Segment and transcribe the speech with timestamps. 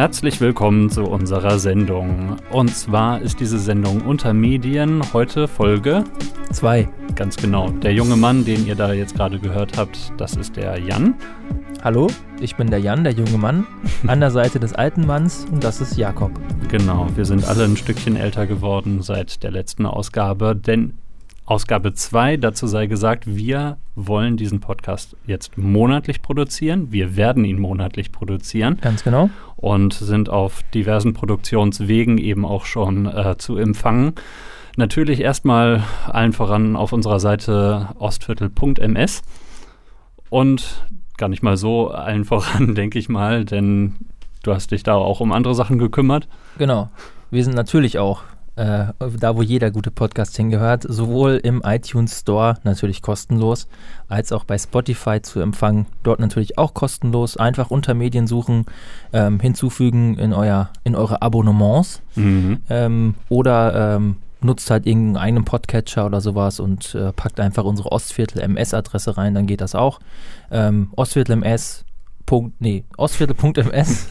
[0.00, 2.38] Herzlich willkommen zu unserer Sendung.
[2.50, 6.04] Und zwar ist diese Sendung unter Medien heute Folge
[6.52, 6.88] 2.
[7.16, 7.68] Ganz genau.
[7.68, 11.16] Der junge Mann, den ihr da jetzt gerade gehört habt, das ist der Jan.
[11.84, 12.06] Hallo,
[12.40, 13.66] ich bin der Jan, der junge Mann,
[14.06, 16.32] an der Seite des alten Manns und das ist Jakob.
[16.70, 20.94] Genau, wir sind alle ein Stückchen älter geworden seit der letzten Ausgabe, denn
[21.50, 26.92] Ausgabe 2, dazu sei gesagt, wir wollen diesen Podcast jetzt monatlich produzieren.
[26.92, 28.78] Wir werden ihn monatlich produzieren.
[28.80, 29.30] Ganz genau.
[29.56, 34.12] Und sind auf diversen Produktionswegen eben auch schon äh, zu empfangen.
[34.76, 39.22] Natürlich erstmal allen voran auf unserer Seite ostviertel.ms
[40.28, 43.96] und gar nicht mal so allen voran, denke ich mal, denn
[44.44, 46.28] du hast dich da auch um andere Sachen gekümmert.
[46.58, 46.90] Genau.
[47.32, 48.22] Wir sind natürlich auch
[48.60, 53.68] äh, da wo jeder gute Podcast hingehört, sowohl im iTunes Store natürlich kostenlos,
[54.08, 55.86] als auch bei Spotify zu empfangen.
[56.02, 57.38] Dort natürlich auch kostenlos.
[57.38, 58.66] Einfach unter Medien suchen,
[59.14, 62.60] ähm, hinzufügen in, euer, in eure Abonnements mhm.
[62.68, 68.42] ähm, oder ähm, nutzt halt irgendeinen Podcatcher oder sowas und äh, packt einfach unsere Ostviertel
[68.42, 70.00] MS-Adresse rein, dann geht das auch.
[70.50, 71.84] Ähm, Ostviertel MS
[72.26, 74.08] Punkt, nee, ostviertel.ms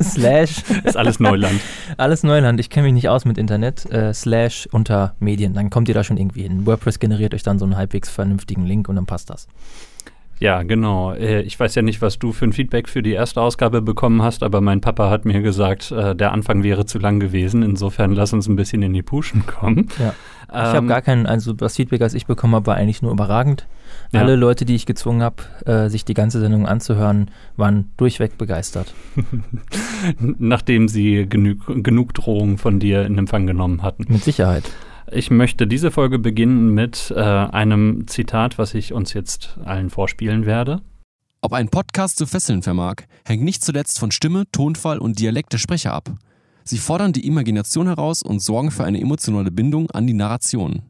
[0.02, 0.62] slash.
[0.84, 1.60] Ist alles Neuland.
[1.96, 2.58] alles Neuland.
[2.60, 3.90] Ich kenne mich nicht aus mit Internet.
[3.92, 5.54] Äh, slash unter Medien.
[5.54, 6.66] Dann kommt ihr da schon irgendwie hin.
[6.66, 9.46] WordPress generiert euch dann so einen halbwegs vernünftigen Link und dann passt das.
[10.40, 11.12] Ja, genau.
[11.12, 14.22] Äh, ich weiß ja nicht, was du für ein Feedback für die erste Ausgabe bekommen
[14.22, 17.62] hast, aber mein Papa hat mir gesagt, äh, der Anfang wäre zu lang gewesen.
[17.62, 19.88] Insofern lass uns ein bisschen in die Puschen kommen.
[19.98, 20.14] Ja.
[20.48, 23.12] Ich ähm, habe gar keinen, also das Feedback, das ich bekommen habe, war eigentlich nur
[23.12, 23.66] überragend.
[24.12, 24.22] Ja.
[24.22, 28.92] Alle Leute, die ich gezwungen habe, äh, sich die ganze Sendung anzuhören, waren durchweg begeistert.
[30.18, 34.06] Nachdem sie genug, genug Drohungen von dir in Empfang genommen hatten.
[34.08, 34.64] Mit Sicherheit.
[35.12, 40.44] Ich möchte diese Folge beginnen mit äh, einem Zitat, was ich uns jetzt allen vorspielen
[40.44, 40.82] werde.
[41.40, 45.58] Ob ein Podcast zu fesseln vermag, hängt nicht zuletzt von Stimme, Tonfall und Dialekt der
[45.58, 46.12] Sprecher ab.
[46.64, 50.82] Sie fordern die Imagination heraus und sorgen für eine emotionale Bindung an die Narration.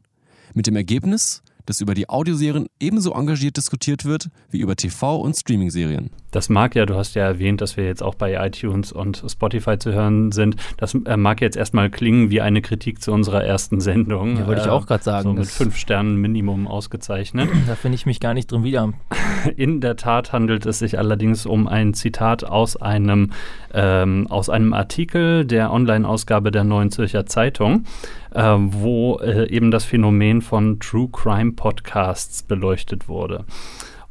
[0.53, 5.37] Mit dem Ergebnis, dass über die Audioserien ebenso engagiert diskutiert wird wie über TV- und
[5.37, 6.09] Streaming-Serien.
[6.31, 9.77] Das mag ja, du hast ja erwähnt, dass wir jetzt auch bei iTunes und Spotify
[9.77, 10.57] zu hören sind.
[10.75, 14.35] Das äh, mag jetzt erstmal klingen wie eine Kritik zu unserer ersten Sendung.
[14.35, 15.29] Ja, wollte ich auch gerade sagen.
[15.29, 17.49] So mit fünf Sternen Minimum ausgezeichnet.
[17.67, 18.91] Da finde ich mich gar nicht drin wieder.
[19.55, 23.31] In der Tat handelt es sich allerdings um ein Zitat aus einem,
[23.73, 27.85] ähm, aus einem Artikel der Online-Ausgabe der Neuen Zürcher Zeitung,
[28.33, 33.45] äh, wo äh, eben das Phänomen von True Crime Podcasts beleuchtet wurde.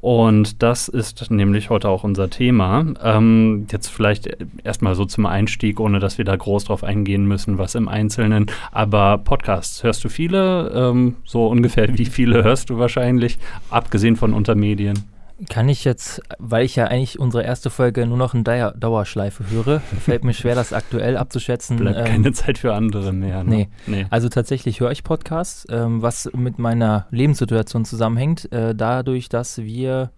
[0.00, 2.86] Und das ist nämlich heute auch unser Thema.
[3.02, 7.58] Ähm, jetzt vielleicht erstmal so zum Einstieg, ohne dass wir da groß drauf eingehen müssen,
[7.58, 8.46] was im Einzelnen.
[8.72, 10.70] Aber Podcasts, hörst du viele?
[10.74, 13.38] Ähm, so ungefähr wie viele hörst du wahrscheinlich,
[13.68, 15.04] abgesehen von Untermedien?
[15.48, 19.48] Kann ich jetzt, weil ich ja eigentlich unsere erste Folge nur noch in Dauer Dauerschleife
[19.50, 21.76] höre, fällt mir schwer, das aktuell abzuschätzen.
[21.78, 23.44] Bleibt ähm, keine Zeit für andere mehr.
[23.44, 23.50] Ne?
[23.50, 23.68] Nee.
[23.86, 24.06] nee.
[24.10, 28.50] Also tatsächlich höre ich Podcasts, ähm, was mit meiner Lebenssituation zusammenhängt.
[28.52, 30.10] Äh, dadurch, dass wir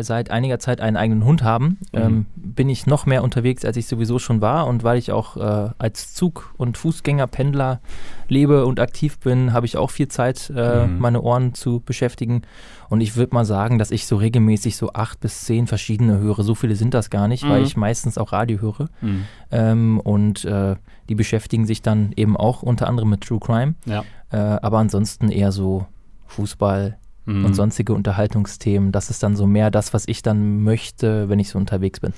[0.00, 2.00] seit einiger Zeit einen eigenen Hund haben, mhm.
[2.00, 4.66] ähm, bin ich noch mehr unterwegs, als ich sowieso schon war.
[4.66, 7.80] Und weil ich auch äh, als Zug- und Fußgängerpendler
[8.28, 10.98] lebe und aktiv bin, habe ich auch viel Zeit, äh, mhm.
[10.98, 12.42] meine Ohren zu beschäftigen.
[12.88, 16.42] Und ich würde mal sagen, dass ich so regelmäßig so acht bis zehn verschiedene höre.
[16.42, 17.50] So viele sind das gar nicht, mhm.
[17.50, 18.88] weil ich meistens auch Radio höre.
[19.00, 19.24] Mhm.
[19.50, 20.76] Ähm, und äh,
[21.08, 23.74] die beschäftigen sich dann eben auch unter anderem mit True Crime.
[23.84, 24.04] Ja.
[24.30, 25.86] Äh, aber ansonsten eher so
[26.26, 26.98] Fußball,
[27.28, 27.44] mhm.
[27.44, 28.90] und sonstige Unterhaltungsthemen.
[28.90, 32.12] Das ist dann so mehr das, was ich dann möchte, wenn ich so unterwegs bin.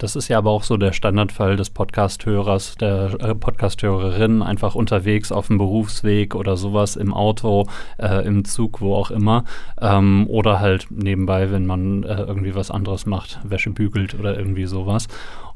[0.00, 5.30] Das ist ja aber auch so der Standardfall des Podcasthörers, der äh, Podcasthörerin, einfach unterwegs
[5.30, 7.66] auf dem Berufsweg oder sowas im Auto,
[7.98, 9.44] äh, im Zug, wo auch immer.
[9.78, 14.64] Ähm, oder halt nebenbei, wenn man äh, irgendwie was anderes macht, Wäsche bügelt oder irgendwie
[14.64, 15.06] sowas.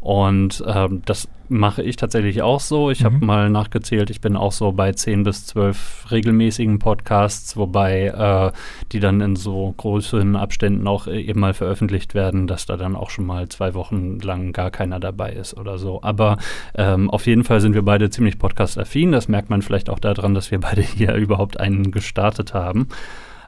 [0.04, 2.91] Und ähm, das mache ich tatsächlich auch so.
[2.91, 3.04] Ich mhm.
[3.06, 8.52] habe mal nachgezählt, ich bin auch so bei 10 bis 12 regelmäßigen Podcasts, wobei äh,
[8.93, 13.08] die dann in so großen Abständen auch eben mal veröffentlicht werden, dass da dann auch
[13.08, 16.02] schon mal zwei Wochen lang gar keiner dabei ist oder so.
[16.02, 16.37] Aber
[16.75, 19.11] ähm, auf jeden Fall sind wir beide ziemlich podcast-affin.
[19.11, 22.88] Das merkt man vielleicht auch daran, dass wir beide hier überhaupt einen gestartet haben.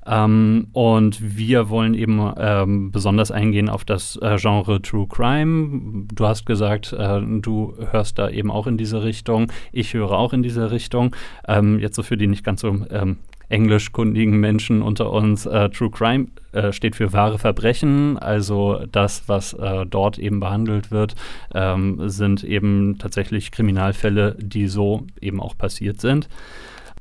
[0.06, 6.06] Ähm, und wir wollen eben ähm, besonders eingehen auf das äh, Genre True Crime.
[6.14, 9.50] Du hast gesagt, äh, du hörst da eben auch in diese Richtung.
[9.72, 11.14] Ich höre auch in diese Richtung.
[11.48, 13.18] Ähm, jetzt so für die nicht ganz so ähm,
[13.48, 19.52] englischkundigen Menschen unter uns, äh, True Crime äh, steht für wahre Verbrechen, also das, was
[19.52, 21.14] äh, dort eben behandelt wird,
[21.54, 26.28] ähm, sind eben tatsächlich Kriminalfälle, die so eben auch passiert sind.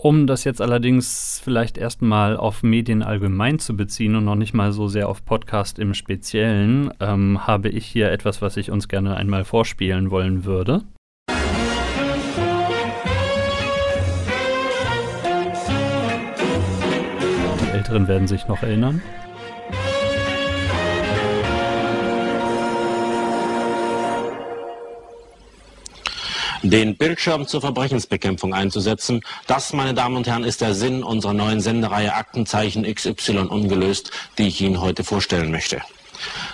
[0.06, 4.72] Um das jetzt allerdings vielleicht erstmal auf Medien allgemein zu beziehen und noch nicht mal
[4.72, 9.18] so sehr auf Podcast im Speziellen, ähm, habe ich hier etwas, was ich uns gerne
[9.18, 10.84] einmal vorspielen wollen würde.
[17.64, 19.02] Die Älteren werden sich noch erinnern.
[26.70, 29.22] Den Bildschirm zur Verbrechensbekämpfung einzusetzen.
[29.48, 34.48] Das, meine Damen und Herren, ist der Sinn unserer neuen Sendereihe Aktenzeichen XY ungelöst, die
[34.48, 35.82] ich Ihnen heute vorstellen möchte.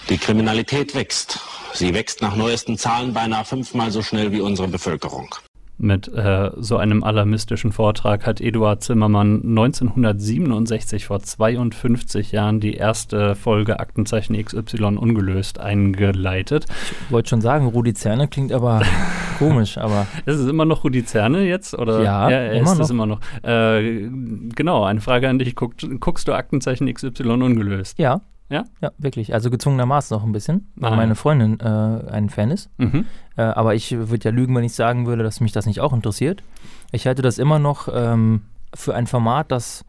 [0.09, 1.39] Die Kriminalität wächst.
[1.73, 5.33] Sie wächst nach neuesten Zahlen beinahe fünfmal so schnell wie unsere Bevölkerung.
[5.83, 13.33] Mit äh, so einem alarmistischen Vortrag hat Eduard Zimmermann 1967 vor 52 Jahren die erste
[13.33, 16.65] Folge Aktenzeichen XY ungelöst eingeleitet.
[17.07, 18.81] Ich wollte schon sagen, Rudi Zerne klingt aber
[19.39, 20.05] komisch, aber.
[20.27, 21.73] Ist es immer noch Rudi Zerne jetzt?
[21.73, 22.03] Oder?
[22.03, 22.85] Ja, ja er immer ist noch.
[22.85, 23.19] es immer noch.
[23.41, 24.07] Äh,
[24.55, 25.55] genau, eine Frage an dich.
[25.55, 27.97] Guck, guckst du Aktenzeichen XY ungelöst?
[27.97, 28.21] Ja.
[28.49, 28.65] Ja?
[28.81, 29.33] Ja, wirklich.
[29.33, 31.15] Also gezwungenermaßen noch ein bisschen, weil Ah, meine.
[31.15, 31.63] Freundin äh,
[32.11, 32.69] ein Fan ist.
[32.77, 33.05] Mhm.
[33.41, 35.93] Äh, aber ich würde ja lügen, wenn ich sagen würde, dass mich das nicht auch
[35.93, 36.43] interessiert.
[36.91, 38.41] Ich halte das immer noch ähm,
[38.73, 39.83] für ein Format, das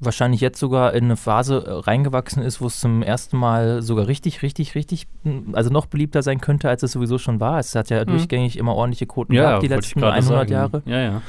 [0.00, 4.06] wahrscheinlich jetzt sogar in eine Phase äh, reingewachsen ist, wo es zum ersten Mal sogar
[4.06, 7.58] richtig, richtig, richtig, mh, also noch beliebter sein könnte, als es sowieso schon war.
[7.58, 10.52] Es hat ja durchgängig immer ordentliche Quoten Ja, gehabt, die letzten gerade 100 sagen.
[10.52, 10.82] Jahre.
[10.86, 11.22] Ja, ja.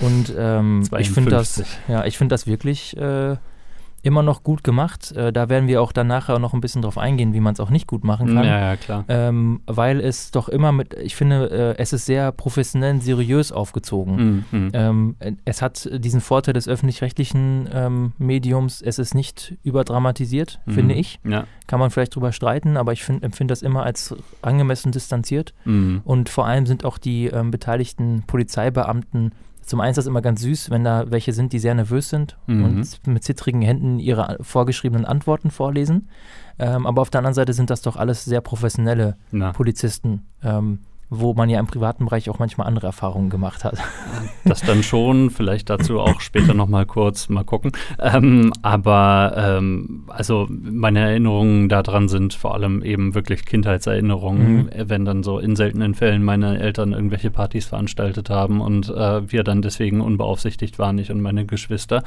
[0.00, 1.78] Und ähm, ich finde das, 52.
[1.88, 3.36] ja, ich finde das wirklich äh,
[4.02, 5.12] immer noch gut gemacht.
[5.12, 7.60] Äh, da werden wir auch dann nachher noch ein bisschen drauf eingehen, wie man es
[7.60, 8.44] auch nicht gut machen kann.
[8.44, 9.04] Ja, ja, klar.
[9.08, 14.44] Ähm, weil es doch immer mit, ich finde, äh, es ist sehr professionell, seriös aufgezogen.
[14.50, 14.58] Mhm.
[14.58, 14.70] mhm.
[14.72, 20.94] Ähm, äh, es hat diesen Vorteil des öffentlich-rechtlichen ähm, Mediums, es ist nicht überdramatisiert, finde
[20.94, 21.00] Mhm.
[21.00, 21.20] ich.
[21.24, 21.44] Ja.
[21.66, 25.54] Kann man vielleicht drüber streiten, aber ich find, empfinde das immer als angemessen distanziert.
[25.64, 26.02] Mhm.
[26.04, 29.32] Und vor allem sind auch die ähm, beteiligten Polizeibeamten,
[29.64, 32.36] zum einen ist das immer ganz süß, wenn da welche sind, die sehr nervös sind
[32.46, 32.64] Mhm.
[32.64, 36.08] und mit zittrigen Händen ihre vorgeschriebenen Antworten vorlesen.
[36.58, 40.80] Ähm, aber auf der anderen Seite sind das doch alles sehr professionelle Na, Polizisten, ähm,
[41.14, 43.76] wo man ja im privaten Bereich auch manchmal andere Erfahrungen gemacht hat.
[44.44, 45.30] das dann schon.
[45.30, 47.72] Vielleicht dazu auch später nochmal kurz mal gucken.
[48.00, 54.68] Ähm, aber ähm, also meine Erinnerungen daran sind vor allem eben wirklich Kindheitserinnerungen, Mhm.
[54.70, 59.30] äh, wenn dann so in seltenen Fällen meine Eltern irgendwelche Partys veranstaltet haben und äh,
[59.30, 62.02] wir dann deswegen unbeaufsichtigt waren, ich und meine Geschwister.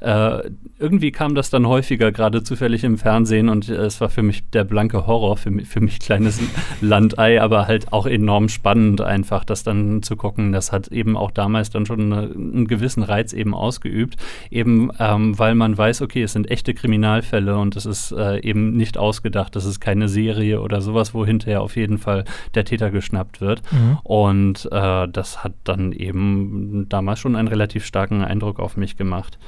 [0.00, 4.22] Äh, irgendwie kam das dann häufiger, gerade zufällig im Fernsehen und äh, es war für
[4.22, 6.40] mich der blanke Horror, für mich, für mich kleines
[6.80, 10.52] Landei, aber halt auch enorm spannend einfach, das dann zu gucken.
[10.52, 14.16] Das hat eben auch damals dann schon eine, einen gewissen Reiz eben ausgeübt,
[14.50, 18.76] eben ähm, weil man weiß, okay, es sind echte Kriminalfälle und es ist äh, eben
[18.76, 22.24] nicht ausgedacht, das ist keine Serie oder sowas, wo hinterher auf jeden Fall
[22.54, 23.62] der Täter geschnappt wird.
[23.72, 23.98] Mhm.
[24.02, 29.38] Und äh, das hat dann eben damals schon einen relativ starken Eindruck auf mich gemacht.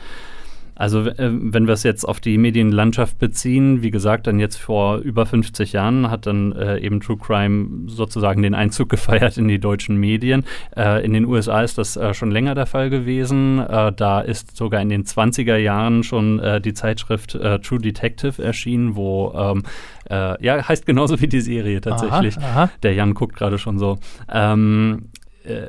[0.74, 4.98] Also äh, wenn wir es jetzt auf die Medienlandschaft beziehen, wie gesagt, dann jetzt vor
[4.98, 9.58] über 50 Jahren hat dann äh, eben True Crime sozusagen den Einzug gefeiert in die
[9.58, 10.44] deutschen Medien.
[10.76, 13.58] Äh, in den USA ist das äh, schon länger der Fall gewesen.
[13.58, 18.94] Äh, da ist sogar in den 20er Jahren schon äh, die Zeitschrift True Detective erschienen,
[18.94, 19.62] wo ähm,
[20.10, 22.36] äh, ja heißt genauso wie die Serie tatsächlich.
[22.38, 22.70] Aha, aha.
[22.82, 23.98] Der Jan guckt gerade schon so.
[24.32, 25.21] Ähm, äh,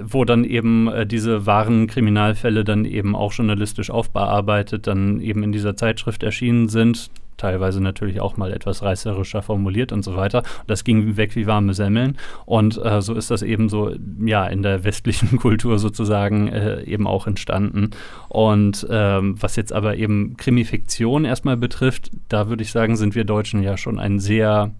[0.03, 5.51] wo dann eben äh, diese wahren Kriminalfälle dann eben auch journalistisch aufbearbeitet, dann eben in
[5.51, 7.09] dieser Zeitschrift erschienen sind.
[7.38, 10.43] Teilweise natürlich auch mal etwas reißerischer formuliert und so weiter.
[10.67, 12.17] Das ging weg wie warme Semmeln.
[12.45, 13.91] Und äh, so ist das eben so,
[14.24, 17.89] ja, in der westlichen Kultur sozusagen äh, eben auch entstanden.
[18.29, 23.24] Und ähm, was jetzt aber eben Krimifiktion erstmal betrifft, da würde ich sagen, sind wir
[23.24, 24.71] Deutschen ja schon ein sehr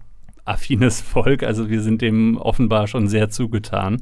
[0.44, 1.42] affines Volk.
[1.42, 3.98] Also wir sind dem offenbar schon sehr zugetan.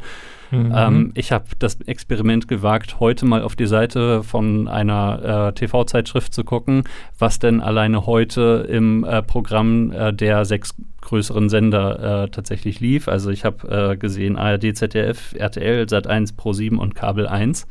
[0.52, 0.72] Mhm.
[0.76, 6.34] Ähm, ich habe das Experiment gewagt, heute mal auf die Seite von einer äh, TV-Zeitschrift
[6.34, 6.84] zu gucken,
[7.18, 13.08] was denn alleine heute im äh, Programm äh, der sechs größeren Sender äh, tatsächlich lief.
[13.08, 17.66] Also ich habe äh, gesehen ARD, ZDF, RTL, Sat1, Pro7 und Kabel 1.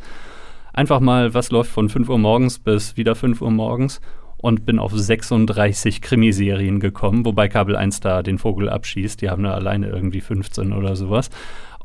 [0.74, 4.02] Einfach mal, was läuft von 5 Uhr morgens bis wieder 5 Uhr morgens
[4.38, 9.22] und bin auf 36 Krimiserien gekommen, wobei Kabel 1 da den Vogel abschießt.
[9.22, 11.30] Die haben da alleine irgendwie 15 oder sowas.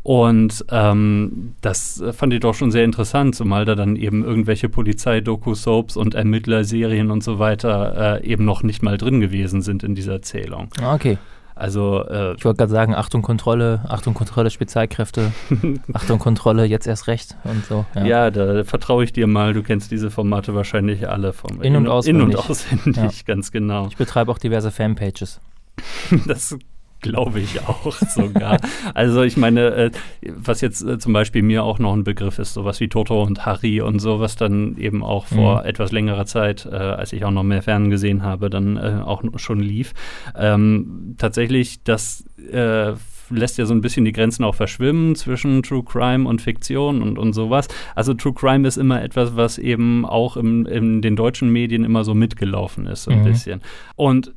[0.06, 5.96] Und ähm, das fand ich doch schon sehr interessant, zumal da dann eben irgendwelche Polizei-Doku-Soaps
[5.96, 10.22] und Ermittlerserien und so weiter äh, eben noch nicht mal drin gewesen sind in dieser
[10.22, 10.68] Zählung.
[10.80, 11.18] Ah, Okay.
[11.56, 15.32] Also äh, Ich wollte gerade sagen, Achtung Kontrolle, Achtung Kontrolle Spezialkräfte,
[15.94, 17.84] Achtung Kontrolle, jetzt erst recht und so.
[18.04, 18.30] ja.
[18.30, 19.54] da vertraue ich dir mal.
[19.54, 22.36] Du kennst diese Formate wahrscheinlich alle vom In- und In- und auswendig.
[22.36, 23.86] auswendig, ganz genau.
[23.88, 25.40] Ich betreibe auch diverse Fanpages.
[26.28, 26.56] Das
[27.00, 28.58] Glaube ich auch sogar.
[28.94, 29.90] also ich meine, äh,
[30.34, 33.44] was jetzt äh, zum Beispiel mir auch noch ein Begriff ist, sowas wie Toto und
[33.46, 35.66] Harry und so, was dann eben auch vor mhm.
[35.66, 39.60] etwas längerer Zeit, äh, als ich auch noch mehr Fernsehen gesehen habe, dann auch schon
[39.60, 39.92] lief.
[40.36, 42.94] Ähm, tatsächlich, das äh,
[43.30, 47.18] lässt ja so ein bisschen die Grenzen auch verschwimmen zwischen True Crime und Fiktion und,
[47.18, 47.68] und sowas.
[47.94, 52.04] Also True Crime ist immer etwas, was eben auch im, in den deutschen Medien immer
[52.04, 53.24] so mitgelaufen ist, so ein mhm.
[53.24, 53.62] bisschen.
[53.96, 54.34] Und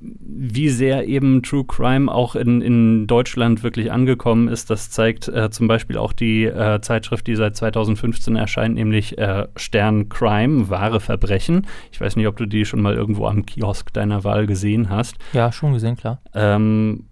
[0.00, 5.50] wie sehr eben True Crime auch in, in Deutschland wirklich angekommen ist, das zeigt äh,
[5.50, 11.00] zum Beispiel auch die äh, Zeitschrift, die seit 2015 erscheint, nämlich äh, Stern Crime, wahre
[11.00, 11.66] Verbrechen.
[11.92, 15.16] Ich weiß nicht, ob du die schon mal irgendwo am Kiosk deiner Wahl gesehen hast.
[15.32, 16.20] Ja, schon gesehen, klar.
[16.34, 17.04] Ähm,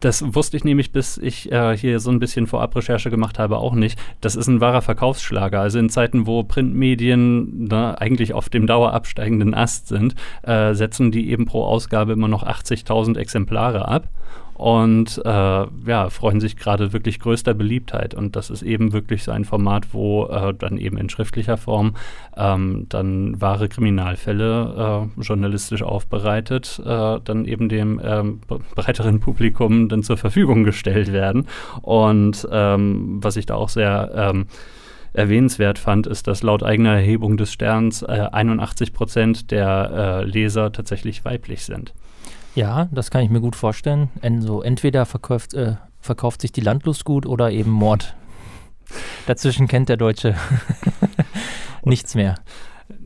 [0.00, 3.74] das wusste ich nämlich, bis ich äh, hier so ein bisschen Vorabrecherche gemacht habe, auch
[3.74, 3.98] nicht.
[4.20, 5.60] Das ist ein wahrer Verkaufsschlager.
[5.60, 11.30] Also in Zeiten, wo Printmedien ne, eigentlich auf dem dauerabsteigenden Ast sind, äh, setzen die
[11.30, 14.08] eben pro Ausgabe immer noch 80.000 Exemplare ab
[14.56, 18.14] und äh, ja, freuen sich gerade wirklich größter Beliebtheit.
[18.14, 21.94] Und das ist eben wirklich so ein Format, wo äh, dann eben in schriftlicher Form
[22.38, 28.40] ähm, dann wahre Kriminalfälle äh, journalistisch aufbereitet, äh, dann eben dem ähm,
[28.74, 31.46] breiteren Publikum dann zur Verfügung gestellt werden.
[31.82, 34.46] Und ähm, was ich da auch sehr ähm,
[35.12, 40.72] erwähnenswert fand, ist, dass laut eigener Erhebung des Sterns äh, 81 Prozent der äh, Leser
[40.72, 41.92] tatsächlich weiblich sind.
[42.56, 44.08] Ja, das kann ich mir gut vorstellen.
[44.40, 48.16] So, entweder verkauft, äh, verkauft sich die Landlust gut oder eben Mord.
[49.26, 50.34] Dazwischen kennt der Deutsche
[51.84, 52.36] nichts mehr.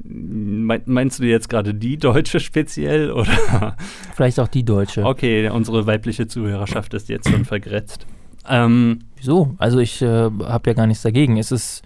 [0.04, 3.76] Meinst du jetzt gerade die Deutsche speziell oder?
[4.14, 5.04] Vielleicht auch die Deutsche.
[5.04, 8.07] Okay, unsere weibliche Zuhörerschaft ist jetzt schon vergrätzt.
[8.49, 9.54] Ähm, Wieso?
[9.59, 11.38] Also ich äh, habe ja gar nichts dagegen.
[11.38, 11.83] Es ist,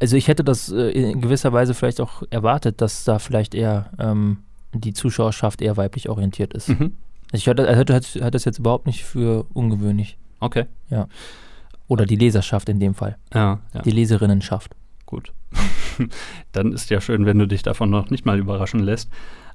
[0.00, 3.90] also ich hätte das äh, in gewisser Weise vielleicht auch erwartet, dass da vielleicht eher
[3.98, 4.38] ähm,
[4.72, 6.68] die Zuschauerschaft eher weiblich orientiert ist.
[6.68, 6.96] Mhm.
[7.32, 10.18] Also ich hatte, hatte das jetzt überhaupt nicht für ungewöhnlich.
[10.40, 10.66] Okay.
[10.88, 11.06] Ja.
[11.86, 13.16] Oder die Leserschaft in dem Fall.
[13.34, 13.82] Ja, ja.
[13.82, 14.74] Die Leserinnenschaft.
[15.06, 15.32] Gut.
[16.52, 19.10] Dann ist ja schön, wenn du dich davon noch nicht mal überraschen lässt.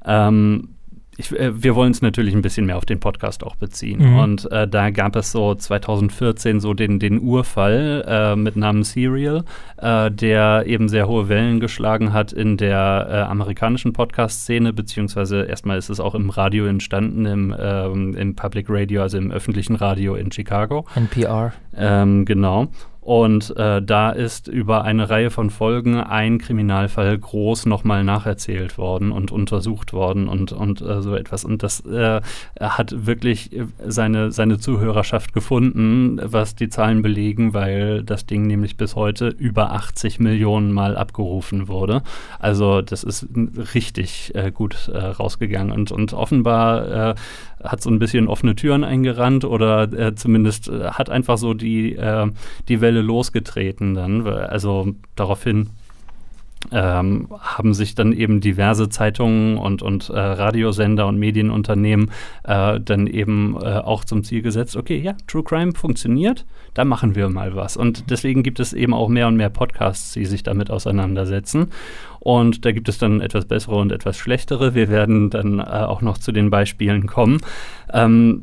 [0.06, 0.76] Ähm,
[1.18, 4.12] ich, äh, wir wollen es natürlich ein bisschen mehr auf den Podcast auch beziehen.
[4.12, 4.18] Mhm.
[4.18, 9.44] Und äh, da gab es so 2014 so den, den Urfall äh, mit Namen Serial,
[9.78, 15.78] äh, der eben sehr hohe Wellen geschlagen hat in der äh, amerikanischen Podcast-Szene, beziehungsweise erstmal
[15.78, 20.16] ist es auch im Radio entstanden, im, ähm, im Public Radio, also im öffentlichen Radio
[20.16, 20.86] in Chicago.
[20.96, 21.54] NPR.
[21.76, 22.68] Ähm, genau.
[23.06, 29.12] Und äh, da ist über eine Reihe von Folgen ein Kriminalfall groß nochmal nacherzählt worden
[29.12, 31.46] und untersucht worden und, und äh, so etwas.
[31.46, 32.22] Und das äh,
[32.60, 33.52] hat wirklich
[33.86, 39.74] seine, seine Zuhörerschaft gefunden, was die Zahlen belegen, weil das Ding nämlich bis heute über
[39.74, 42.02] 80 Millionen Mal abgerufen wurde.
[42.40, 43.28] Also das ist
[43.76, 45.72] richtig äh, gut äh, rausgegangen.
[45.72, 47.16] Und, und offenbar äh,
[47.66, 51.96] hat so ein bisschen offene Türen eingerannt oder äh, zumindest äh, hat einfach so die,
[51.96, 52.28] äh,
[52.68, 54.28] die Welle losgetreten dann.
[54.28, 55.70] Also daraufhin
[56.72, 62.12] ähm, haben sich dann eben diverse Zeitungen und, und äh, Radiosender und Medienunternehmen
[62.44, 67.16] äh, dann eben äh, auch zum Ziel gesetzt, okay, ja, True Crime funktioniert, da machen
[67.16, 67.78] wir mal was.
[67.78, 71.68] Und deswegen gibt es eben auch mehr und mehr Podcasts, die sich damit auseinandersetzen.
[72.26, 74.74] Und da gibt es dann etwas bessere und etwas schlechtere.
[74.74, 77.40] Wir werden dann äh, auch noch zu den Beispielen kommen.
[77.94, 78.42] Ähm,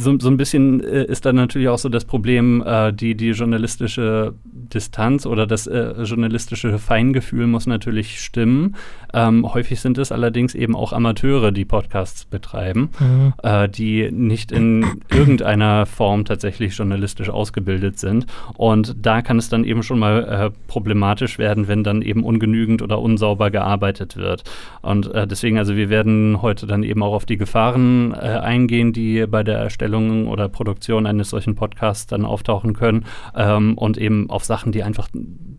[0.00, 3.30] so, so ein bisschen äh, ist dann natürlich auch so das Problem, äh, die, die
[3.30, 8.76] journalistische Distanz oder das äh, journalistische Feingefühl muss natürlich stimmen.
[9.14, 13.32] Ähm, häufig sind es allerdings eben auch Amateure, die Podcasts betreiben, mhm.
[13.42, 18.26] äh, die nicht in irgendeiner Form tatsächlich journalistisch ausgebildet sind.
[18.56, 22.82] Und da kann es dann eben schon mal äh, problematisch werden, wenn dann eben ungenügend
[22.82, 24.44] oder unsauber gearbeitet wird.
[24.82, 29.42] Und deswegen, also wir werden heute dann eben auch auf die Gefahren eingehen, die bei
[29.42, 29.87] der Erstellung
[30.28, 35.08] oder Produktion eines solchen Podcasts dann auftauchen können ähm, und eben auf Sachen, die einfach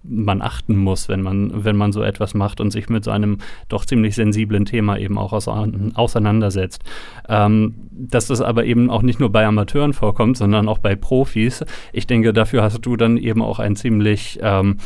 [0.10, 3.38] man achten muss, wenn man, wenn man so etwas macht und sich mit so einem
[3.68, 6.84] doch ziemlich sensiblen Thema eben auch auseinandersetzt.
[7.28, 11.64] Ähm, dass das aber eben auch nicht nur bei Amateuren vorkommt, sondern auch bei Profis.
[11.94, 14.78] Ich denke, dafür hast du dann eben auch ein ziemlich ähm,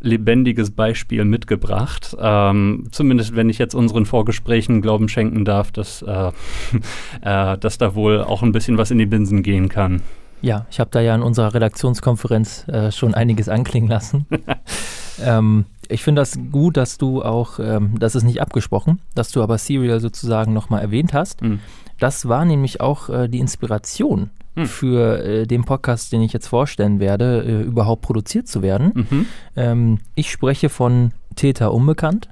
[0.00, 2.16] lebendiges Beispiel mitgebracht.
[2.18, 6.32] Ähm, zumindest wenn ich jetzt unseren Vorgesprächen Glauben schenken darf, dass, äh,
[7.22, 10.02] äh, dass da wohl auch ein bisschen was in die Binsen gehen kann.
[10.42, 14.26] Ja, ich habe da ja in unserer Redaktionskonferenz äh, schon einiges anklingen lassen.
[15.22, 19.42] ähm, ich finde das gut, dass du auch, ähm, das ist nicht abgesprochen, dass du
[19.42, 21.42] aber Serial sozusagen nochmal erwähnt hast.
[21.42, 21.60] Mhm.
[21.98, 24.66] Das war nämlich auch äh, die Inspiration hm.
[24.66, 28.92] für äh, den Podcast, den ich jetzt vorstellen werde, äh, überhaupt produziert zu werden.
[28.94, 29.26] Mhm.
[29.54, 32.28] Ähm, ich spreche von Täter Unbekannt.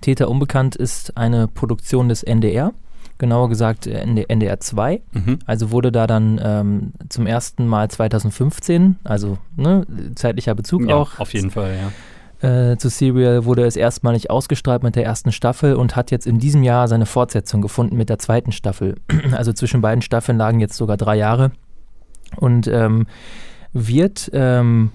[0.00, 2.72] Täter Unbekannt ist eine Produktion des NDR
[3.22, 5.00] genauer gesagt NDR 2.
[5.12, 5.38] Mhm.
[5.46, 9.86] Also wurde da dann ähm, zum ersten Mal 2015, also ne,
[10.16, 11.18] zeitlicher Bezug ja, auch.
[11.18, 11.92] Auf jeden Fall, ja
[12.42, 16.40] äh, zu Serial wurde es erstmalig ausgestrahlt mit der ersten Staffel und hat jetzt in
[16.40, 18.96] diesem Jahr seine Fortsetzung gefunden mit der zweiten Staffel.
[19.32, 21.52] Also zwischen beiden Staffeln lagen jetzt sogar drei Jahre.
[22.36, 23.06] Und ähm,
[23.72, 24.90] wird ähm,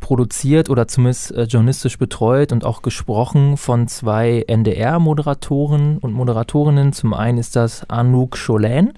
[0.00, 6.92] produziert oder zumindest äh, journalistisch betreut und auch gesprochen von zwei NDR-Moderatoren und Moderatorinnen.
[6.92, 8.92] Zum einen ist das Anouk Cholin.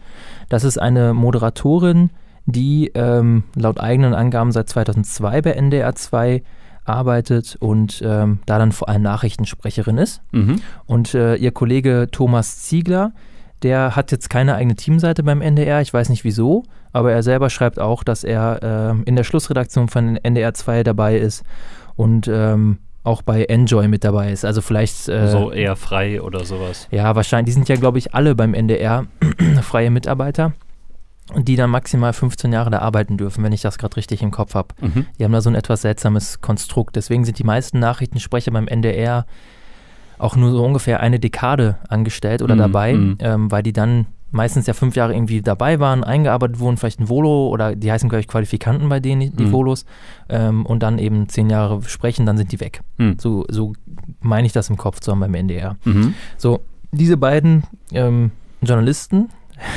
[0.49, 2.11] Das ist eine Moderatorin,
[2.47, 6.43] die ähm, laut eigenen Angaben seit 2002 bei NDR 2
[6.85, 10.21] arbeitet und ähm, da dann vor allem Nachrichtensprecherin ist.
[10.33, 10.57] Mhm.
[10.87, 13.13] Und äh, ihr Kollege Thomas Ziegler,
[13.63, 17.51] der hat jetzt keine eigene Teamseite beim NDR, ich weiß nicht wieso, aber er selber
[17.51, 21.45] schreibt auch, dass er äh, in der Schlussredaktion von NDR 2 dabei ist
[21.97, 24.45] und ähm, auch bei Enjoy mit dabei ist.
[24.45, 25.09] Also vielleicht.
[25.09, 26.89] Äh, so eher frei oder sowas.
[26.91, 27.47] Ja, wahrscheinlich.
[27.47, 29.07] Die sind ja, glaube ich, alle beim NDR
[29.63, 30.53] freie Mitarbeiter
[31.33, 34.31] und die dann maximal 15 Jahre da arbeiten dürfen, wenn ich das gerade richtig im
[34.31, 34.69] Kopf habe.
[34.81, 35.07] Mhm.
[35.19, 36.97] Die haben da so ein etwas seltsames Konstrukt.
[36.97, 39.27] Deswegen sind die meisten Nachrichtensprecher beim NDR
[40.23, 42.59] auch nur so ungefähr eine Dekade angestellt oder mhm.
[42.59, 43.19] dabei, mhm.
[43.19, 47.09] Ähm, weil die dann meistens ja fünf Jahre irgendwie dabei waren, eingearbeitet wurden, vielleicht ein
[47.09, 49.51] Volo oder die heißen, glaube ich, Qualifikanten bei denen, die mhm.
[49.51, 49.85] Volos,
[50.29, 52.81] ähm, und dann eben zehn Jahre sprechen, dann sind die weg.
[52.97, 53.17] Mhm.
[53.19, 53.75] So, so
[54.21, 55.77] meine ich das im Kopf zu haben beim NDR.
[55.85, 56.15] Mhm.
[56.39, 56.61] So,
[56.93, 58.31] diese beiden ähm,
[58.63, 59.29] Journalisten,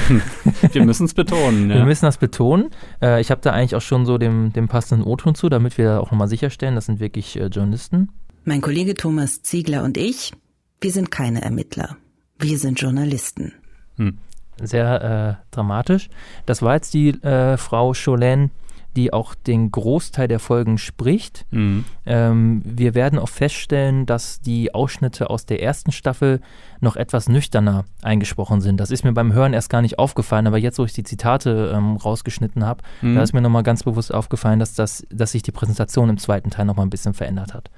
[0.71, 1.69] wir müssen es betonen.
[1.69, 1.75] Ja.
[1.77, 2.69] Wir müssen das betonen.
[3.01, 6.01] Äh, ich habe da eigentlich auch schon so dem, dem passenden O-Ton zu, damit wir
[6.01, 8.09] auch nochmal sicherstellen, das sind wirklich äh, Journalisten.
[8.47, 10.31] Mein Kollege Thomas Ziegler und ich,
[10.79, 11.97] wir sind keine Ermittler.
[12.37, 13.53] Wir sind Journalisten.
[13.97, 14.19] Hm.
[14.61, 16.09] Sehr äh, dramatisch.
[16.45, 18.51] Das war jetzt die äh, Frau Cholin,
[18.95, 21.47] die auch den Großteil der Folgen spricht.
[21.49, 21.85] Mhm.
[22.05, 26.39] Ähm, wir werden auch feststellen, dass die Ausschnitte aus der ersten Staffel
[26.85, 28.79] noch etwas nüchterner eingesprochen sind.
[28.79, 31.73] Das ist mir beim Hören erst gar nicht aufgefallen, aber jetzt, wo ich die Zitate
[31.75, 33.15] ähm, rausgeschnitten habe, mhm.
[33.15, 36.51] da ist mir nochmal ganz bewusst aufgefallen, dass, das, dass sich die Präsentation im zweiten
[36.51, 37.69] Teil nochmal ein bisschen verändert hat.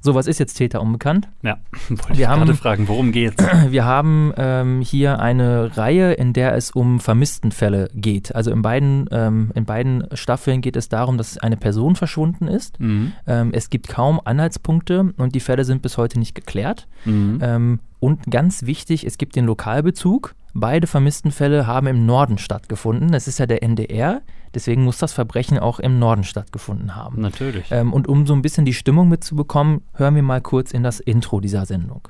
[0.00, 1.28] So, was ist jetzt Täter unbekannt?
[1.42, 3.42] Ja, wollte wir ich haben, gerade fragen, worum geht's?
[3.70, 8.34] Wir haben ähm, hier eine Reihe, in der es um Vermisstenfälle geht.
[8.34, 12.78] Also in beiden, ähm, in beiden Staffeln geht es darum, dass eine Person verschwunden ist.
[12.80, 13.12] Mhm.
[13.26, 16.86] Ähm, es gibt kaum Anhaltspunkte und die Fälle sind bis heute nicht geklärt.
[17.04, 17.80] Mhm.
[18.00, 20.34] Und ganz wichtig, es gibt den Lokalbezug.
[20.52, 23.12] Beide vermissten Fälle haben im Norden stattgefunden.
[23.12, 24.22] Das ist ja der NDR,
[24.54, 27.20] deswegen muss das Verbrechen auch im Norden stattgefunden haben.
[27.20, 27.66] Natürlich.
[27.70, 30.98] Ähm, und um so ein bisschen die Stimmung mitzubekommen, hören wir mal kurz in das
[30.98, 32.08] Intro dieser Sendung.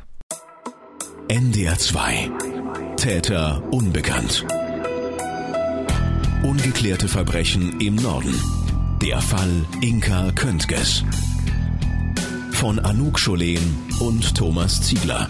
[1.29, 2.31] NDR 2
[3.01, 4.45] Täter unbekannt.
[6.43, 8.35] Ungeklärte Verbrechen im Norden.
[9.01, 11.03] Der Fall Inka Köntges.
[12.53, 15.29] Von Anouk Scholen und Thomas Ziegler.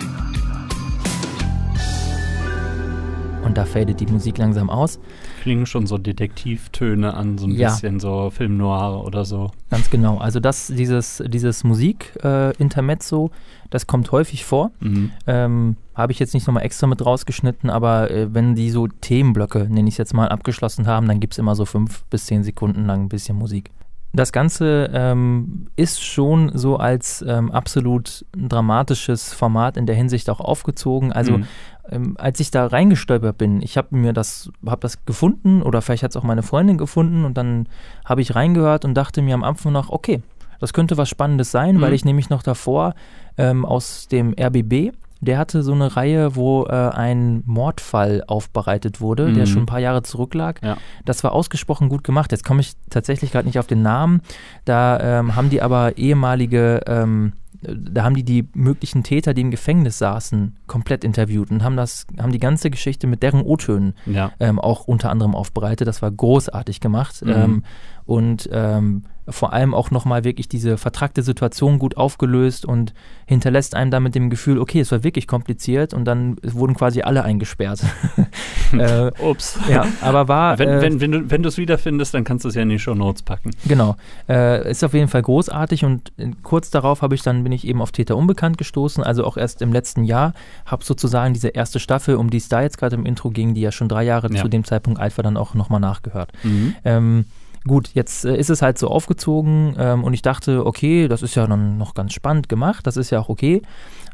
[3.45, 5.01] Und da fadet die Musik langsam aus.
[5.43, 7.71] Klingen schon so Detektivtöne an, so ein ja.
[7.71, 9.51] bisschen so Film Noir oder so.
[9.71, 10.19] Ganz genau.
[10.19, 13.37] Also das, dieses, dieses Musik-Intermezzo, äh,
[13.71, 14.71] das kommt häufig vor.
[14.81, 15.11] Mhm.
[15.27, 19.67] Ähm, Habe ich jetzt nicht nochmal extra mit rausgeschnitten, aber äh, wenn die so Themenblöcke,
[19.71, 22.45] nenne ich es jetzt mal, abgeschlossen haben, dann gibt es immer so fünf bis zehn
[22.45, 23.71] Sekunden lang ein bisschen Musik.
[24.13, 30.41] Das Ganze ähm, ist schon so als ähm, absolut dramatisches Format in der Hinsicht auch
[30.41, 31.13] aufgezogen.
[31.13, 31.47] Also mhm
[31.91, 36.03] ähm, als ich da reingestolpert bin, ich habe mir das, habe das gefunden oder vielleicht
[36.03, 37.69] hat es auch meine Freundin gefunden und dann
[38.05, 40.23] habe ich reingehört und dachte mir am Anfang noch, okay,
[40.61, 41.81] das könnte was Spannendes sein, mhm.
[41.81, 42.95] weil ich nämlich noch davor
[43.37, 49.29] ähm, aus dem RBB, der hatte so eine Reihe, wo äh, ein Mordfall aufbereitet wurde,
[49.29, 49.35] mhm.
[49.35, 50.61] der schon ein paar Jahre zurücklag.
[50.63, 50.77] Ja.
[51.05, 52.33] Das war ausgesprochen gut gemacht.
[52.33, 54.23] Jetzt komme ich tatsächlich gerade nicht auf den Namen.
[54.65, 59.51] Da ähm, haben die aber ehemalige ähm, da haben die die möglichen Täter, die im
[59.51, 64.33] Gefängnis saßen, komplett interviewt und haben das, haben die ganze Geschichte mit deren O-Tönen ja.
[64.41, 65.87] ähm, auch unter anderem aufbereitet.
[65.87, 67.23] Das war großartig gemacht.
[67.23, 67.31] Mhm.
[67.31, 67.63] Ähm,
[68.11, 72.93] und ähm, vor allem auch nochmal wirklich diese vertrackte Situation gut aufgelöst und
[73.25, 77.23] hinterlässt einem damit dem Gefühl, okay, es war wirklich kompliziert und dann wurden quasi alle
[77.23, 77.85] eingesperrt.
[78.73, 79.61] äh, Ups.
[79.69, 80.59] Ja, aber war.
[80.59, 82.81] Wenn, äh, wenn, wenn du wenn es wiederfindest, dann kannst du es ja in die
[82.81, 83.53] Show Notes packen.
[83.69, 83.95] Genau.
[84.29, 87.65] Äh, ist auf jeden Fall großartig und äh, kurz darauf habe ich dann, bin ich
[87.65, 90.35] eben auf Täter Unbekannt gestoßen, also auch erst im letzten Jahr,
[90.67, 93.61] habe sozusagen diese erste Staffel, um die es da jetzt gerade im Intro ging, die
[93.61, 94.43] ja schon drei Jahre ja.
[94.43, 96.33] zu dem Zeitpunkt alt war, dann auch nochmal nachgehört.
[96.43, 96.75] Mhm.
[96.85, 97.25] Ähm,
[97.67, 101.35] Gut, jetzt äh, ist es halt so aufgezogen ähm, und ich dachte, okay, das ist
[101.35, 103.61] ja dann noch ganz spannend gemacht, das ist ja auch okay.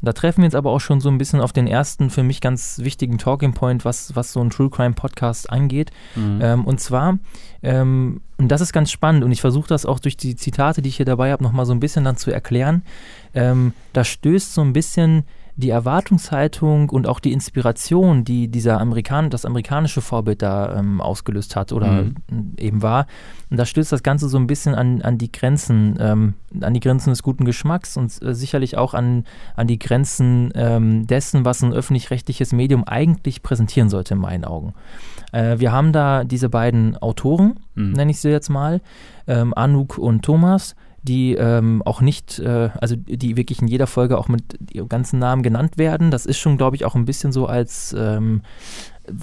[0.03, 2.41] Da treffen wir jetzt aber auch schon so ein bisschen auf den ersten für mich
[2.41, 5.91] ganz wichtigen Talking Point, was, was so ein True Crime Podcast angeht.
[6.17, 6.41] Mhm.
[6.43, 7.19] Ähm, und zwar,
[7.63, 10.89] ähm, und das ist ganz spannend und ich versuche das auch durch die Zitate, die
[10.89, 12.83] ich hier dabei habe, nochmal so ein bisschen dann zu erklären.
[13.33, 15.25] Ähm, da stößt so ein bisschen
[15.57, 21.57] die Erwartungshaltung und auch die Inspiration, die dieser Amerikan das amerikanische Vorbild da ähm, ausgelöst
[21.57, 22.55] hat oder mhm.
[22.59, 23.07] eben war,
[23.49, 26.81] und da stößt das Ganze so ein bisschen an, an die Grenzen, ähm, an die
[26.81, 31.63] Grenzen des guten Geschmacks und äh, sicherlich auch an, an die Grenzen ähm, dessen, was
[31.63, 34.75] ein öffentlich-rechtliches Medium eigentlich präsentieren sollte, in meinen Augen.
[35.33, 37.93] Äh, wir haben da diese beiden Autoren, mhm.
[37.93, 38.81] nenne ich sie jetzt mal,
[39.29, 40.75] ähm, Anouk und Thomas,
[41.07, 44.43] die ähm, auch nicht, äh, also die wirklich in jeder Folge auch mit
[44.73, 46.11] ihrem ganzen Namen genannt werden.
[46.11, 48.43] Das ist schon, glaube ich, auch ein bisschen so als ähm,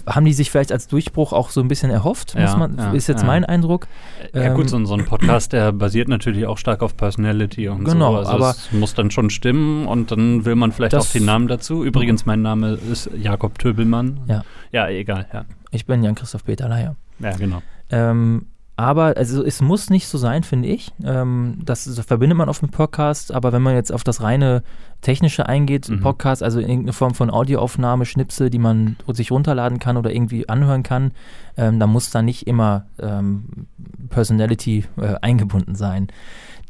[0.06, 3.08] haben die sich vielleicht als Durchbruch auch so ein bisschen erhofft, ja, man, ja, ist
[3.08, 3.28] jetzt ja.
[3.28, 3.88] mein Eindruck.
[4.34, 8.12] Ja gut, so, so, ein Podcast, der basiert natürlich auch stark auf Personality und genau,
[8.12, 8.17] so.
[8.19, 11.48] Also aber es muss dann schon stimmen und dann will man vielleicht auch den Namen
[11.48, 11.84] dazu.
[11.84, 14.22] Übrigens, mein Name ist Jakob Töbelmann.
[14.28, 14.43] Ja.
[14.72, 15.28] Ja, egal.
[15.72, 16.96] Ich bin Jan-Christoph Peter Leier.
[17.19, 17.62] Ja, genau.
[17.89, 20.92] Ähm, aber also es muss nicht so sein, finde ich.
[21.04, 24.64] Ähm, das, das, verbindet man auf dem Podcast, aber wenn man jetzt auf das reine
[25.02, 26.00] Technische eingeht, mhm.
[26.00, 30.82] Podcast, also irgendeine Form von Audioaufnahme, Schnipsel, die man sich runterladen kann oder irgendwie anhören
[30.82, 31.12] kann,
[31.56, 33.68] ähm, da muss da nicht immer ähm,
[34.10, 36.08] Personality äh, eingebunden sein.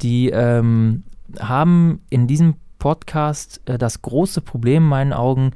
[0.01, 1.03] Die ähm,
[1.39, 5.51] haben in diesem Podcast äh, das große Problem in meinen Augen,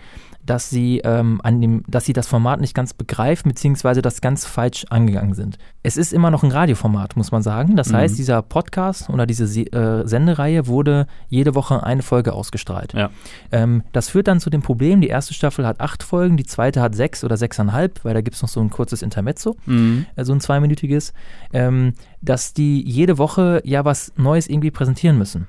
[0.47, 4.45] dass sie ähm, an dem, dass sie das Format nicht ganz begreifen, beziehungsweise das ganz
[4.45, 5.57] falsch angegangen sind.
[5.83, 7.75] Es ist immer noch ein Radioformat, muss man sagen.
[7.75, 7.97] Das mhm.
[7.97, 12.93] heißt, dieser Podcast oder diese äh, Sendereihe wurde jede Woche eine Folge ausgestrahlt.
[12.93, 13.09] Ja.
[13.51, 16.81] Ähm, das führt dann zu dem Problem, die erste Staffel hat acht Folgen, die zweite
[16.81, 20.05] hat sechs oder sechseinhalb, weil da gibt es noch so ein kurzes Intermezzo, mhm.
[20.15, 21.13] äh, so ein zweiminütiges,
[21.53, 25.47] ähm, dass die jede Woche ja was Neues irgendwie präsentieren müssen.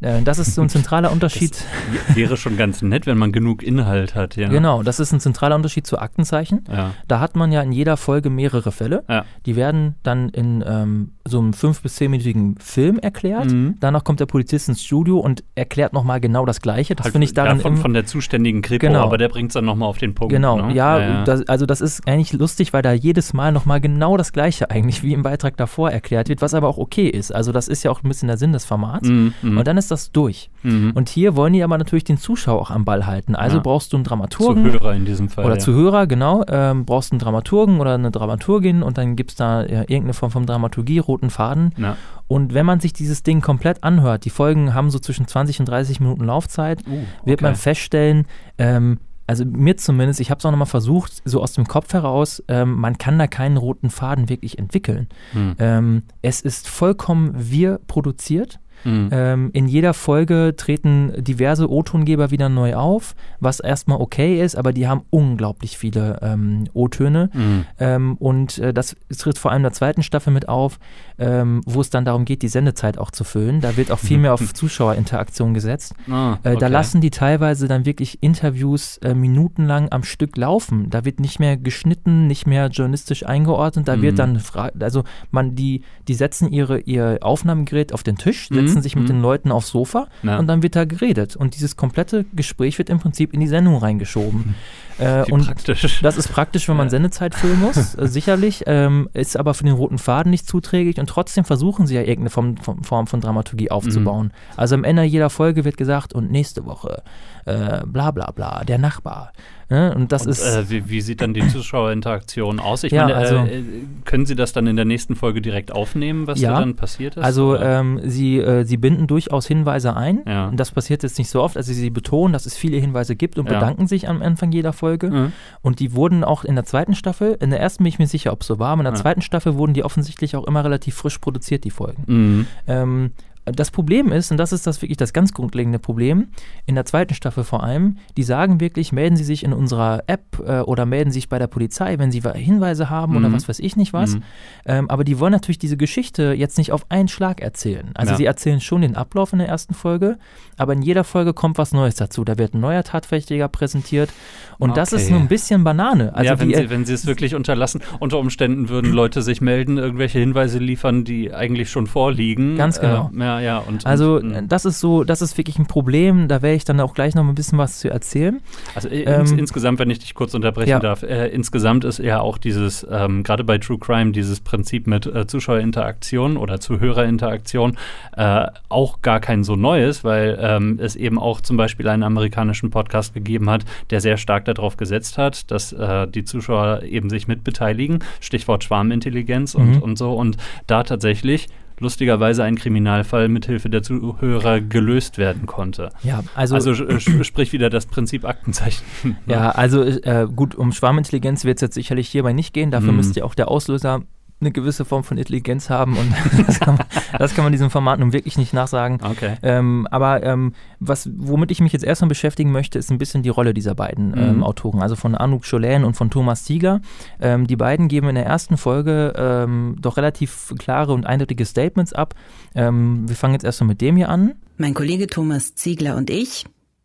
[0.00, 1.64] Äh, das ist so ein zentraler Unterschied.
[2.06, 4.48] Das wäre schon ganz nett, wenn man genug Inhalt hat, ja.
[4.48, 6.64] Genau, das ist ein zentraler Unterschied zu Aktenzeichen.
[6.70, 6.92] Ja.
[7.08, 9.04] Da hat man ja in jeder Folge mehrere Fälle.
[9.08, 9.24] Ja.
[9.46, 13.50] Die werden dann in ähm, so einem fünf- bis zehnminütigen Film erklärt.
[13.50, 13.76] Mhm.
[13.80, 16.94] Danach kommt der Polizist ins Studio und erklärt nochmal genau das Gleiche.
[16.94, 17.58] Das halt finde ich daran.
[17.58, 19.02] Davon, von der zuständigen Kripo, genau.
[19.02, 20.32] aber der bringt es dann nochmal auf den Punkt.
[20.32, 20.74] Genau, ne?
[20.74, 21.24] ja, ja, ja.
[21.24, 25.02] Das, also das ist eigentlich lustig, weil da jedes Mal nochmal genau das Gleiche eigentlich
[25.02, 27.34] wie im Beitrag davor erklärt wird, was aber auch okay ist.
[27.34, 29.08] Also das ist ja auch ein bisschen der Sinn des Formats.
[29.08, 29.34] Mhm.
[29.42, 29.58] mhm.
[29.58, 30.50] Und dann ist das durch.
[30.62, 30.92] Mhm.
[30.94, 33.34] Und hier wollen die aber natürlich den Zuschauer auch am Ball halten.
[33.34, 33.62] Also ja.
[33.62, 34.64] brauchst du einen Dramaturgen.
[34.64, 35.46] Zuhörer in diesem Fall.
[35.46, 35.58] Oder.
[35.58, 36.44] Zuhörer, genau.
[36.48, 40.46] Ähm, brauchst einen Dramaturgen oder eine Dramaturgin und dann gibt es da irgendeine Form von
[40.46, 41.74] Dramaturgie, roten Faden.
[41.76, 41.96] Ja.
[42.28, 45.68] Und wenn man sich dieses Ding komplett anhört, die Folgen haben so zwischen 20 und
[45.68, 47.06] 30 Minuten Laufzeit, uh, okay.
[47.24, 48.26] wird man feststellen,
[48.58, 52.42] ähm, also mir zumindest, ich habe es auch nochmal versucht, so aus dem Kopf heraus,
[52.48, 55.08] ähm, man kann da keinen roten Faden wirklich entwickeln.
[55.32, 55.56] Hm.
[55.58, 58.60] Ähm, es ist vollkommen wir produziert.
[58.84, 59.08] Mhm.
[59.12, 64.72] Ähm, in jeder Folge treten diverse O-Tongeber wieder neu auf, was erstmal okay ist, aber
[64.72, 67.30] die haben unglaublich viele ähm, O-Töne.
[67.32, 67.64] Mhm.
[67.78, 70.78] Ähm, und äh, das tritt vor allem in der zweiten Staffel mit auf,
[71.18, 73.60] ähm, wo es dann darum geht, die Sendezeit auch zu füllen.
[73.60, 75.94] Da wird auch viel mehr auf Zuschauerinteraktion gesetzt.
[76.10, 76.54] Ah, okay.
[76.54, 80.90] äh, da lassen die teilweise dann wirklich Interviews äh, minutenlang am Stück laufen.
[80.90, 83.88] Da wird nicht mehr geschnitten, nicht mehr journalistisch eingeordnet.
[83.88, 84.02] Da mhm.
[84.02, 84.40] wird dann,
[84.80, 89.08] also man, die, die setzen ihre, ihr Aufnahmegerät auf den Tisch, setzen setzen sich mit
[89.08, 90.38] den Leuten aufs Sofa ja.
[90.38, 91.36] und dann wird da geredet.
[91.36, 94.54] Und dieses komplette Gespräch wird im Prinzip in die Sendung reingeschoben.
[94.98, 96.00] Äh, und praktisch.
[96.00, 98.64] das ist praktisch, wenn man Sendezeit füllen muss, äh, sicherlich.
[98.66, 102.30] Ähm, ist aber für den roten Faden nicht zuträglich und trotzdem versuchen sie ja irgendeine
[102.30, 104.28] Form, Form von Dramaturgie aufzubauen.
[104.28, 104.32] Mhm.
[104.56, 107.02] Also am Ende jeder Folge wird gesagt, und nächste Woche,
[107.44, 109.32] äh, bla bla bla, der Nachbar.
[109.68, 109.92] Ne?
[109.94, 110.44] Und das und, ist.
[110.44, 112.84] Äh, wie, wie, sieht dann die Zuschauerinteraktion aus?
[112.84, 113.62] Ich ja, meine, also, äh,
[114.04, 117.16] können Sie das dann in der nächsten Folge direkt aufnehmen, was ja, da dann passiert
[117.16, 117.24] ist?
[117.24, 120.20] Also ähm, Sie, äh, Sie binden durchaus Hinweise ein.
[120.26, 120.48] Ja.
[120.48, 121.56] Und das passiert jetzt nicht so oft.
[121.56, 125.10] Also Sie betonen, dass es viele Hinweise gibt und bedanken sich am Anfang jeder Folge.
[125.10, 125.32] Mhm.
[125.62, 128.32] Und die wurden auch in der zweiten Staffel, in der ersten bin ich mir sicher,
[128.32, 130.94] ob es so war, aber in der zweiten Staffel wurden die offensichtlich auch immer relativ
[130.94, 132.02] frisch produziert, die Folgen.
[132.06, 132.46] Mhm.
[132.66, 133.10] Ähm,
[133.46, 136.28] das Problem ist, und das ist das wirklich das ganz grundlegende Problem,
[136.66, 140.42] in der zweiten Staffel vor allem, die sagen wirklich, melden Sie sich in unserer App
[140.44, 143.18] äh, oder melden Sie sich bei der Polizei, wenn Sie Hinweise haben mhm.
[143.18, 144.16] oder was weiß ich nicht was.
[144.16, 144.22] Mhm.
[144.66, 147.90] Ähm, aber die wollen natürlich diese Geschichte jetzt nicht auf einen Schlag erzählen.
[147.94, 148.16] Also Ja.
[148.16, 150.18] sie erzählen schon den Ablauf in der ersten Folge,
[150.56, 152.24] aber in jeder Folge kommt was Neues dazu.
[152.24, 154.10] Da wird ein neuer Tatverdächtiger präsentiert
[154.58, 155.12] und das ist Okay.
[155.12, 156.14] nur ein bisschen Banane.
[156.14, 157.80] Also ja, wenn die, sie, wenn sie es wirklich unterlassen.
[158.00, 162.56] Unter Umständen würden Leute sich melden, irgendwelche Hinweise liefern, die eigentlich schon vorliegen.
[162.56, 163.10] Ganz genau.
[163.14, 163.58] Äh, ja, ja.
[163.58, 166.28] Und, also und, äh, das ist so, das ist wirklich ein Problem.
[166.28, 168.40] Da werde ich dann auch gleich noch ein bisschen was zu erzählen.
[168.74, 170.78] Also äh, Ähm, ins, insgesamt, wenn ich dich kurz unterbrechen ja.
[170.80, 175.06] darf, äh, insgesamt ist ja auch dieses, ähm, gerade bei True Crime, dieses Prinzip mit
[175.06, 177.76] äh, Zuschauerinteraktion oder Zuhörerinteraktion
[178.16, 182.70] äh, auch gar kein so neues, weil ähm, es eben auch zum Beispiel einen amerikanischen
[182.70, 187.28] Podcast gegeben hat, der sehr stark darauf gesetzt hat, dass äh, die Zuschauer eben sich
[187.28, 188.00] mitbeteiligen.
[188.20, 189.82] Stichwort Schwarmintelligenz und, Mhm.
[189.82, 190.12] und so.
[190.12, 195.90] Und da tatsächlich lustigerweise ein Kriminalfall mithilfe der Zuhörer gelöst werden konnte.
[196.02, 196.74] Ja, also, Also
[197.22, 198.84] sprich wieder das Prinzip Aktenzeichen.
[199.26, 202.70] ja, also äh, gut, um Schwarmintelligenz wird es jetzt sicherlich hierbei nicht gehen.
[202.70, 202.96] Dafür Mhm.
[202.96, 204.02] müsste ja auch der Auslöser
[204.40, 206.12] eine gewisse Form von Intelligenz haben und
[206.46, 206.86] das kann, man,
[207.18, 209.00] das kann man diesem Format nun wirklich nicht nachsagen.
[209.02, 209.36] Okay.
[209.42, 213.30] Ähm, aber ähm, was, womit ich mich jetzt erstmal beschäftigen möchte, ist ein bisschen die
[213.30, 214.42] Rolle dieser beiden ähm, Mhm.
[214.42, 216.80] Autoren, also von Anouk Cholän und von Thomas Ziegler.
[217.20, 221.92] Ähm, die beiden geben in der ersten Folge ähm, doch relativ klare und eindeutige Statements
[221.92, 222.14] ab.
[222.54, 224.34] Ähm, wir fangen jetzt erstmal mit dem hier an.
[224.58, 226.44] Mein Kollege Thomas Ziegler und ich,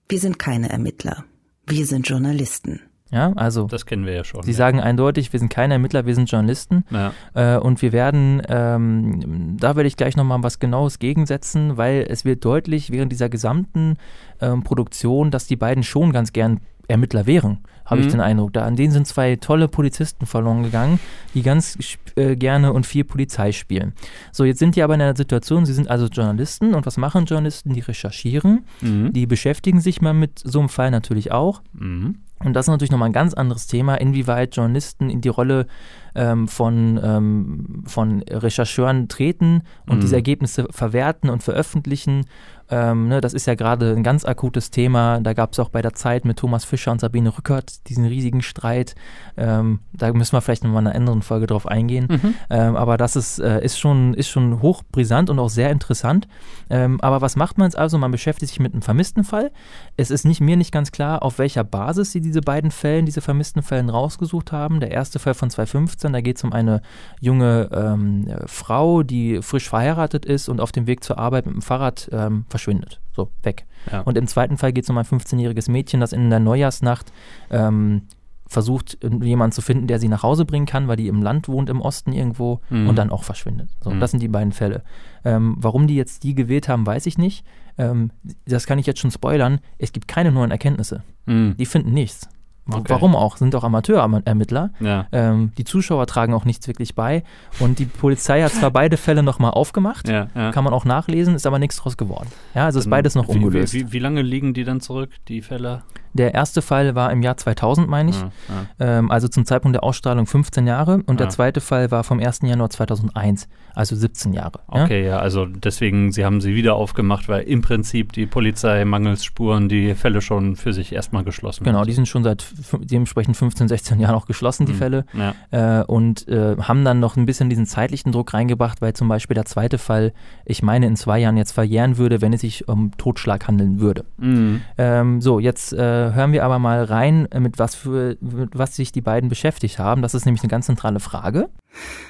[0.10, 1.26] wir sind keine Ermittler.
[1.68, 2.82] Wir sind Journalisten.
[3.12, 4.42] Ja, also Das kennen wir ja schon.
[4.44, 4.58] sie ja.
[4.58, 6.86] sagen eindeutig, wir sind keine Ermittler, wir sind Journalisten.
[6.90, 7.14] Ja.
[7.34, 12.24] Äh, und wir werden, ähm, da werde ich gleich nochmal was Genaues gegensetzen, weil es
[12.24, 13.98] wird deutlich während dieser gesamten
[14.40, 18.12] ähm, Produktion, dass die beiden schon ganz gern Ermittler wären, habe ich Mhm.
[18.12, 18.54] den Eindruck.
[18.54, 21.00] Da, an denen sind zwei tolle Polizisten verloren gegangen,
[21.34, 21.78] die ganz
[22.16, 23.94] äh, gerne und viel Polizei spielen.
[24.32, 27.26] So, jetzt sind die aber in einer Situation, sie sind also Journalisten und was machen
[27.26, 27.74] Journalisten?
[27.74, 29.14] Die recherchieren, Mhm.
[29.14, 31.62] die beschäftigen sich mal mit so einem Fall natürlich auch.
[31.74, 32.16] Mhm.
[32.44, 35.68] Und das ist natürlich nochmal ein ganz anderes Thema, inwieweit Journalisten in die Rolle
[36.16, 40.02] ähm, von, ähm, von Rechercheuren treten und Mhm.
[40.02, 42.26] diese Ergebnisse verwerten und veröffentlichen.
[42.72, 45.20] Ähm, ne, das ist ja gerade ein ganz akutes Thema.
[45.20, 48.42] Da gab es auch bei der Zeit mit Thomas Fischer und Sabine Rückert diesen riesigen
[48.42, 48.96] Streit.
[49.36, 52.08] Ähm, da müssen wir vielleicht nochmal in einer anderen Folge drauf eingehen.
[52.10, 52.36] Mhm.
[52.50, 56.30] Ähm, aber das ist, äh, ist, schon, ist schon hochbrisant und auch sehr interessant.
[56.70, 57.98] Ähm, aber was macht man jetzt also?
[57.98, 59.52] Man beschäftigt sich mit einem vermissten Fall.
[59.98, 63.20] Es ist nicht, mir nicht ganz klar, auf welcher Basis sie diese beiden Fällen, diese
[63.20, 64.80] vermissten Fällen rausgesucht haben.
[64.80, 66.82] Der erste Fall von 2015, da geht es um eine
[67.20, 71.56] junge ähm, äh, Frau, die frisch verheiratet ist und auf dem Weg zur Arbeit mit
[71.56, 73.02] dem Fahrrad ähm, verschwindet.
[73.14, 73.66] So, weg.
[73.92, 74.02] Ja.
[74.02, 77.12] Und im zweiten Fall geht es um ein 15-jähriges Mädchen, das in der Neujahrsnacht
[77.50, 78.04] ähm,
[78.48, 81.70] versucht, jemanden zu finden, der sie nach Hause bringen kann, weil die im Land wohnt,
[81.70, 82.90] im Osten irgendwo Mhm.
[82.90, 83.70] und dann auch verschwindet.
[83.82, 84.00] So, Mhm.
[84.00, 84.84] das sind die beiden Fälle.
[85.24, 87.46] Ähm, warum die jetzt die gewählt haben, weiß ich nicht.
[87.78, 88.12] Ähm,
[88.46, 89.60] das kann ich jetzt schon spoilern.
[89.78, 91.04] Es gibt keine neuen Erkenntnisse.
[91.26, 91.56] Mhm.
[91.58, 92.28] Die finden nichts.
[92.70, 92.84] Okay.
[92.90, 93.38] Warum auch?
[93.38, 94.70] Sind doch Amateurermittler.
[94.80, 95.08] Ja.
[95.12, 97.24] Ähm, die Zuschauer tragen auch nichts wirklich bei.
[97.60, 100.52] Und die Polizei hat zwar beide Fälle nochmal aufgemacht, Ja, ja.
[100.52, 102.28] kann man auch nachlesen, ist aber nichts draus geworden.
[102.54, 103.74] Ja, also ist beides noch ungelöst.
[103.74, 105.82] Wie, wie, wie lange liegen die dann zurück, die Fälle?
[106.14, 108.20] Der erste Fall war im Jahr 2000, meine ich.
[108.20, 108.32] Ja,
[108.80, 109.00] ja.
[109.00, 111.02] Ähm, also zum Zeitpunkt der Ausstrahlung 15 Jahre.
[111.06, 111.30] Und der Ah.
[111.32, 112.42] zweite Fall war vom 1.
[112.44, 114.60] Januar 2001, also 17 Jahre.
[114.74, 114.84] Ja?
[114.84, 119.24] Okay, ja, also deswegen, sie haben sie wieder aufgemacht, weil im Prinzip die Polizei mangels
[119.24, 121.88] Spuren die Fälle schon für sich erstmal geschlossen Genau, hat.
[121.88, 122.46] die sind schon seit
[122.80, 124.78] dementsprechend 15, 16 Jahren auch geschlossen, die Mhm.
[124.78, 125.06] Fälle.
[125.14, 125.82] Ja.
[125.82, 129.36] Äh, und äh, haben dann noch ein bisschen diesen zeitlichen Druck reingebracht, weil zum Beispiel
[129.36, 130.14] der zweite Fall,
[130.46, 134.06] ich meine, in zwei Jahren jetzt verjähren würde, wenn es sich um Totschlag handeln würde.
[134.18, 134.62] Mhm.
[134.78, 138.76] Ähm, so, jetzt äh, hören wir aber mal rein, äh, mit was, für, mit was
[138.76, 140.02] sich die beiden beschäftigt haben.
[140.02, 141.50] Das ist nämlich eine ganz zentrale Frage.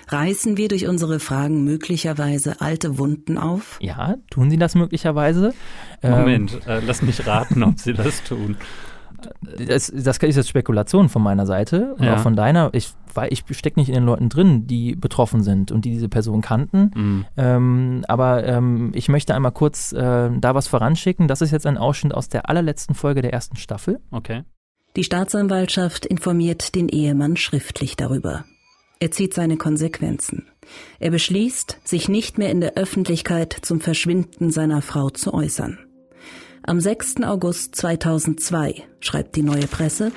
[0.07, 3.77] Reißen wir durch unsere Fragen möglicherweise alte Wunden auf?
[3.81, 5.53] Ja, tun sie das möglicherweise?
[6.01, 8.57] Ähm, Moment, äh, lass mich raten, ob sie das tun.
[9.67, 12.15] das, das ist jetzt Spekulation von meiner Seite und Ja.
[12.15, 12.69] auch von deiner.
[12.73, 16.09] Ich, weil ich stecke nicht in den Leuten drin, die betroffen sind und die diese
[16.09, 16.91] Person kannten.
[16.95, 17.25] Mhm.
[17.37, 21.27] Ähm, aber ähm, ich möchte einmal kurz äh, da was voranschicken.
[21.27, 23.99] Das ist jetzt ein Ausschnitt aus der allerletzten Folge der ersten Staffel.
[24.11, 24.43] Okay.
[24.95, 28.43] Die Staatsanwaltschaft informiert den Ehemann schriftlich darüber.
[29.01, 30.45] Er zieht seine Konsequenzen.
[30.99, 35.79] Er beschließt, sich nicht mehr in der Öffentlichkeit zum Verschwinden seiner Frau zu äußern.
[36.61, 37.23] Am 6.
[37.23, 40.11] August 2002 schreibt die neue Presse,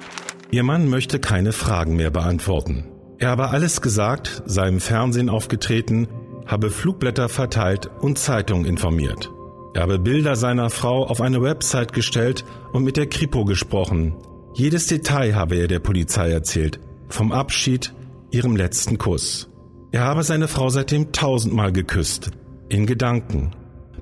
[0.51, 2.85] Ihr Mann möchte keine Fragen mehr beantworten.
[3.19, 6.07] Er habe alles gesagt, sei im Fernsehen aufgetreten,
[6.45, 9.33] habe Flugblätter verteilt und Zeitungen informiert.
[9.73, 12.45] Er habe Bilder seiner Frau auf eine Website gestellt
[12.75, 14.15] und mit der Kripo gesprochen.
[14.53, 17.95] Jedes Detail habe er der Polizei erzählt, vom Abschied,
[18.35, 19.49] ihrem letzten Kuss.
[19.93, 22.33] Er habe seine Frau seitdem tausendmal geküsst,
[22.69, 23.53] in Gedanken.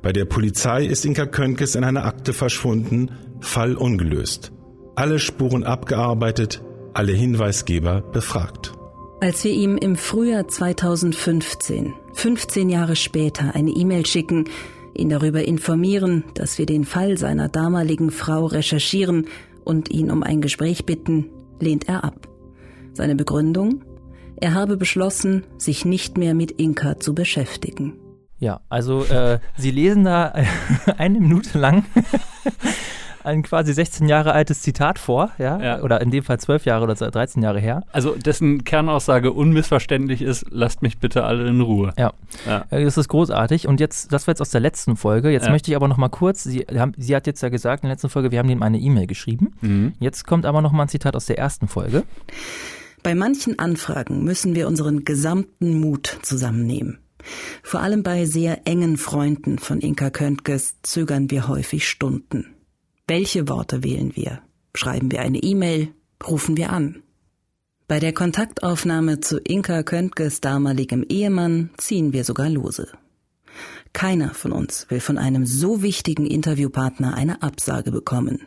[0.01, 4.53] Bei der Polizei ist Inka Könkes in einer Akte verschwunden, Fall ungelöst.
[4.97, 6.63] Alle Spuren abgearbeitet,
[6.95, 8.73] alle Hinweisgeber befragt.
[9.21, 14.47] als wir ihm im Frühjahr 2015, 15 Jahre später, eine E-Mail schicken,
[14.95, 19.29] ihn darüber informieren, dass wir den Fall seiner damaligen Frau recherchieren
[19.65, 22.29] und ihn um ein Gespräch bitten, lehnt er ab.
[22.95, 23.85] Seine Begründung?
[24.43, 27.95] Er habe beschlossen, sich nicht mehr mit Inka zu beschäftigen.
[28.41, 30.35] Ja, also äh, Sie lesen da
[30.99, 31.85] eine Minute lang
[33.25, 35.61] ein quasi 16 Jahre altes Zitat vor, ja?
[35.63, 35.81] Ja.
[35.83, 37.85] Oder in dem Fall 12 Jahre oder 13 Jahre her.
[37.93, 41.93] Also dessen Kernaussage unmissverständlich ist, lasst mich bitte alle in Ruhe.
[41.97, 42.13] Ja.
[42.45, 42.65] Ja.
[42.71, 43.69] Äh, Das ist großartig.
[43.69, 45.31] Und jetzt, das war jetzt aus der letzten Folge.
[45.31, 45.53] Jetzt Ja.
[45.53, 47.95] möchte ich aber noch mal kurz, sie, haben, sie hat jetzt ja gesagt in der
[47.95, 49.53] letzten Folge, wir haben ihm eine E-Mail geschrieben.
[49.61, 49.93] Mhm.
[50.01, 52.03] Jetzt kommt aber noch mal ein Zitat aus der ersten Folge.
[53.03, 56.99] Bei manchen Anfragen müssen wir unseren gesamten Mut zusammennehmen.
[57.63, 62.55] Vor allem bei sehr engen Freunden von Inka Köntges zögern wir häufig Stunden.
[63.07, 64.43] Welche Worte wählen wir?
[64.75, 65.89] Schreiben wir eine E-Mail?
[66.27, 67.03] Rufen wir an?
[67.89, 72.89] Bei der Kontaktaufnahme zu Inka Köntges damaligem Ehemann ziehen wir sogar lose.
[73.93, 78.41] Keiner von uns will von einem so wichtigen Interviewpartner eine Absage bekommen.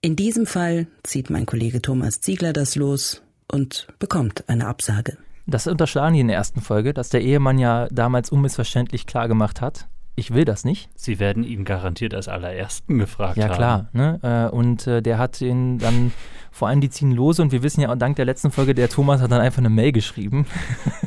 [0.00, 5.16] In diesem Fall zieht mein Kollege Thomas Ziegler das los und bekommt eine Absage.
[5.46, 9.60] Das unterschlagen die in der ersten Folge, dass der Ehemann ja damals unmissverständlich klar gemacht
[9.60, 10.90] hat, ich will das nicht.
[10.96, 13.50] Sie werden ihn garantiert als allerersten gefragt ja, haben.
[13.50, 13.88] Ja, klar.
[13.92, 14.48] Ne?
[14.52, 16.12] Äh, und äh, der hat ihn dann,
[16.50, 18.88] vor allem die ziehen lose und wir wissen ja auch dank der letzten Folge, der
[18.88, 20.46] Thomas hat dann einfach eine Mail geschrieben.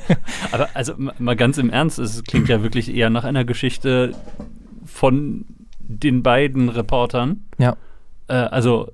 [0.53, 4.15] Aber also mal ganz im Ernst, es klingt ja wirklich eher nach einer Geschichte
[4.85, 5.45] von
[5.81, 7.43] den beiden Reportern.
[7.57, 7.75] Ja.
[8.31, 8.87] Äh, also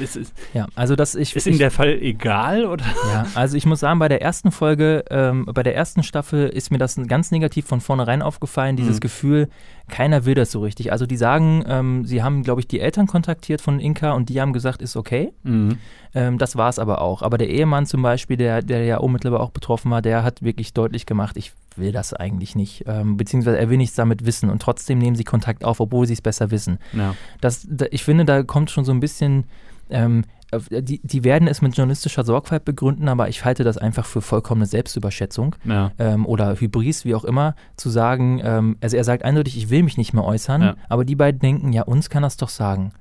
[0.00, 2.84] ist, ist, ja, also das ich ist ihm der Fall egal oder?
[3.12, 6.70] Ja, also ich muss sagen, bei der ersten Folge, ähm, bei der ersten Staffel ist
[6.70, 9.00] mir das ganz negativ von vornherein aufgefallen, dieses mhm.
[9.00, 9.48] Gefühl,
[9.88, 10.92] keiner will das so richtig.
[10.92, 14.40] Also die sagen, ähm, sie haben, glaube ich, die Eltern kontaktiert von Inka und die
[14.40, 15.32] haben gesagt, ist okay.
[15.42, 15.78] Mhm.
[16.14, 17.22] Ähm, das war es aber auch.
[17.22, 20.72] Aber der Ehemann zum Beispiel, der, der ja unmittelbar auch betroffen war, der hat wirklich
[20.72, 22.84] deutlich gemacht, ich will das eigentlich nicht.
[22.86, 26.14] Ähm, beziehungsweise er will nichts damit wissen und trotzdem nehmen sie Kontakt auf, obwohl sie
[26.14, 26.78] es besser wissen.
[26.92, 27.14] Ja.
[27.40, 29.44] Das, da, ich finde, da kommt schon so ein bisschen
[29.90, 30.24] ähm,
[30.70, 34.66] die, die werden es mit journalistischer Sorgfalt begründen, aber ich halte das einfach für vollkommene
[34.66, 35.92] Selbstüberschätzung ja.
[35.98, 39.82] ähm, oder Hybris, wie auch immer, zu sagen, ähm, also er sagt eindeutig, ich will
[39.82, 40.76] mich nicht mehr äußern, ja.
[40.88, 42.92] aber die beiden denken, ja, uns kann das doch sagen.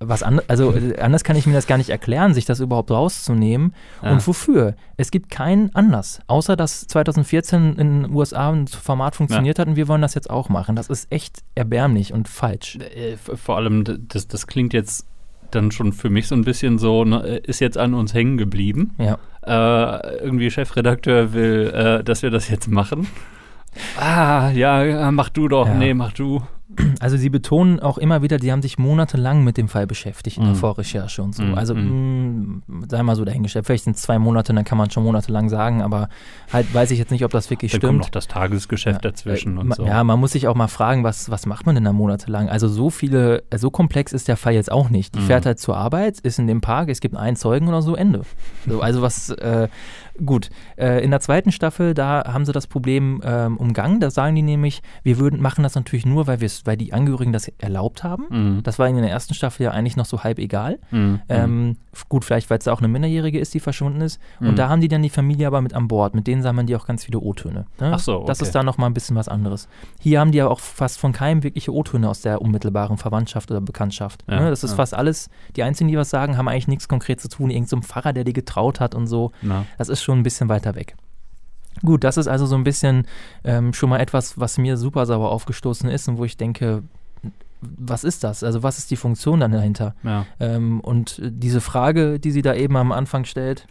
[0.00, 2.90] Was an, also äh, anders kann ich mir das gar nicht erklären, sich das überhaupt
[2.90, 3.74] rauszunehmen.
[4.02, 4.12] Ja.
[4.12, 4.74] Und wofür?
[4.96, 9.76] Es gibt keinen Anlass, außer dass 2014 in den USA ein Format funktioniert hat und
[9.76, 10.76] wir wollen das jetzt auch machen.
[10.76, 12.76] Das ist echt erbärmlich und falsch.
[12.76, 15.06] Äh, vor allem, das, das klingt jetzt
[15.50, 18.94] dann schon für mich so ein bisschen so, ne, ist jetzt an uns hängen geblieben.
[18.98, 19.18] Ja.
[19.42, 23.06] Äh, irgendwie Chefredakteur will, äh, dass wir das jetzt machen.
[24.00, 25.68] Ah, ja, mach du doch.
[25.68, 25.74] Ja.
[25.74, 26.42] Nee, mach du.
[27.00, 30.44] Also sie betonen auch immer wieder, die haben sich monatelang mit dem Fall beschäftigt in
[30.44, 30.58] der mhm.
[30.58, 31.42] Vorrecherche und so.
[31.42, 31.54] Mhm.
[31.54, 33.64] Also mm, sei mal so dahingestellt.
[33.64, 36.08] Vielleicht sind es zwei Monate, dann kann man schon monatelang sagen, aber
[36.52, 37.90] halt weiß ich jetzt nicht, ob das wirklich dann stimmt.
[37.92, 39.10] Kommt noch das Tagesgeschäft ja.
[39.10, 39.86] dazwischen äh, und so.
[39.86, 42.50] Ja, man muss sich auch mal fragen, was, was macht man denn da monatelang?
[42.50, 45.14] Also so viele, so komplex ist der Fall jetzt auch nicht.
[45.14, 45.24] Die mhm.
[45.24, 48.22] fährt halt zur Arbeit, ist in dem Park, es gibt einen Zeugen oder so, Ende.
[48.66, 49.68] So, also was, äh,
[50.24, 50.50] gut.
[50.76, 54.00] Äh, in der zweiten Staffel, da haben sie das Problem ähm, umgangen.
[54.00, 57.48] Da sagen die nämlich, wir würden machen das natürlich nur, weil weil die Angehörigen das
[57.58, 58.26] erlaubt haben.
[58.30, 58.62] Mhm.
[58.62, 60.78] Das war in der ersten Staffel ja eigentlich noch so halb egal.
[60.90, 61.20] Mhm.
[61.28, 61.76] Ähm,
[62.08, 64.20] gut, vielleicht, weil es da auch eine Minderjährige ist, die verschwunden ist.
[64.40, 64.48] Mhm.
[64.48, 66.14] Und da haben die dann die Familie aber mit an Bord.
[66.14, 67.66] Mit denen sammeln die auch ganz viele O-Töne.
[67.80, 67.92] Ne?
[67.92, 68.26] Ach so, okay.
[68.26, 69.68] Das ist da nochmal ein bisschen was anderes.
[70.00, 73.60] Hier haben die ja auch fast von keinem wirkliche O-Töne aus der unmittelbaren Verwandtschaft oder
[73.60, 74.24] Bekanntschaft.
[74.28, 74.50] Ja, ne?
[74.50, 74.76] Das ist ja.
[74.76, 77.50] fast alles, die Einzigen, die was sagen, haben eigentlich nichts konkret zu tun.
[77.50, 79.32] Irgend so ein Pfarrer, der die getraut hat und so.
[79.42, 79.64] Na.
[79.76, 80.96] Das ist schon ein bisschen weiter weg.
[81.84, 83.06] Gut, das ist also so ein bisschen
[83.44, 86.82] ähm, schon mal etwas, was mir super sauer aufgestoßen ist und wo ich denke,
[87.60, 88.42] was ist das?
[88.42, 89.94] Also was ist die Funktion dann dahinter?
[90.02, 90.24] Ja.
[90.40, 93.66] Ähm, und diese Frage, die sie da eben am Anfang stellt.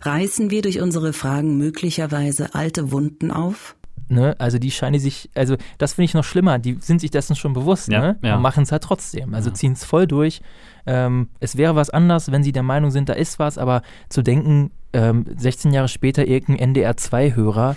[0.00, 3.76] Reißen wir durch unsere Fragen möglicherweise alte Wunden auf?
[4.08, 4.34] Ne?
[4.38, 7.52] Also die scheinen sich, also das finde ich noch schlimmer, die sind sich dessen schon
[7.52, 8.18] bewusst ja, ne?
[8.22, 8.36] ja.
[8.36, 9.34] und machen es halt trotzdem.
[9.34, 9.54] Also ja.
[9.54, 10.40] ziehen es voll durch.
[10.86, 14.22] Ähm, es wäre was anders, wenn sie der Meinung sind, da ist was, aber zu
[14.22, 17.76] denken, ähm, 16 Jahre später irgendein NDR2-Hörer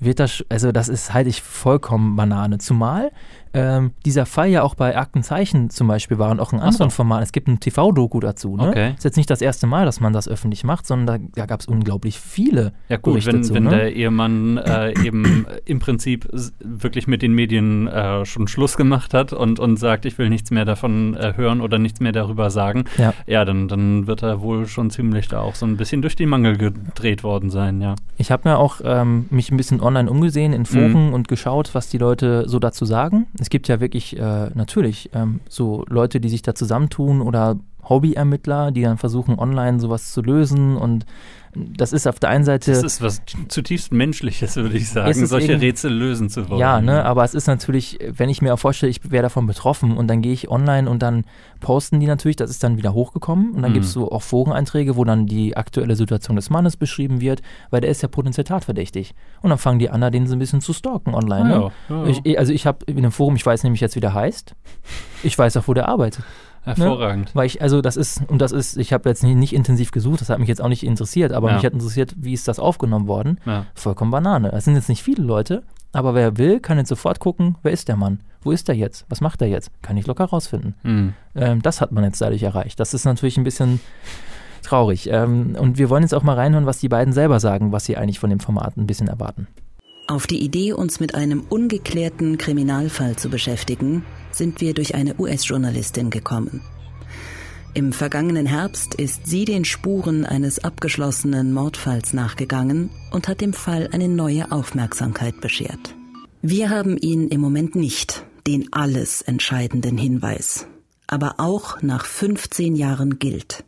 [0.00, 2.58] wird das, also das ist halte ich vollkommen Banane.
[2.58, 3.10] Zumal
[3.58, 6.90] ähm, dieser Fall ja auch bei Aktenzeichen zum Beispiel war und auch in anderen.
[6.90, 7.22] Formaten.
[7.22, 8.56] Es gibt ein TV-Doku dazu.
[8.56, 8.68] Ne?
[8.68, 8.94] Okay.
[8.96, 11.60] Ist jetzt nicht das erste Mal, dass man das öffentlich macht, sondern da, da gab
[11.60, 12.72] es unglaublich viele.
[12.88, 13.70] Ja gut, Berichte wenn, zu, wenn ne?
[13.70, 16.28] der Ehemann äh, eben im Prinzip
[16.60, 20.50] wirklich mit den Medien äh, schon Schluss gemacht hat und, und sagt, ich will nichts
[20.50, 24.40] mehr davon äh, hören oder nichts mehr darüber sagen, ja, ja dann, dann wird er
[24.40, 27.94] wohl schon ziemlich da auch so ein bisschen durch die Mangel gedreht worden sein, ja.
[28.16, 31.14] Ich habe mir auch ähm, mich ein bisschen online umgesehen in Foren mhm.
[31.14, 33.26] und geschaut, was die Leute so dazu sagen.
[33.38, 38.70] Es gibt ja wirklich äh, natürlich ähm, so Leute, die sich da zusammentun oder Hobbyermittler,
[38.70, 41.06] die dann versuchen, online sowas zu lösen und
[41.54, 42.70] das ist auf der einen Seite.
[42.70, 46.60] Das ist was zutiefst Menschliches, würde ich sagen, solche Rätsel lösen zu wollen.
[46.60, 49.96] Ja, ne, aber es ist natürlich, wenn ich mir auch vorstelle, ich wäre davon betroffen
[49.96, 51.24] und dann gehe ich online und dann
[51.60, 53.74] posten die natürlich, das ist dann wieder hochgekommen und dann mhm.
[53.74, 57.80] gibt es so auch Foreneinträge, wo dann die aktuelle Situation des Mannes beschrieben wird, weil
[57.80, 59.14] der ist ja potenziell tatverdächtig.
[59.40, 61.48] Und dann fangen die an, den so ein bisschen zu stalken online.
[61.48, 61.54] Ne?
[61.54, 62.16] Ja, ja, ja.
[62.24, 64.54] Ich, also ich habe in einem Forum, ich weiß nämlich jetzt, wie der heißt.
[65.22, 66.24] Ich weiß auch, wo der arbeitet.
[66.68, 67.26] Hervorragend.
[67.26, 67.30] Ne?
[67.34, 70.20] Weil ich, also das ist, und das ist, ich habe jetzt nicht, nicht, intensiv gesucht,
[70.20, 71.54] das hat mich jetzt auch nicht interessiert, aber ja.
[71.56, 73.40] mich hat interessiert, wie ist das aufgenommen worden?
[73.46, 73.66] Ja.
[73.74, 74.50] Vollkommen Banane.
[74.50, 75.62] Das sind jetzt nicht viele Leute,
[75.92, 78.20] aber wer will, kann jetzt sofort gucken, wer ist der Mann?
[78.42, 79.04] Wo ist der jetzt?
[79.08, 79.70] Was macht er jetzt?
[79.82, 80.74] Kann ich locker rausfinden.
[80.82, 81.14] Mhm.
[81.34, 82.78] Ähm, das hat man jetzt dadurch erreicht.
[82.78, 83.80] Das ist natürlich ein bisschen
[84.62, 85.08] traurig.
[85.10, 87.96] Ähm, und wir wollen jetzt auch mal reinhören, was die beiden selber sagen, was sie
[87.96, 89.48] eigentlich von dem Format ein bisschen erwarten.
[90.06, 94.04] Auf die Idee, uns mit einem ungeklärten Kriminalfall zu beschäftigen,
[94.38, 96.62] sind wir durch eine US-Journalistin gekommen.
[97.74, 103.88] Im vergangenen Herbst ist sie den Spuren eines abgeschlossenen Mordfalls nachgegangen und hat dem Fall
[103.92, 105.94] eine neue Aufmerksamkeit beschert.
[106.40, 110.66] Wir haben ihn im Moment nicht, den alles entscheidenden Hinweis.
[111.06, 113.64] Aber auch nach 15 Jahren gilt.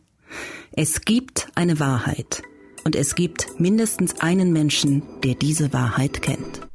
[0.72, 2.42] Es gibt eine Wahrheit.
[2.84, 6.66] Und es gibt mindestens einen Menschen, der diese Wahrheit kennt.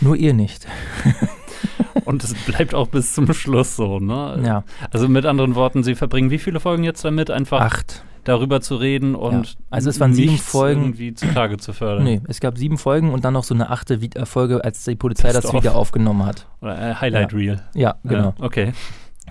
[0.00, 0.66] Nur ihr nicht.
[2.04, 4.40] Und es bleibt auch bis zum Schluss so, ne?
[4.44, 4.64] Ja.
[4.90, 8.04] Also mit anderen Worten, Sie verbringen wie viele Folgen jetzt damit, einfach Acht.
[8.24, 9.54] darüber zu reden und Ja.
[9.70, 10.82] Also es waren sieben Folgen.
[10.82, 12.04] irgendwie zutage zu fördern.
[12.04, 14.94] Nee, es gab sieben Folgen und dann noch so eine achte äh, Folge, als die
[14.96, 15.54] Polizei Best das of.
[15.62, 16.46] wieder aufgenommen hat.
[16.60, 17.38] Oder äh, Highlight Ja.
[17.38, 17.60] Reel.
[17.74, 18.34] Ja, genau.
[18.38, 18.72] Ja, okay.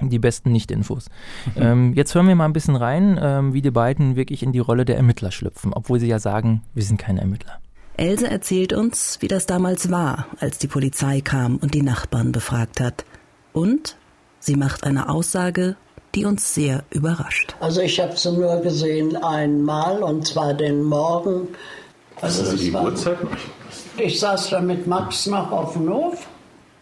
[0.01, 1.07] Die besten Nicht-Infos.
[1.55, 4.59] ähm, jetzt hören wir mal ein bisschen rein, ähm, wie die beiden wirklich in die
[4.59, 7.59] Rolle der Ermittler schlüpfen, obwohl sie ja sagen, wir sind keine Ermittler.
[8.01, 12.79] Else erzählt uns, wie das damals war, als die Polizei kam und die Nachbarn befragt
[12.79, 13.05] hat.
[13.53, 13.95] Und
[14.39, 15.75] sie macht eine Aussage,
[16.15, 17.55] die uns sehr überrascht.
[17.59, 21.49] Also ich habe sie nur gesehen einmal und zwar den Morgen.
[22.21, 22.91] Also es war-
[23.97, 26.25] Ich saß da mit Max noch auf dem Hof.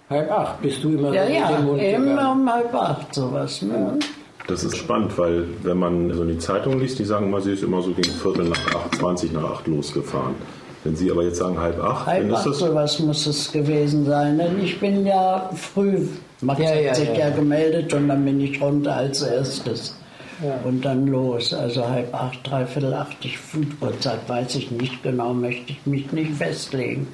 [0.09, 2.41] Halb acht bist du immer Ja, ja, den Mund immer gegangen.
[2.41, 3.61] um halb acht sowas.
[3.61, 3.99] Ne?
[4.47, 7.61] Das ist spannend, weil wenn man so die Zeitung liest, die sagen immer, sie ist
[7.61, 10.33] immer so gegen Viertel nach acht, 20 nach acht losgefahren.
[10.83, 13.51] Wenn Sie aber jetzt sagen halb acht, dann Halb ist acht das sowas muss es
[13.51, 14.37] gewesen sein.
[14.37, 16.07] Denn ich bin ja früh,
[16.41, 17.15] Max Ja, ja, hat sich ja.
[17.15, 19.95] ja, gemeldet und dann bin ich runter als erstes.
[20.63, 23.37] Und dann los, also halb acht, dreiviertel acht, ich,
[23.81, 27.07] Uhrzeit weiß ich nicht genau, möchte ich mich nicht festlegen.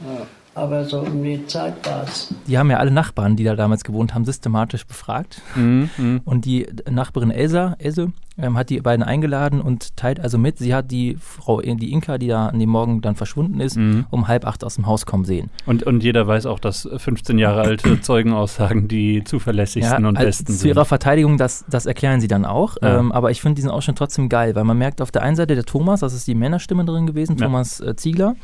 [0.55, 2.33] Aber so um die Zeit war es.
[2.47, 5.41] Die haben ja alle Nachbarn, die da damals gewohnt haben, systematisch befragt.
[5.55, 10.73] Und die Nachbarin Elsa, Else, ähm, hat die beiden eingeladen und teilt also mit, sie
[10.73, 14.45] hat die Frau, die Inka, die da an dem Morgen dann verschwunden ist, um halb
[14.45, 15.49] acht aus dem Haus kommen sehen.
[15.65, 20.45] Und, und jeder weiß auch, dass 15 Jahre alte Zeugenaussagen die zuverlässigsten und also besten
[20.47, 20.67] zu sind.
[20.69, 22.77] ihrer Verteidigung, das, das erklären sie dann auch.
[22.81, 22.99] Ja.
[22.99, 25.55] Ähm, aber ich finde diesen Ausschnitt trotzdem geil, weil man merkt auf der einen Seite
[25.55, 27.45] der Thomas, das ist die Männerstimme drin gewesen, Ja.
[27.45, 28.35] Thomas äh, Ziegler,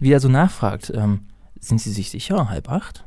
[0.00, 1.20] wie er so nachfragt, ähm,
[1.60, 3.04] sind Sie sich sicher, halb acht?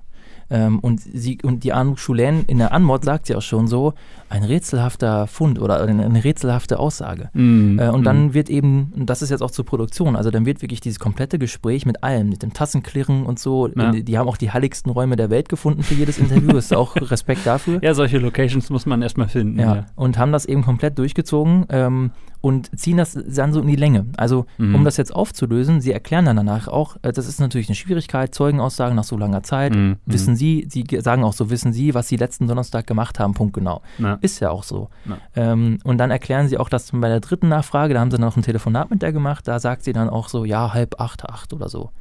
[0.49, 3.93] Ähm, und, sie, und die Anu Schulen in der Anmod sagt sie auch schon so,
[4.29, 7.29] ein rätselhafter Fund oder eine, eine rätselhafte Aussage.
[7.33, 7.79] Mhm.
[7.79, 8.03] Äh, und Mhm.
[8.03, 10.99] dann wird eben, und das ist jetzt auch zur Produktion, also dann wird wirklich dieses
[10.99, 13.91] komplette Gespräch mit allem, mit dem Tassenklirren und so, Ja.
[13.91, 16.95] die, die haben auch die heiligsten Räume der Welt gefunden für jedes Interview, ist auch
[16.97, 17.79] Respekt dafür.
[17.81, 19.57] Ja, solche Locations muss man erstmal finden.
[19.59, 22.11] Ja, und haben das eben komplett durchgezogen ähm,
[22.43, 24.05] und ziehen das dann so in die Länge.
[24.17, 24.75] Also, Mhm.
[24.75, 28.35] um das jetzt aufzulösen, sie erklären dann danach auch, äh, das ist natürlich eine Schwierigkeit,
[28.35, 29.73] Zeugenaussagen nach so langer Zeit.
[29.73, 29.95] Mhm.
[30.05, 33.33] Wissen Sie, Sie ge- sagen auch so, wissen Sie, was Sie letzten Donnerstag gemacht haben,
[33.33, 33.81] Punkt genau.
[33.97, 34.17] Ja.
[34.19, 34.89] Ist ja auch so.
[35.35, 38.25] Ähm, und dann erklären sie auch, dass bei der dritten Nachfrage, da haben sie dann
[38.27, 41.23] noch ein Telefonat mit der gemacht, da sagt sie dann auch so, ja, halb acht,
[41.23, 41.91] acht oder so.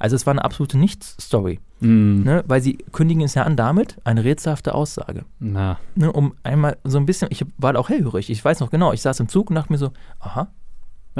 [0.00, 2.22] Also es war eine absolute Nichts-Story, Mhm.
[2.24, 2.42] ne?
[2.48, 6.98] weil sie kündigen es ja an damit, eine rätselhafte Aussage Na, ne, um einmal so
[6.98, 9.50] ein bisschen, ich war da auch hellhörig, ich weiß noch genau, ich saß im Zug
[9.50, 10.48] und dachte mir so, aha.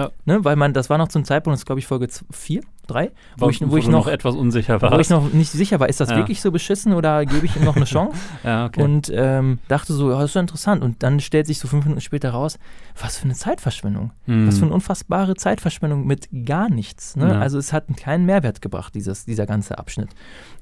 [0.01, 0.11] Ja.
[0.25, 3.11] Ne, weil man, das war noch zum Zeitpunkt, das ist glaube ich Folge 4, 3,
[3.37, 6.01] wo, ich, wo, ich du noch, etwas unsicher wo ich noch nicht sicher war, ist
[6.01, 6.17] das Ja.
[6.17, 8.17] wirklich so beschissen oder gebe ich ihm noch eine Chance?
[8.43, 8.83] ja, okay.
[8.83, 10.83] Und ähm, dachte so, ja, das ist ja interessant.
[10.83, 12.59] Und dann stellt sich so fünf Minuten später raus,
[13.01, 14.11] was für eine Zeitverschwendung.
[14.27, 14.49] Mhm.
[14.49, 17.17] Was für eine unfassbare Zeitverschwendung mit gar nichts.
[17.17, 17.39] Ne?
[17.39, 20.09] Also es hat keinen Mehrwert gebracht, dieses, dieser ganze Abschnitt.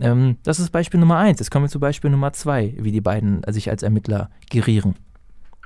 [0.01, 1.39] Ähm, das ist Beispiel Nummer eins.
[1.39, 4.97] Jetzt kommen wir zu Beispiel Nummer zwei, wie die beiden sich als Ermittler gerieren.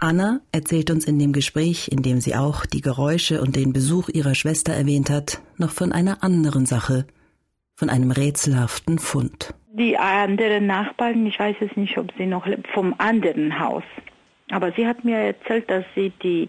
[0.03, 4.09] Anna erzählt uns in dem Gespräch, in dem sie auch die Geräusche und den Besuch
[4.09, 7.07] ihrer Schwester erwähnt hat, noch von einer anderen Sache,
[7.77, 9.55] von einem rätselhaften Fund.
[9.73, 13.85] Die anderen Nachbarn, ich weiß es nicht, ob sie noch leben, vom anderen Haus.
[14.51, 16.49] Aber sie hat mir erzählt, dass sie die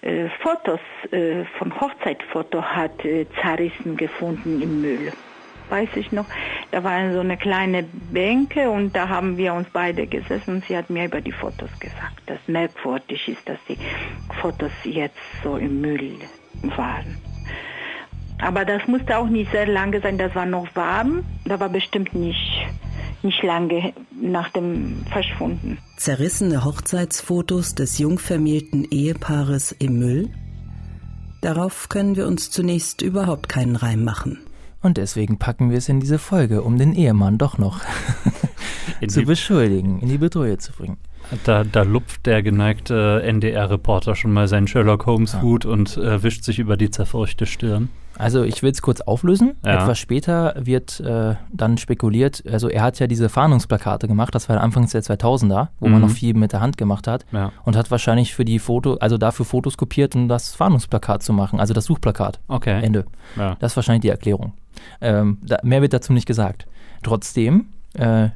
[0.00, 0.80] äh, Fotos
[1.10, 5.12] äh, von Hochzeitfoto hat äh, zerrissen gefunden im Müll.
[5.68, 6.26] Weiß ich noch.
[6.70, 10.76] Da waren so eine kleine Bänke und da haben wir uns beide gesessen und sie
[10.76, 13.78] hat mir über die Fotos gesagt, dass merkwürdig ist, dass die
[14.40, 16.14] Fotos jetzt so im Müll
[16.76, 17.16] waren.
[18.40, 21.24] Aber das musste auch nicht sehr lange sein, das war noch warm.
[21.44, 22.66] Da war bestimmt nicht,
[23.22, 25.78] nicht lange nach dem Verschwunden.
[25.96, 30.30] Zerrissene Hochzeitsfotos des jungvermählten Ehepaares im Müll?
[31.40, 34.38] Darauf können wir uns zunächst überhaupt keinen Reim machen.
[34.80, 37.80] Und deswegen packen wir es in diese Folge, um den Ehemann doch noch
[39.08, 40.98] zu beschuldigen, in die Bedrohung zu bringen.
[41.44, 46.58] Da, da lupft der geneigte NDR-Reporter schon mal seinen Sherlock Holmes-Hut und äh, wischt sich
[46.58, 47.90] über die zerfurchte Stirn.
[48.16, 49.54] Also ich will es kurz auflösen.
[49.64, 49.82] Ja.
[49.82, 54.60] Etwas später wird äh, dann spekuliert, also er hat ja diese Fahndungsplakate gemacht, das war
[54.60, 56.08] anfangs der 2000er, wo man Mhm.
[56.08, 57.52] noch viel mit der Hand gemacht hat Ja.
[57.64, 61.60] und hat wahrscheinlich für die Foto, also dafür Fotos kopiert, um das Fahndungsplakat zu machen,
[61.60, 62.40] also das Suchplakat.
[62.48, 62.82] Okay.
[62.82, 63.04] Ende.
[63.36, 63.56] Ja.
[63.60, 64.54] Das ist wahrscheinlich die Erklärung.
[65.00, 66.66] Ähm, da, mehr wird dazu nicht gesagt.
[67.04, 68.30] Trotzdem, äh,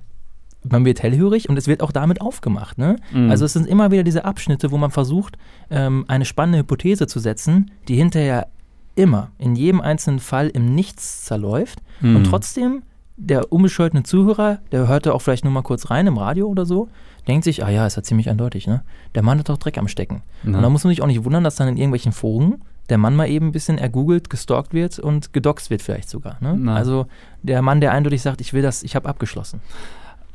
[0.68, 2.78] man wird hellhörig und es wird auch damit aufgemacht.
[2.78, 2.96] Ne?
[3.12, 3.30] Mhm.
[3.30, 5.36] Also es sind immer wieder diese Abschnitte, wo man versucht,
[5.70, 8.46] ähm, eine spannende Hypothese zu setzen, die hinterher
[8.94, 12.16] immer, in jedem einzelnen Fall im Nichts zerläuft Mhm.
[12.16, 12.82] und trotzdem
[13.16, 16.88] der unbescholtene Zuhörer, der hörte auch vielleicht nur mal kurz rein im Radio oder so,
[17.28, 18.82] denkt sich, ah ja, ist ja ziemlich eindeutig, ne?
[19.14, 20.22] Der Mann hat doch Dreck am Stecken.
[20.42, 20.56] Ja.
[20.56, 23.14] Und da muss man sich auch nicht wundern, dass dann in irgendwelchen Foren der Mann
[23.14, 26.36] mal eben ein bisschen ergoogelt, gestalkt wird und gedoxt wird vielleicht sogar.
[26.40, 26.72] Ne?
[26.72, 27.06] Also
[27.42, 29.60] der Mann, der eindeutig sagt, ich will das, ich habe abgeschlossen.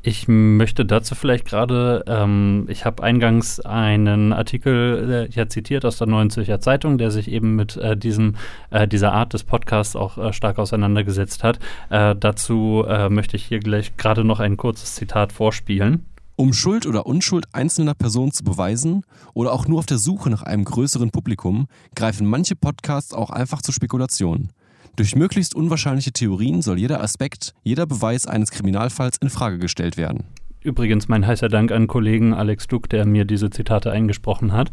[0.08, 5.97] Ich möchte dazu vielleicht gerade, ähm, ich habe eingangs einen Artikel äh, ja zitiert aus
[5.97, 8.38] der Neuen Zürcher Zeitung, der sich eben mit äh, diesem,
[8.70, 11.60] äh, dieser Art des Podcasts auch äh, stark auseinandergesetzt hat.
[11.89, 16.05] Äh, dazu äh, möchte ich hier gleich gerade noch ein kurzes Zitat vorspielen.
[16.38, 19.03] Um Schuld oder Unschuld einzelner Personen zu beweisen
[19.34, 23.62] oder auch nur auf der Suche nach einem größeren Publikum, greifen manche Podcasts auch einfach
[23.62, 24.51] zur Spekulation.
[24.97, 30.23] Durch möglichst unwahrscheinliche Theorien soll jeder Aspekt, jeder Beweis eines Kriminalfalls in Frage gestellt werden.
[30.63, 34.71] Übrigens mein heißer Dank an Kollegen Alex Duck, der mir diese Zitate eingesprochen hat.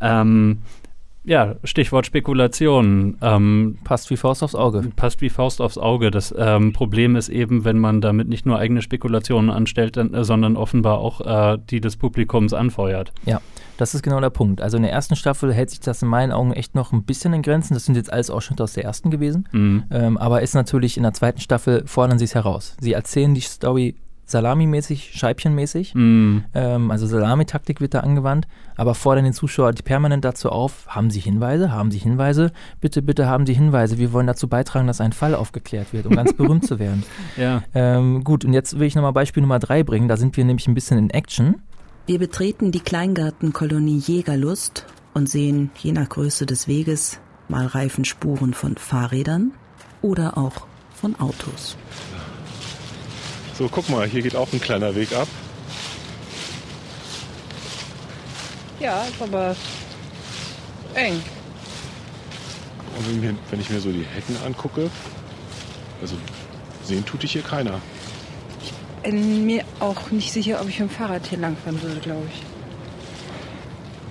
[0.00, 0.62] Ähm,
[1.28, 3.18] ja, Stichwort Spekulation.
[3.20, 4.90] Ähm, Passt wie Faust aufs Auge.
[4.96, 6.10] passt wie Faust aufs Auge.
[6.10, 10.24] Das ähm, Problem ist eben, wenn man damit nicht nur eigene Spekulationen anstellt, dann, äh,
[10.24, 13.12] sondern offenbar auch äh, die des Publikums anfeuert.
[13.26, 13.40] Ja,
[13.76, 14.60] das ist genau der Punkt.
[14.62, 17.32] Also in der ersten Staffel hält sich das in meinen Augen echt noch ein bisschen
[17.34, 17.74] in Grenzen.
[17.74, 19.48] Das sind jetzt alles Ausschnitte aus der ersten gewesen.
[19.52, 19.84] Mhm.
[19.90, 22.74] Ähm, aber ist natürlich in der zweiten Staffel fordern sie es heraus.
[22.80, 23.94] Sie erzählen die Story
[24.28, 25.94] salamimäßig, scheibchenmäßig.
[25.94, 26.44] Mhm.
[26.54, 31.20] Ähm, also Salamitaktik wird da angewandt, aber fordern den Zuschauer permanent dazu auf, haben Sie
[31.20, 31.72] Hinweise?
[31.72, 32.52] Haben Sie Hinweise?
[32.80, 33.98] Bitte, bitte haben Sie Hinweise.
[33.98, 37.02] Wir wollen dazu beitragen, dass ein Fall aufgeklärt wird, um ganz berühmt zu werden.
[37.36, 37.62] Ja.
[37.74, 40.08] Ähm, gut, und jetzt will ich nochmal Beispiel Nummer drei bringen.
[40.08, 41.62] Da sind wir nämlich ein bisschen in Action.
[42.06, 48.76] Wir betreten die Kleingartenkolonie Jägerlust und sehen, je nach Größe des Weges, mal Reifenspuren von
[48.76, 49.52] Fahrrädern
[50.02, 51.76] oder auch von Autos.
[53.58, 55.26] So, guck mal, hier geht auch ein kleiner Weg ab.
[58.78, 59.56] Ja, ist aber
[60.94, 61.20] eng.
[62.96, 64.88] Und wenn, mir, wenn ich mir so die Hecken angucke,
[66.00, 66.14] also
[66.84, 67.80] sehen tut dich hier keiner.
[69.02, 72.42] Bin mir auch nicht sicher, ob ich mit dem Fahrrad hier langfahren würde, glaube ich.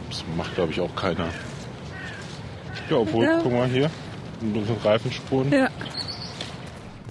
[0.09, 1.29] Das macht, glaube ich, auch keiner.
[2.89, 3.39] Ja, obwohl, Ja.
[3.41, 3.89] guck mal hier,
[4.83, 5.53] Reifenspuren.
[5.53, 5.69] Ja.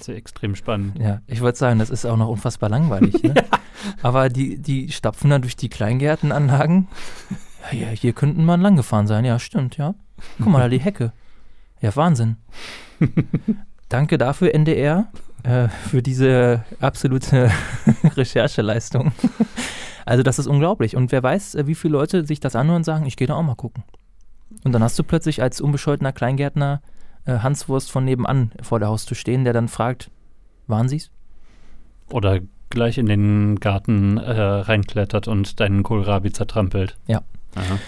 [0.07, 0.99] Ja extrem spannend.
[0.99, 3.23] Ja, ich wollte sagen, das ist auch noch unfassbar langweilig.
[3.23, 3.35] Ne?
[4.03, 6.89] Aber die, die stapfen dann durch die Kleingärtenanlagen.
[7.73, 9.25] Ja, ja, hier könnten man lang gefahren sein.
[9.25, 9.95] Ja, stimmt, ja.
[10.39, 11.13] Guck mal, da die Hecke.
[11.81, 12.37] Ja, Wahnsinn.
[13.89, 15.09] Danke dafür, NDR,
[15.43, 17.51] äh, für diese absolute
[18.17, 19.13] Rechercheleistung.
[20.05, 20.97] Also, das ist unglaublich.
[20.97, 23.35] Und wer weiß, äh, wie viele Leute sich das anhören und sagen, ich gehe da
[23.35, 23.85] auch mal gucken.
[24.65, 26.81] Und dann hast du plötzlich als unbescholtener Kleingärtner
[27.27, 30.11] äh, Hanswurst von nebenan vor der Haustür stehen, der dann fragt,
[30.67, 31.11] waren Sie's?
[32.11, 36.97] Oder gleich in den Garten äh, reinklettert und deinen Kohlrabi zertrampelt.
[37.07, 37.23] Ja.
[37.55, 37.79] Aha.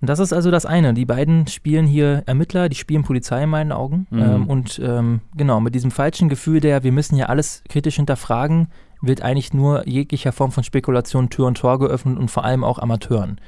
[0.00, 0.94] Und Das ist also das eine.
[0.94, 4.06] Die beiden spielen hier Ermittler, die spielen Polizei in meinen Augen.
[4.10, 4.22] Mhm.
[4.22, 8.68] Ähm, und ähm, genau, mit diesem falschen Gefühl der, wir müssen ja alles kritisch hinterfragen,
[9.02, 12.78] wird eigentlich nur jeglicher Form von Spekulation Tür und Tor geöffnet und vor allem auch
[12.78, 13.40] Amateuren.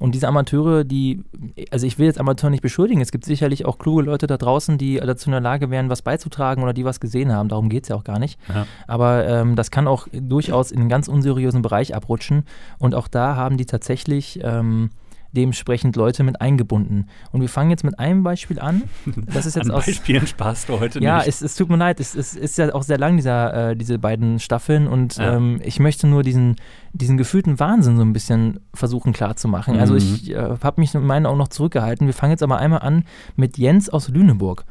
[0.00, 1.22] Und diese Amateure, die,
[1.70, 4.78] also ich will jetzt Amateur nicht beschuldigen, es gibt sicherlich auch kluge Leute da draußen,
[4.78, 7.82] die dazu in der Lage wären, was beizutragen oder die was gesehen haben, darum geht
[7.82, 8.40] es ja auch gar nicht.
[8.48, 8.66] Ja.
[8.86, 12.44] Aber ähm, das kann auch durchaus in einen ganz unseriösen Bereich abrutschen.
[12.78, 14.88] Und auch da haben die tatsächlich ähm,
[15.32, 17.06] dementsprechend Leute mit eingebunden.
[17.32, 18.82] Und wir fangen jetzt mit einem Beispiel an.
[19.32, 19.86] Das ist jetzt An aus.
[19.86, 21.28] Beispielen sparst du heute Ja, nicht.
[21.28, 23.98] es, es tut mir leid, es, es ist ja auch sehr lang, dieser, äh, diese
[23.98, 24.86] beiden Staffeln.
[24.88, 25.36] Und Ja.
[25.36, 26.56] ähm, ich möchte nur diesen,
[26.92, 29.78] diesen gefühlten Wahnsinn so ein bisschen versuchen klarzumachen.
[29.78, 29.98] Also Mhm.
[29.98, 32.06] ich äh, habe mich in meinen Augen noch zurückgehalten.
[32.06, 33.04] Wir fangen jetzt aber einmal an
[33.36, 34.64] mit Jens aus Lüneburg.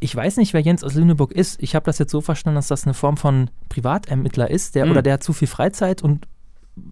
[0.00, 1.62] Ich weiß nicht, wer Jens aus Lüneburg ist.
[1.62, 4.90] Ich habe das jetzt so verstanden, dass das eine Form von Privatermittler ist, der Mhm.
[4.90, 6.26] oder der hat zu viel Freizeit und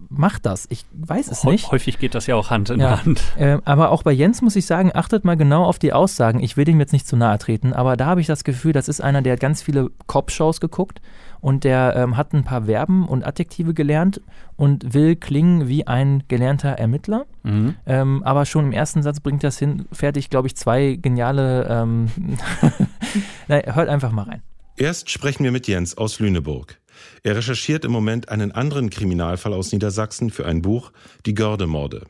[0.09, 0.67] macht das.
[0.69, 1.71] Ich weiß es Häu- nicht.
[1.71, 3.21] Häufig geht das ja auch Hand in Ja, Hand.
[3.37, 6.39] äh, aber auch bei Jens muss ich sagen, achtet mal genau auf die Aussagen.
[6.41, 8.87] Ich will dem jetzt nicht zu nahe treten, aber da habe ich das Gefühl, das
[8.87, 11.01] ist einer, der hat ganz viele Cop-Shows geguckt
[11.41, 14.21] und der ähm, hat ein paar Verben und Adjektive gelernt
[14.55, 17.25] und will klingen wie ein gelernter Ermittler.
[17.43, 17.75] Mhm.
[17.85, 21.67] Ähm, aber schon im ersten Satz bringt das hin, fertig, glaube ich, zwei geniale.
[21.69, 22.07] Ähm
[23.47, 24.41] Na, hört einfach mal rein.
[24.77, 26.79] Erst sprechen wir mit Jens aus Lüneburg.
[27.23, 30.91] Er recherchiert im Moment einen anderen Kriminalfall aus Niedersachsen für ein Buch,
[31.25, 32.03] Die Gördemorde.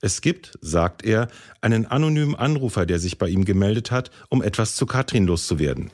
[0.00, 1.28] Es gibt, sagt er,
[1.60, 5.90] einen anonymen Anrufer, der sich bei ihm gemeldet hat, um etwas zu Katrin loszuwerden.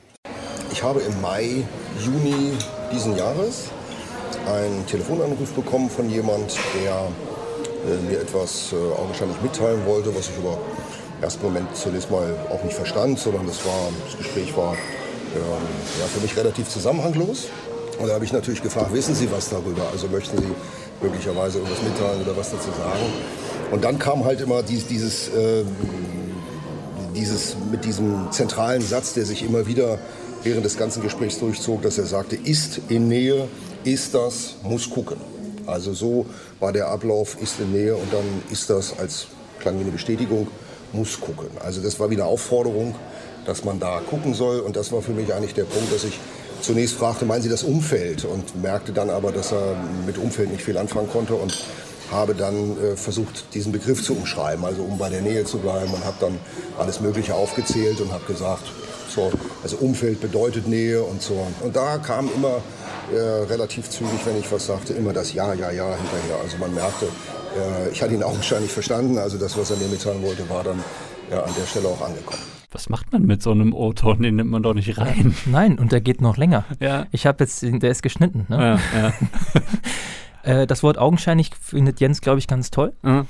[0.71, 1.63] Ich habe im Mai,
[2.03, 2.53] Juni
[2.91, 3.69] diesen Jahres
[4.47, 7.07] einen Telefonanruf bekommen von jemand, der
[7.85, 10.59] äh, mir etwas äh, augenscheinlich mitteilen wollte, was ich aber
[11.17, 15.41] im ersten Moment zunächst mal auch nicht verstand, sondern das, war, das Gespräch war ähm,
[15.99, 17.47] ja, für mich relativ zusammenhanglos.
[17.99, 19.83] Und da habe ich natürlich gefragt, wissen Sie was darüber?
[19.91, 20.47] Also möchten Sie
[21.01, 23.05] möglicherweise irgendwas mitteilen oder was dazu sagen?
[23.71, 25.63] Und dann kam halt immer dieses, dieses, äh,
[27.15, 29.99] dieses mit diesem zentralen Satz, der sich immer wieder
[30.43, 33.47] während des ganzen Gesprächs durchzog, dass er sagte, ist in Nähe,
[33.83, 35.17] ist das, muss gucken.
[35.65, 36.25] Also so
[36.59, 39.27] war der Ablauf, ist in Nähe und dann ist das als
[39.59, 40.47] klang wie eine Bestätigung,
[40.93, 41.49] muss gucken.
[41.59, 42.95] Also das war wie eine Aufforderung,
[43.45, 46.17] dass man da gucken soll und das war für mich eigentlich der Punkt, dass ich
[46.61, 50.63] zunächst fragte, meinen Sie das Umfeld und merkte dann aber, dass er mit Umfeld nicht
[50.63, 51.57] viel anfangen konnte und
[52.11, 55.93] habe dann äh, versucht, diesen Begriff zu umschreiben, also um bei der Nähe zu bleiben
[55.93, 56.39] und habe dann
[56.77, 58.63] alles Mögliche aufgezählt und habe gesagt,
[59.09, 59.31] so,
[59.63, 61.47] also Umfeld bedeutet Nähe und so.
[61.61, 62.61] Und da kam immer
[63.11, 66.37] äh, relativ zügig, wenn ich was sagte, immer das Ja, Ja, Ja hinterher.
[66.43, 70.21] Also man merkte, äh, ich hatte ihn augenscheinlich verstanden, also das, was er mir mitteilen
[70.23, 70.83] wollte, war dann
[71.31, 72.58] ja, an der Stelle auch angekommen.
[72.71, 74.21] Was macht man mit so einem O-Ton?
[74.21, 75.35] Den nimmt man doch nicht rein.
[75.47, 76.65] Nein, und der geht noch länger.
[76.79, 77.07] Ja.
[77.11, 78.45] Ich habe jetzt, der ist geschnitten.
[78.47, 78.79] Ne?
[78.93, 79.13] Ja, ja.
[80.41, 82.93] Äh, das Wort augenscheinlich findet Jens, glaube ich, ganz toll.
[83.01, 83.25] Mhm.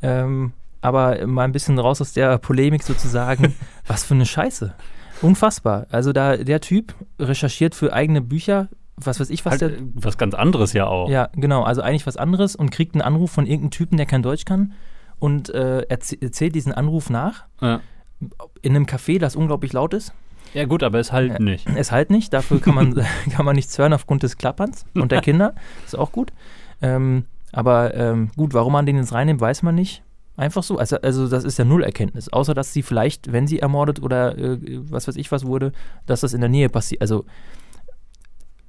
[0.00, 3.54] Ähm, aber mal ein bisschen raus aus der Polemik sozusagen.
[3.86, 4.72] was für eine Scheiße.
[5.20, 5.86] Unfassbar.
[5.90, 9.70] Also da der Typ recherchiert für eigene Bücher, was weiß ich, was Halt, der.
[9.72, 11.10] äh, was ganz anderes ja auch.
[11.10, 11.64] Ja, genau.
[11.64, 14.72] Also eigentlich was anderes und kriegt einen Anruf von irgendeinem Typen, der kein Deutsch kann
[15.18, 17.80] und äh, erzäh- erzählt diesen Anruf nach Ja.
[18.62, 20.12] In einem Café, das unglaublich laut ist.
[20.54, 21.66] Ja, gut, aber es halt nicht.
[21.76, 22.94] Es halt nicht, dafür kann man,
[23.30, 25.54] kann man nichts hören aufgrund des Klapperns und der Kinder.
[25.84, 26.32] Ist auch gut.
[26.80, 30.02] Ähm, aber ähm, gut, warum man den jetzt reinnimmt, weiß man nicht.
[30.36, 30.78] Einfach so.
[30.78, 32.32] Also, also das ist ja null Erkenntnis.
[32.32, 34.58] Außer, dass sie vielleicht, wenn sie ermordet oder äh,
[34.90, 35.72] was weiß ich was wurde,
[36.06, 37.00] dass das in der Nähe passiert.
[37.00, 37.24] Also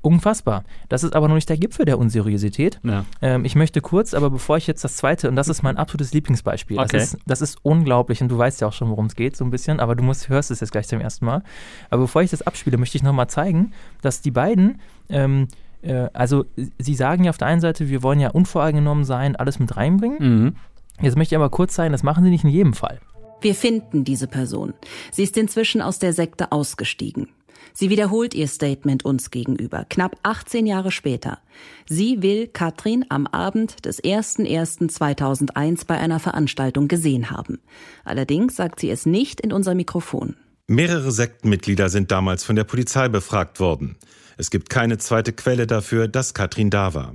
[0.06, 0.64] unfassbar.
[0.88, 2.80] Das ist aber noch nicht der Gipfel der Unseriosität.
[2.84, 3.06] Ja.
[3.22, 6.14] Ähm, ich möchte kurz, aber bevor ich jetzt das zweite, und das ist mein absolutes
[6.14, 6.78] Lieblingsbeispiel.
[6.78, 6.90] Okay.
[6.92, 9.44] Das, ist, das ist unglaublich und du weißt ja auch schon, worum es geht, so
[9.44, 11.44] ein bisschen, aber du musst, hörst es jetzt gleich zum ersten Mal.
[11.90, 14.80] Aber bevor ich das abspiele, möchte ich nochmal zeigen, dass die beiden,
[15.10, 15.48] ähm,
[15.82, 16.46] äh, also
[16.78, 20.18] sie sagen ja auf der einen Seite, wir wollen ja unvoreingenommen sein, alles mit reinbringen.
[20.20, 20.56] Mhm.
[21.02, 23.00] Jetzt möchte ich aber kurz sagen, das machen sie nicht in jedem Fall.
[23.42, 24.74] Wir finden diese Person.
[25.12, 27.28] Sie ist inzwischen aus der Sekte ausgestiegen.
[27.78, 31.40] Sie wiederholt ihr Statement uns gegenüber, knapp 18 Jahre später.
[31.90, 37.60] Sie will Katrin am Abend des 01.01.2001 bei einer Veranstaltung gesehen haben.
[38.06, 40.38] Allerdings sagt sie es nicht in unser Mikrofon.
[40.68, 43.98] Mehrere Sektenmitglieder sind damals von der Polizei befragt worden.
[44.38, 47.14] Es gibt keine zweite Quelle dafür, dass Katrin da war.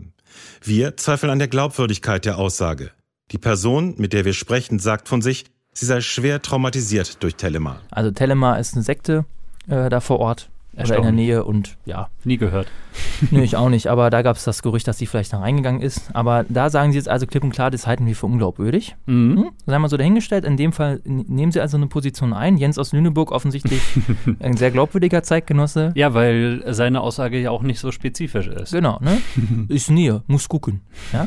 [0.63, 2.91] Wir zweifeln an der Glaubwürdigkeit der Aussage.
[3.31, 7.81] Die Person, mit der wir sprechen, sagt von sich, sie sei schwer traumatisiert durch Telema.
[7.91, 9.25] Also Telema ist eine Sekte
[9.69, 10.50] äh, da vor Ort.
[10.77, 11.13] Oder in der.
[11.13, 12.69] Nähe und ja, Nie gehört.
[13.31, 15.81] Nö, ich auch nicht, aber da gab es das Gerücht, dass sie vielleicht da reingegangen
[15.81, 16.15] ist.
[16.15, 18.97] Aber da sagen sie jetzt also klipp und klar, das halten wir für unglaubwürdig.
[19.07, 19.37] Mhm.
[19.37, 19.51] Hm?
[19.67, 20.45] Sei mal so dahingestellt.
[20.45, 22.57] In dem Fall nehmen sie also eine Position ein.
[22.57, 23.81] Jens aus Lüneburg offensichtlich
[24.41, 25.93] ein sehr glaubwürdiger Zeitgenosse.
[25.95, 28.73] Ja, weil seine Aussage ja auch nicht so spezifisch ist.
[28.73, 29.19] Genau, ne?
[29.69, 30.81] Ist Nähe, muss gucken.
[31.13, 31.27] Ja?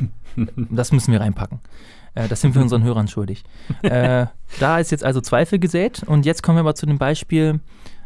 [0.55, 1.59] Das müssen wir reinpacken.
[2.15, 3.43] Äh, das sind wir unseren Hörern schuldig.
[3.81, 4.27] Äh,
[4.59, 6.03] da ist jetzt also Zweifel gesät.
[6.05, 7.59] Und jetzt kommen wir aber zu dem Beispiel,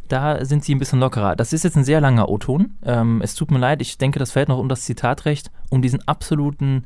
[0.08, 1.36] da sind sie ein bisschen lockerer.
[1.36, 2.78] Das ist jetzt ein sehr langer O-Ton.
[2.84, 6.08] Ähm, es tut mir leid, ich denke, das fällt noch um das Zitatrecht, um diesen
[6.08, 6.86] absoluten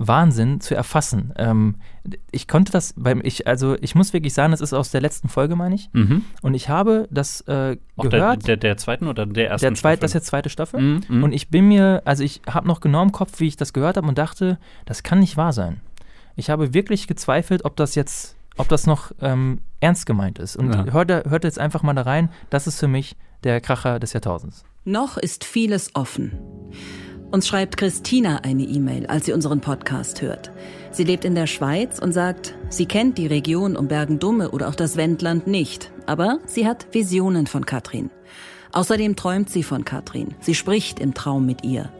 [0.00, 1.32] Wahnsinn zu erfassen.
[1.36, 1.74] Ähm,
[2.30, 5.28] ich konnte das beim, ich, also ich muss wirklich sagen, das ist aus der letzten
[5.28, 5.90] Folge, meine ich.
[5.92, 6.24] Mhm.
[6.40, 8.46] Und ich habe das äh, Auch der, gehört.
[8.46, 10.18] der, der zweiten oder der ersten Der zweit, das ist Staffel?
[10.20, 10.80] jetzt zweite Staffel.
[10.80, 11.24] Mhm, mhm.
[11.24, 13.96] Und ich bin mir, also ich habe noch genau im Kopf, wie ich das gehört
[13.96, 15.80] habe und dachte, das kann nicht wahr sein.
[16.36, 20.56] Ich habe wirklich gezweifelt, ob das jetzt, ob das noch ähm, ernst gemeint ist.
[20.56, 20.92] Und Ja.
[20.92, 24.64] hört, hört jetzt einfach mal da rein, das ist für mich der Kracher des Jahrtausends.
[24.84, 26.32] Noch ist vieles offen.
[27.30, 30.50] Uns schreibt Christina eine E-Mail, als sie unseren Podcast hört.
[30.90, 34.74] Sie lebt in der Schweiz und sagt, sie kennt die Region um Bergen-Dumme oder auch
[34.74, 38.10] das Wendland nicht, aber sie hat Visionen von Katrin.
[38.72, 40.34] Außerdem träumt sie von Katrin.
[40.40, 41.90] Sie spricht im Traum mit ihr.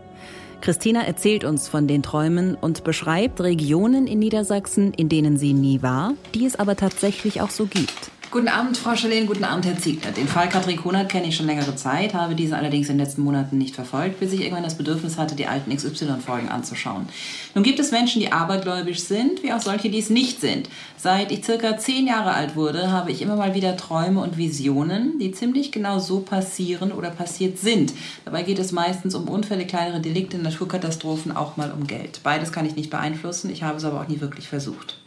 [0.60, 5.82] Christina erzählt uns von den Träumen und beschreibt Regionen in Niedersachsen, in denen sie nie
[5.82, 8.10] war, die es aber tatsächlich auch so gibt.
[8.30, 10.10] Guten Abend, Frau Schalin, guten Abend, Herr Ziegler.
[10.10, 13.22] Den Fall Katrin Kunert kenne ich schon längere Zeit, habe diesen allerdings in den letzten
[13.22, 17.08] Monaten nicht verfolgt, bis ich irgendwann das Bedürfnis hatte, die alten XY-Folgen anzuschauen.
[17.54, 20.68] Nun gibt es Menschen, die abergläubisch sind, wie auch solche, die es nicht sind.
[20.98, 25.18] Seit ich circa zehn Jahre alt wurde, habe ich immer mal wieder Träume und Visionen,
[25.18, 27.94] die ziemlich genau so passieren oder passiert sind.
[28.26, 32.20] Dabei geht es meistens um Unfälle, kleinere Delikte, Naturkatastrophen, auch mal um Geld.
[32.24, 34.98] Beides kann ich nicht beeinflussen, ich habe es aber auch nie wirklich versucht.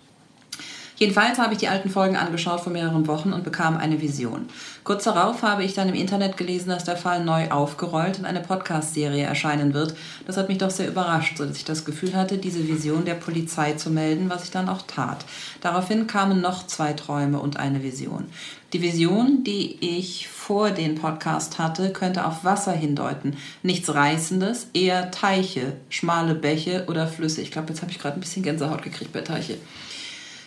[1.02, 4.45] Jedenfalls habe ich die alten Folgen angeschaut vor mehreren Wochen und bekam eine Vision.
[4.84, 8.41] Kurz darauf habe ich dann im Internet gelesen, dass der Fall neu aufgerollt in eine
[8.41, 9.95] Podcast-Serie erscheinen wird.
[10.28, 13.74] Das hat mich doch sehr überrascht, sodass ich das Gefühl hatte, diese Vision der Polizei
[13.74, 15.26] zu melden, was ich dann auch tat.
[15.62, 18.28] Daraufhin kamen noch zwei Träume und eine Vision.
[18.72, 23.38] Die Vision, die ich vor den Podcast hatte, könnte auf Wasser hindeuten.
[23.64, 27.41] Nichts Reißendes, eher Teiche, schmale Bäche oder Flüsse.
[27.41, 29.58] Ich glaube, jetzt habe ich gerade ein bisschen Gänsehaut gekriegt bei Teiche.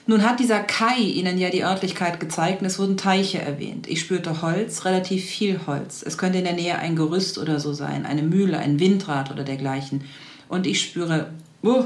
[0.07, 3.87] Nun hat dieser Kai Ihnen ja die Örtlichkeit gezeigt und es wurden Teiche erwähnt.
[3.89, 6.03] Ich spürte Holz, relativ viel Holz.
[6.07, 9.45] Es könnte in der Nähe ein Gerüst oder so sein, eine Mühle, ein Windrad oder
[9.45, 10.05] dergleichen.
[10.49, 11.31] Und ich spüre,
[11.63, 11.85] uh,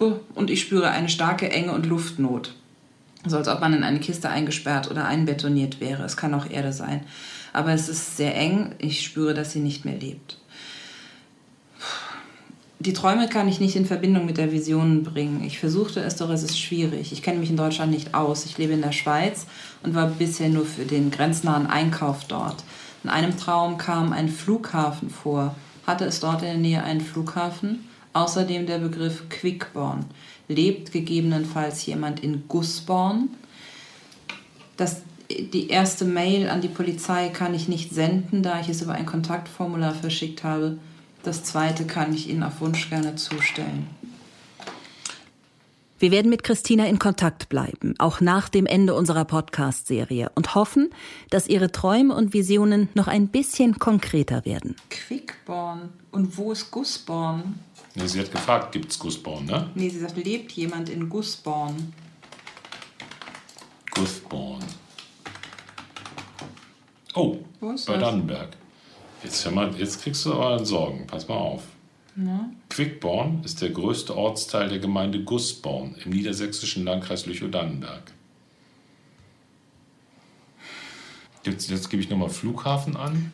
[0.00, 2.54] uh, und ich spüre eine starke Enge und Luftnot.
[3.26, 6.04] So als ob man in eine Kiste eingesperrt oder einbetoniert wäre.
[6.04, 7.04] Es kann auch Erde sein.
[7.52, 8.74] Aber es ist sehr eng.
[8.78, 10.38] Ich spüre, dass sie nicht mehr lebt
[12.84, 15.42] die Träume kann ich nicht in Verbindung mit der Vision bringen.
[15.42, 17.12] Ich versuchte es, doch es ist schwierig.
[17.12, 18.44] Ich kenne mich in Deutschland nicht aus.
[18.44, 19.46] Ich lebe in der Schweiz
[19.82, 22.62] und war bisher nur für den grenznahen Einkauf dort.
[23.02, 25.54] In einem Traum kam ein Flughafen vor.
[25.86, 27.88] Hatte es dort in der Nähe einen Flughafen?
[28.12, 30.04] Außerdem der Begriff Quickborn.
[30.48, 33.30] Lebt gegebenenfalls jemand in Gussborn?
[34.76, 38.92] Das, die erste Mail an die Polizei kann ich nicht senden, da ich es über
[38.92, 40.76] ein Kontaktformular verschickt habe.
[41.24, 43.88] Das zweite kann ich Ihnen auf Wunsch gerne zustellen.
[45.98, 50.90] Wir werden mit Christina in Kontakt bleiben, auch nach dem Ende unserer Podcast-Serie und hoffen,
[51.30, 54.76] dass ihre Träume und Visionen noch ein bisschen konkreter werden.
[54.90, 55.88] Quickborn.
[56.10, 57.58] Und wo ist Gussborn?
[57.94, 59.70] Nee, sie hat gefragt, gibt es Gussborn, ne?
[59.74, 61.94] Nee, sie sagt, lebt jemand in Gussborn?
[63.94, 64.64] Gussborn.
[67.14, 67.84] Oh, bei das?
[67.86, 68.56] Dannenberg.
[69.24, 71.06] Jetzt, hör mal, jetzt kriegst du aber Sorgen.
[71.06, 71.62] Pass mal auf.
[72.16, 72.48] Ja.
[72.68, 78.12] Quickborn ist der größte Ortsteil der Gemeinde Gussborn im niedersächsischen Landkreis Lüchow-Dannenberg.
[81.44, 83.32] Jetzt, jetzt gebe ich nochmal Flughafen an.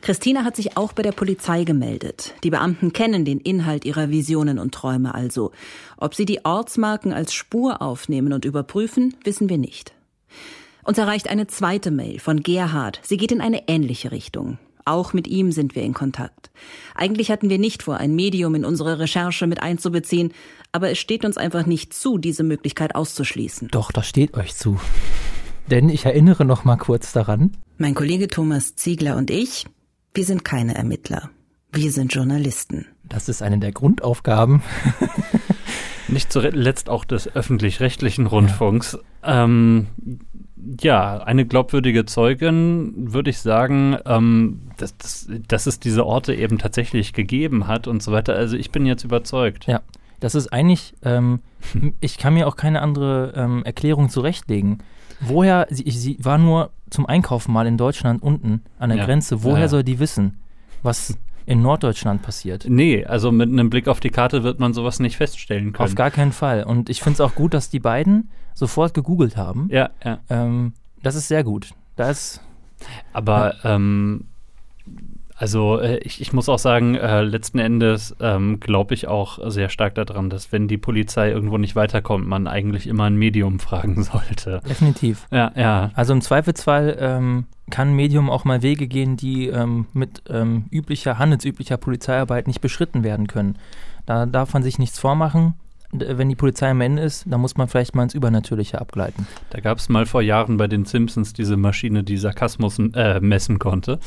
[0.00, 2.34] Christina hat sich auch bei der Polizei gemeldet.
[2.44, 5.52] Die Beamten kennen den Inhalt ihrer Visionen und Träume also.
[5.96, 9.94] Ob sie die Ortsmarken als Spur aufnehmen und überprüfen, wissen wir nicht.
[10.84, 13.00] Uns erreicht eine zweite Mail von Gerhard.
[13.02, 14.58] Sie geht in eine ähnliche Richtung.
[14.86, 16.50] Auch mit ihm sind wir in Kontakt.
[16.94, 20.32] Eigentlich hatten wir nicht vor, ein Medium in unsere Recherche mit einzubeziehen,
[20.70, 23.68] aber es steht uns einfach nicht zu, diese Möglichkeit auszuschließen.
[23.72, 24.78] Doch, das steht euch zu.
[25.68, 27.56] Denn ich erinnere noch mal kurz daran.
[27.78, 29.66] Mein Kollege Thomas Ziegler und ich,
[30.14, 31.30] wir sind keine Ermittler.
[31.72, 32.86] Wir sind Journalisten.
[33.02, 34.62] Das ist eine der Grundaufgaben.
[36.08, 38.96] Nicht zuletzt auch des öffentlich-rechtlichen Rundfunks.
[39.24, 39.44] Ja.
[39.44, 39.88] Ähm,
[40.80, 46.58] ja, eine glaubwürdige Zeugin, würde ich sagen, ähm, dass, dass, dass es diese Orte eben
[46.58, 48.34] tatsächlich gegeben hat und so weiter.
[48.34, 49.66] Also ich bin jetzt überzeugt.
[49.66, 49.82] Ja,
[50.20, 51.40] das ist eigentlich, ähm,
[52.00, 54.82] ich kann mir auch keine andere ähm, Erklärung zurechtlegen.
[55.20, 59.04] Woher, sie, sie war nur zum Einkaufen mal in Deutschland unten an der ja.
[59.04, 59.42] Grenze.
[59.42, 59.68] Woher ja.
[59.68, 60.38] soll die wissen,
[60.82, 61.16] was
[61.46, 62.66] in Norddeutschland passiert?
[62.68, 65.88] Nee, also mit einem Blick auf die Karte wird man sowas nicht feststellen können.
[65.88, 66.64] Auf gar keinen Fall.
[66.64, 69.68] Und ich finde es auch gut, dass die beiden sofort gegoogelt haben.
[69.70, 70.18] Ja, ja.
[70.28, 70.72] Ähm,
[71.02, 71.70] das ist sehr gut.
[71.94, 72.40] Da ist.
[73.12, 73.76] Aber ja.
[73.76, 74.26] ähm,
[75.36, 79.68] also äh, ich, ich, muss auch sagen, äh, letzten Endes ähm, glaube ich auch sehr
[79.68, 84.02] stark daran, dass wenn die Polizei irgendwo nicht weiterkommt, man eigentlich immer ein Medium fragen
[84.02, 84.60] sollte.
[84.66, 85.26] Definitiv.
[85.30, 85.90] Ja, ja.
[85.94, 91.18] Also im Zweifelsfall ähm, kann Medium auch mal Wege gehen, die ähm, mit ähm, üblicher,
[91.18, 93.58] handelsüblicher Polizeiarbeit nicht beschritten werden können.
[94.06, 95.54] Da darf man sich nichts vormachen
[95.92, 99.26] wenn die Polizei am Ende ist, dann muss man vielleicht mal ins Übernatürliche abgleiten.
[99.50, 103.58] Da gab es mal vor Jahren bei den Simpsons diese Maschine, die Sarkasmus äh, messen
[103.60, 104.00] konnte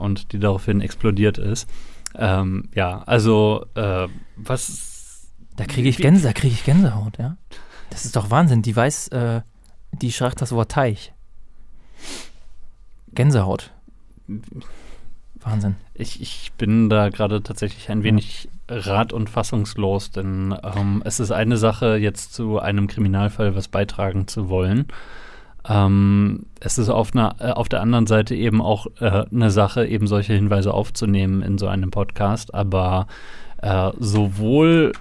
[0.00, 1.68] und die daraufhin explodiert ist.
[2.14, 5.28] Ähm, ja, also äh, was.
[5.56, 7.36] Da kriege ich, Gänse, krieg ich Gänsehaut, ja.
[7.90, 8.62] Das ist doch Wahnsinn.
[8.62, 9.42] Die weiß, äh,
[9.92, 11.12] die schreibt das Wort Teich.
[13.12, 13.72] Gänsehaut.
[15.40, 15.76] Wahnsinn.
[15.94, 18.76] Ich, ich bin da gerade tatsächlich ein wenig ja.
[18.76, 24.28] rat- und fassungslos, denn ähm, es ist eine Sache, jetzt zu einem Kriminalfall was beitragen
[24.28, 24.86] zu wollen.
[25.68, 29.86] Ähm, es ist auf, einer, äh, auf der anderen Seite eben auch äh, eine Sache,
[29.86, 33.06] eben solche Hinweise aufzunehmen in so einem Podcast, aber
[33.62, 34.92] äh, sowohl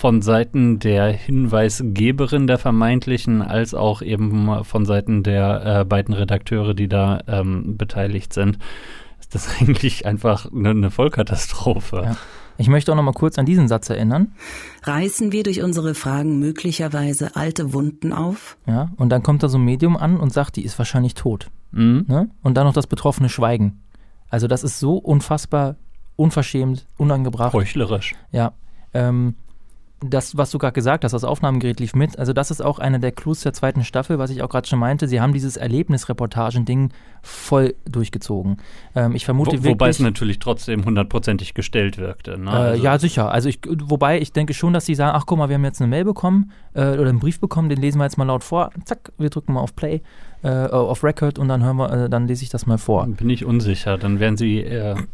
[0.00, 6.72] von Seiten der Hinweisgeberin der vermeintlichen als auch eben von Seiten der äh, beiden Redakteure,
[6.72, 8.58] die da ähm, beteiligt sind,
[9.20, 12.02] ist das eigentlich einfach eine, eine Vollkatastrophe.
[12.04, 12.16] Ja.
[12.60, 14.32] Ich möchte auch noch mal kurz an diesen Satz erinnern.
[14.82, 18.58] Reißen wir durch unsere Fragen möglicherweise alte Wunden auf?
[18.66, 21.50] Ja, und dann kommt da so ein Medium an und sagt, die ist wahrscheinlich tot.
[21.72, 22.04] Mhm.
[22.06, 22.28] Ne?
[22.42, 23.80] Und dann noch das betroffene Schweigen.
[24.28, 25.76] Also das ist so unfassbar
[26.16, 27.54] unverschämt, unangebracht.
[27.54, 28.14] Heuchlerisch.
[28.30, 28.52] Ja.
[28.92, 29.36] Ähm,
[30.02, 32.18] das, was du gerade gesagt hast, das Aufnahmegerät lief mit.
[32.18, 34.78] Also, das ist auch einer der Clues der zweiten Staffel, was ich auch gerade schon
[34.78, 35.06] meinte.
[35.08, 36.90] Sie haben dieses Erlebnisreportagen-Ding
[37.22, 38.56] voll durchgezogen.
[38.94, 39.72] Ähm, ich vermute Wo, wirklich.
[39.74, 42.38] Wobei es natürlich trotzdem hundertprozentig gestellt wirkte.
[42.38, 42.50] Ne?
[42.50, 43.30] Äh, Also- ja, sicher.
[43.30, 45.80] Also ich, wobei ich denke schon, dass sie sagen, ach guck mal, wir haben jetzt
[45.80, 48.70] eine Mail bekommen äh, oder einen Brief bekommen, den lesen wir jetzt mal laut vor.
[48.84, 50.00] Zack, wir drücken mal auf Play,
[50.42, 53.06] äh, auf Record und dann hören wir, äh, dann lese ich das mal vor.
[53.06, 54.96] Bin ich unsicher, dann werden sie eher.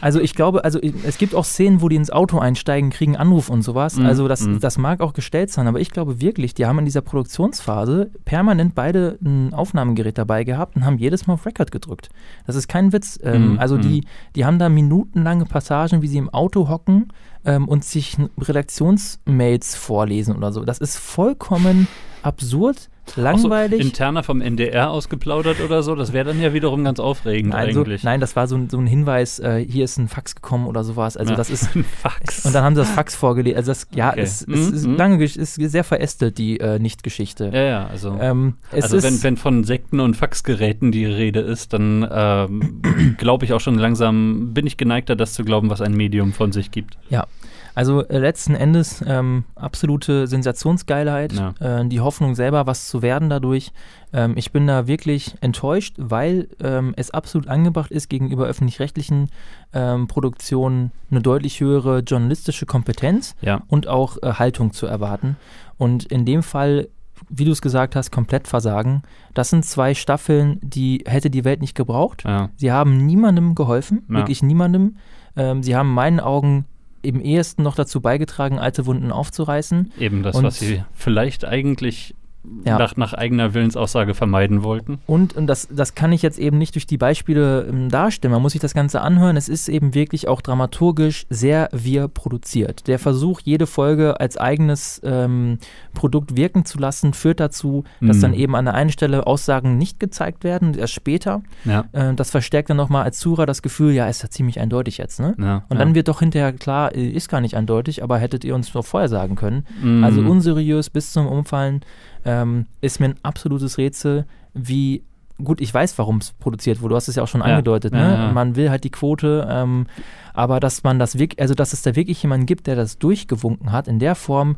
[0.00, 3.50] Also ich glaube, also es gibt auch Szenen, wo die ins Auto einsteigen, kriegen Anruf
[3.50, 3.96] und sowas.
[3.96, 4.60] Mhm, Also das, mhm.
[4.60, 8.74] das mag auch gestellt sein, aber ich glaube wirklich, die haben in dieser Produktionsphase permanent
[8.74, 12.08] beide ein Aufnahmegerät dabei gehabt und haben jedes Mal auf Record gedrückt.
[12.46, 13.18] Das ist kein Witz.
[13.22, 14.04] Ähm, Mhm, also die, mhm.
[14.36, 17.08] die haben da minutenlange Passagen, wie sie im Auto hocken
[17.44, 20.64] ähm, und sich Redaktionsmails vorlesen oder so.
[20.64, 21.88] Das ist vollkommen
[22.22, 23.80] absurd, langweilig.
[23.82, 27.72] So interner vom NDR ausgeplaudert oder so, das wäre dann ja wiederum ganz aufregend Nein,
[27.74, 28.04] so, eigentlich.
[28.04, 30.84] nein, das war so ein, so ein Hinweis, äh, hier ist ein Fax gekommen oder
[30.84, 31.16] sowas.
[31.16, 32.44] Also Ja, das ist ein Fax.
[32.44, 33.56] Und dann haben sie das Fax vorgelegt.
[33.56, 34.20] Also das, ja, Okay.
[34.20, 34.96] es, es Mhm, ist mhm.
[34.96, 37.50] lange, ist sehr verästelt, die äh, Nicht-Geschichte.
[37.52, 42.06] Ja, ja, also, Ähm, also wenn, wenn von Sekten und Faxgeräten die Rede ist, dann
[42.10, 42.82] ähm,
[43.18, 46.52] glaube ich auch schon langsam, bin ich geneigter, das zu glauben, was ein Medium von
[46.52, 46.96] sich gibt.
[47.08, 47.26] Ja,
[47.74, 51.54] also äh, letzten Endes ähm, absolute Sensationsgeilheit, Ja.
[51.80, 53.72] äh, die Hoffnung selber, was zu werden dadurch.
[54.12, 59.28] Ähm, ich bin da wirklich enttäuscht, weil ähm, es absolut angebracht ist, gegenüber öffentlich-rechtlichen
[59.72, 63.62] ähm, Produktionen eine deutlich höhere journalistische Kompetenz Ja.
[63.68, 65.36] und auch äh, Haltung zu erwarten.
[65.78, 66.88] Und in dem Fall
[67.28, 69.02] wie du es gesagt hast, komplett versagen.
[69.34, 72.24] Das sind zwei Staffeln, die hätte die Welt nicht gebraucht.
[72.26, 72.48] Ja.
[72.56, 74.16] Sie haben niemandem geholfen, Ja.
[74.16, 74.96] wirklich niemandem.
[75.36, 76.64] Ähm, sie haben in meinen Augen
[77.02, 79.92] im ehesten noch dazu beigetragen, alte Wunden aufzureißen.
[79.98, 82.14] Eben das, Und- was sie vielleicht eigentlich
[82.64, 82.78] Ja.
[82.78, 84.98] nach, nach eigener Willensaussage vermeiden wollten.
[85.06, 88.32] Und, und das, das kann ich jetzt eben nicht durch die Beispiele ähm, darstellen.
[88.32, 89.36] Man muss sich das Ganze anhören.
[89.36, 92.86] Es ist eben wirklich auch dramaturgisch sehr wir produziert.
[92.86, 95.58] Der Versuch, jede Folge als eigenes ähm,
[95.92, 98.22] Produkt wirken zu lassen, führt dazu, dass Mhm.
[98.22, 101.42] dann eben an der einen Stelle Aussagen nicht gezeigt werden, erst später.
[101.66, 101.84] Ja.
[101.92, 105.20] Äh, das verstärkt dann nochmal als Zuhörer das Gefühl, ja, ist ja ziemlich eindeutig jetzt.
[105.20, 105.34] Ne?
[105.38, 108.54] Ja, und dann wird doch hinterher klar, äh, ist gar nicht eindeutig, aber hättet ihr
[108.54, 109.66] uns doch vorher sagen können.
[109.82, 110.04] Mhm.
[110.04, 111.82] Also unseriös bis zum Umfallen
[112.24, 115.02] ähm, ist mir ein absolutes Rätsel, wie
[115.42, 116.90] gut, ich weiß, warum es produziert wurde.
[116.92, 117.94] Du hast es ja auch schon Ja, angedeutet.
[117.94, 118.14] ja, ne?
[118.14, 118.32] ja.
[118.32, 119.86] Man will halt die Quote, ähm,
[120.34, 123.72] aber dass man das wirklich, also dass es da wirklich jemanden gibt, der das durchgewunken
[123.72, 124.56] hat in der Form.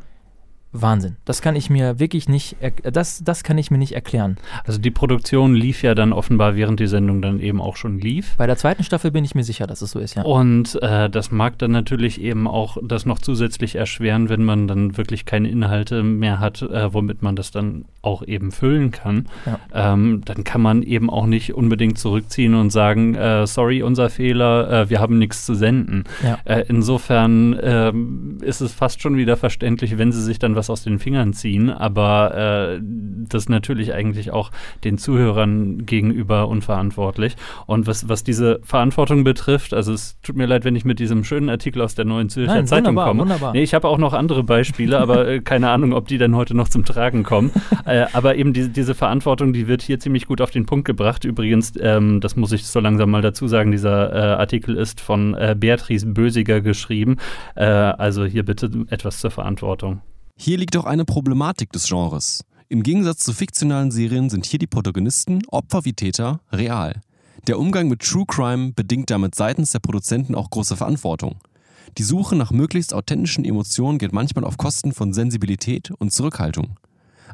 [0.73, 1.17] Wahnsinn.
[1.25, 4.39] Das kann ich mir wirklich nicht, das, das kann ich mir nicht erklären.
[4.65, 8.37] Also die Produktion lief ja dann offenbar, während die Sendung dann eben auch schon lief.
[8.37, 10.23] Bei der zweiten Staffel bin ich mir sicher, dass es so ist, ja.
[10.23, 14.97] Und äh, das mag dann natürlich eben auch das noch zusätzlich erschweren, wenn man dann
[14.97, 19.27] wirklich keine Inhalte mehr hat, äh, womit man das dann auch eben füllen kann.
[19.47, 19.93] Ja.
[19.93, 24.71] Ähm, dann kann man eben auch nicht unbedingt zurückziehen und sagen, äh, sorry, unser Fehler,
[24.71, 26.05] äh, wir haben nichts zu senden.
[26.23, 26.39] Ja.
[26.45, 30.83] Äh, insofern ähm, ist es fast schon wieder verständlich, wenn sie sich dann was aus
[30.83, 34.51] den Fingern ziehen, aber äh, das ist natürlich eigentlich auch
[34.85, 37.37] den Zuhörern gegenüber unverantwortlich.
[37.67, 41.25] Und was, was diese Verantwortung betrifft, also es tut mir leid, wenn ich mit diesem
[41.25, 43.21] schönen Artikel aus der Neuen Zürcher Nein, Zeitung wunderbar, komme.
[43.23, 43.53] wunderbar.
[43.53, 46.57] Nee, ich habe auch noch andere Beispiele, aber äh, keine Ahnung, ob die dann heute
[46.57, 47.51] noch zum Tragen kommen.
[47.87, 51.25] äh, aber eben diese, diese Verantwortung, die wird hier ziemlich gut auf den Punkt gebracht.
[51.25, 55.35] Übrigens, ähm, das muss ich so langsam mal dazu sagen, dieser äh, Artikel ist von
[55.35, 57.17] äh, Beatrice Bösiger geschrieben.
[57.55, 60.01] Äh, also hier bitte etwas zur Verantwortung.
[60.45, 62.45] Hier liegt auch eine Problematik des Genres.
[62.69, 67.01] Im Gegensatz zu fiktionalen Serien sind hier die Protagonisten, Opfer wie Täter, real.
[67.47, 71.37] Der Umgang mit True Crime bedingt damit seitens der Produzenten auch große Verantwortung.
[71.97, 76.77] Die Suche nach möglichst authentischen Emotionen geht manchmal auf Kosten von Sensibilität und Zurückhaltung.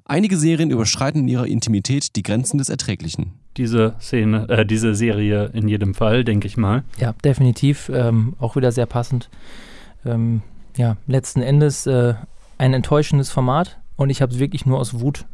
[0.05, 3.33] Einige Serien überschreiten in ihrer Intimität die Grenzen des Erträglichen.
[3.57, 6.85] Diese Szene, äh, diese Serie in jedem Fall, denke ich mal.
[6.99, 7.89] Ja, definitiv.
[7.89, 9.31] Ähm, auch wieder sehr passend.
[10.05, 10.43] Ähm,
[10.77, 12.13] ja, letzten Endes äh,
[12.59, 15.25] ein enttäuschendes Format und ich habe es wirklich nur aus Wut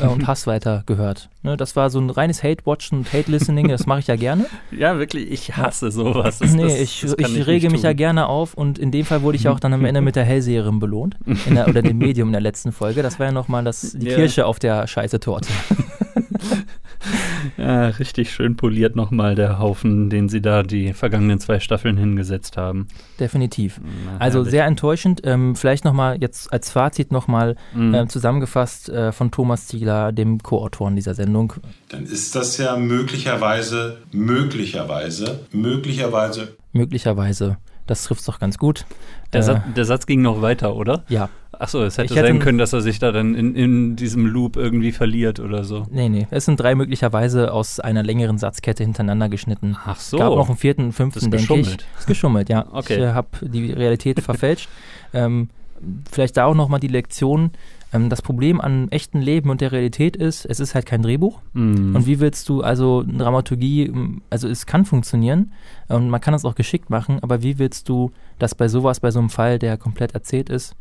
[0.00, 1.28] äh, und Hass weiter gehört.
[1.42, 4.46] Ne, das war so ein reines Hate-Watchen und Hate-Listening, das mache ich ja gerne.
[4.70, 6.38] Ja, wirklich, ich hasse sowas.
[6.38, 9.04] Das- nee, das- ich, das ich ich rege mich ja gerne auf und in dem
[9.04, 11.16] Fall wurde ich auch dann am Ende mit der Hellseherin belohnt.
[11.46, 13.02] In der, oder dem Medium in der letzten Folge.
[13.02, 14.14] Das war ja nochmal das, die Ja.
[14.16, 15.48] Kirsche auf der scheiße Torte.
[17.56, 22.56] Ja, richtig schön poliert nochmal der Haufen, den sie da die vergangenen zwei Staffeln hingesetzt
[22.56, 22.86] haben.
[23.18, 23.80] Definitiv.
[24.04, 24.50] Na, Also herrlich.
[24.50, 25.22] sehr enttäuschend.
[25.24, 27.94] Ähm, vielleicht nochmal jetzt als Fazit nochmal Mhm.
[27.94, 31.54] ähm, zusammengefasst äh, von Thomas Ziegler, dem Co-Autoren dieser Sendung.
[31.88, 38.84] Dann ist das ja möglicherweise, möglicherweise, möglicherweise Möglicherweise, das trifft es doch ganz gut.
[39.32, 41.04] Der, Äh, Satz, der Satz ging noch weiter, oder?
[41.08, 41.28] Ja.
[41.60, 43.94] Achso, es hätte Ich hätte sein n- können, dass er sich da dann in, in
[43.96, 45.86] diesem Loop irgendwie verliert oder so.
[45.90, 46.26] Nee, nee.
[46.30, 49.76] Es sind drei möglicherweise aus einer längeren Satzkette hintereinander geschnitten.
[49.84, 50.16] Ach so.
[50.16, 51.42] Gab noch einen vierten, einen fünften, denke ich.
[51.48, 51.86] geschummelt.
[51.98, 52.66] Ist geschummelt, ja.
[52.72, 52.94] Okay.
[52.94, 54.68] Ich äh, habe die Realität verfälscht.
[55.12, 55.50] Ähm,
[56.10, 57.50] vielleicht da auch nochmal die Lektion,
[57.92, 61.40] ähm, das Problem an echten Leben und der Realität ist, es ist halt kein Drehbuch.
[61.52, 61.94] Mhm.
[61.94, 65.52] Und wie willst du also Dramaturgie, ähm, also es kann funktionieren
[65.88, 69.10] und man kann das auch geschickt machen, aber wie willst du das bei sowas, bei
[69.10, 70.74] so einem Fall, der komplett erzählt ist,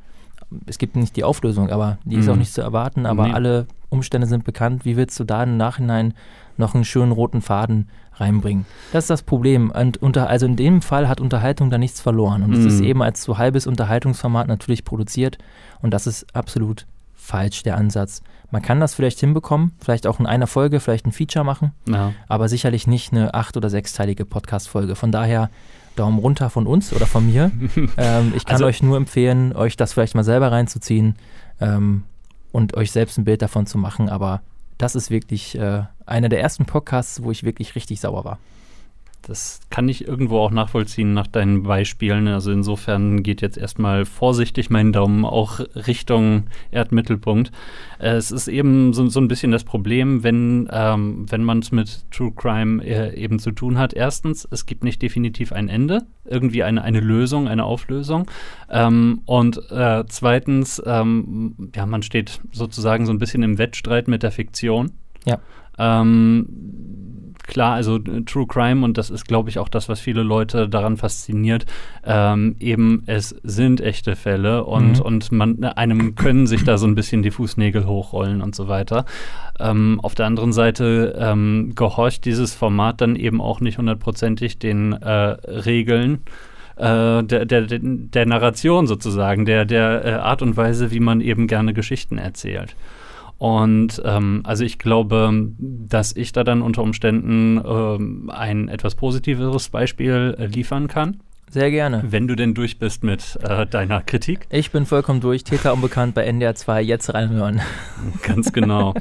[0.65, 2.31] es gibt nicht die Auflösung, aber die ist Mhm.
[2.33, 3.33] auch nicht zu erwarten, aber Nee.
[3.33, 4.85] alle Umstände sind bekannt.
[4.85, 6.13] Wie willst du da im Nachhinein
[6.57, 8.65] noch einen schönen roten Faden reinbringen?
[8.91, 9.71] Das ist das Problem.
[9.71, 12.43] Und unter, also in dem Fall hat Unterhaltung da nichts verloren.
[12.43, 12.67] Und es Mhm.
[12.67, 15.37] ist eben als so halbes Unterhaltungsformat natürlich produziert.
[15.81, 16.85] Und das ist absolut
[17.15, 18.21] falsch, der Ansatz.
[18.51, 22.13] Man kann das vielleicht hinbekommen, vielleicht auch in einer Folge, vielleicht ein Feature machen, Ja.
[22.27, 24.95] aber sicherlich nicht eine acht- oder sechsteilige Podcast-Folge.
[24.95, 25.49] Von daher
[25.99, 27.51] Daumen runter von uns oder von mir.
[27.97, 31.15] ähm, ich kann Also- euch nur empfehlen, euch das vielleicht mal selber reinzuziehen
[31.61, 32.03] ähm,
[32.51, 34.09] und euch selbst ein Bild davon zu machen.
[34.09, 34.41] Aber
[34.77, 38.39] das ist wirklich äh, einer der ersten Podcasts, wo ich wirklich richtig sauer war.
[39.21, 42.27] Das kann ich irgendwo auch nachvollziehen nach deinen Beispielen.
[42.27, 47.51] Also insofern geht jetzt erstmal vorsichtig mein Daumen auch Richtung Erdmittelpunkt.
[47.99, 51.71] Äh, Es ist eben so, so ein bisschen das Problem, wenn, ähm, wenn man es
[51.71, 53.93] mit True Crime äh, eben zu tun hat.
[53.93, 58.29] Erstens, es gibt nicht definitiv ein Ende, irgendwie eine, eine Lösung, eine Auflösung.
[58.69, 64.23] Ähm, und äh, zweitens, ähm, ja, man steht sozusagen so ein bisschen im Wettstreit mit
[64.23, 64.91] der Fiktion.
[65.25, 65.39] Ja.
[65.77, 70.23] Ähm, klar, also äh, True Crime, und das ist, glaube ich, auch das, was viele
[70.23, 71.65] Leute daran fasziniert,
[72.05, 75.01] ähm, eben es sind echte Fälle und, Mhm.
[75.01, 79.03] und man, einem können sich da so ein bisschen die Fußnägel hochrollen und so weiter.
[79.59, 84.93] Ähm, auf der anderen Seite ähm, gehorcht dieses Format dann eben auch nicht hundertprozentig den
[84.93, 86.21] äh, Regeln
[86.77, 91.47] äh, der, der, der Narration sozusagen, der, der äh, Art und Weise, wie man eben
[91.47, 92.75] gerne Geschichten erzählt.
[93.39, 99.69] Und ähm, also ich glaube, dass ich da dann unter Umständen ähm, ein etwas positiveres
[99.69, 101.21] Beispiel äh, liefern kann.
[101.49, 102.03] Sehr gerne.
[102.05, 104.45] Wenn du denn durch bist mit äh, deiner Kritik.
[104.51, 105.43] Ich bin vollkommen durch.
[105.43, 106.81] Täter unbekannt bei NDR 2.
[106.83, 107.61] Jetzt reinhören.
[108.21, 108.93] Ganz genau.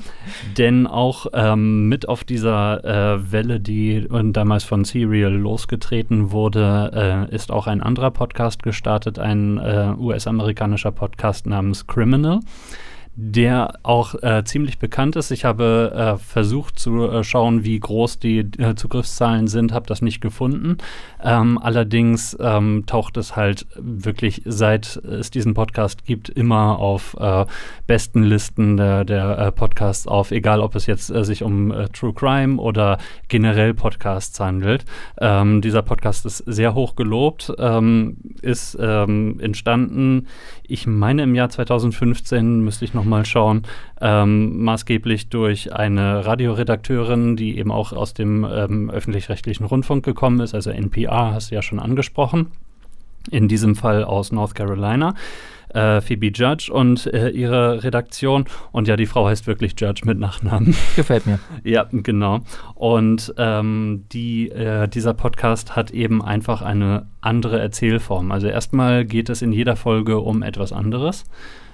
[0.56, 7.26] Denn auch ähm, mit auf dieser äh, Welle, die äh, damals von Serial losgetreten wurde,
[7.30, 12.40] äh, ist auch ein anderer Podcast gestartet, ein äh, US-amerikanischer Podcast namens Criminal
[13.20, 15.32] der auch äh, ziemlich bekannt ist.
[15.32, 20.02] Ich habe äh, versucht zu äh, schauen, wie groß die äh, Zugriffszahlen sind, habe das
[20.02, 20.78] nicht gefunden.
[21.24, 27.44] Ähm, allerdings ähm, taucht es halt wirklich, seit es diesen Podcast gibt, immer auf äh,
[27.88, 32.60] besten Listen der, der äh, Podcasts auf, egal ob es jetzt sich um True Crime
[32.60, 34.84] oder generell Podcasts handelt.
[35.20, 40.28] Ähm, dieser Podcast ist sehr hoch gelobt, ähm, ist ähm, entstanden,
[40.62, 43.62] ich meine im Jahr 2015, müsste ich noch mal schauen,
[44.00, 50.54] ähm, maßgeblich durch eine Radioredakteurin, die eben auch aus dem ähm, öffentlich-rechtlichen Rundfunk gekommen ist,
[50.54, 52.48] also NPR, hast du ja schon angesprochen.
[53.30, 55.14] In diesem Fall aus North Carolina.
[55.74, 58.46] Äh, Phoebe Judge und äh, ihre Redaktion.
[58.72, 60.74] Und ja, die Frau heißt wirklich Judge mit Nachnamen.
[60.96, 61.38] Gefällt mir.
[61.62, 62.40] Ja, genau.
[62.74, 68.32] Und ähm, die, äh, dieser Podcast hat eben einfach eine andere Erzählform.
[68.32, 71.24] Also erstmal geht es in jeder Folge um etwas anderes.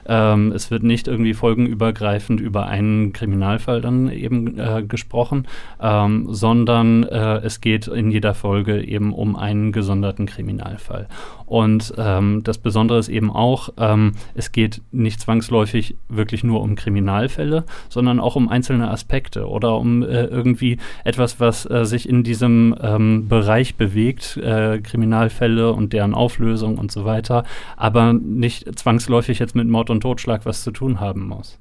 [0.06, 5.46] Ähm, es wird nicht irgendwie folgenübergreifend über einen Kriminalfall dann eben äh, gesprochen,
[5.80, 11.08] ähm, sondern äh, es geht in jeder Folge eben um einen gesonderten Kriminalfall.
[11.46, 16.74] Und ähm, das Besondere ist eben auch, ähm, es geht nicht zwangsläufig wirklich nur um
[16.74, 22.22] Kriminalfälle, sondern auch um einzelne Aspekte oder um äh, irgendwie etwas, was äh, sich in
[22.22, 27.44] diesem ähm, Bereich bewegt, äh, Kriminalfälle und deren Auflösung und so weiter,
[27.76, 31.58] aber nicht zwangsläufig jetzt mit Mord und Totschlag was zu tun haben muss.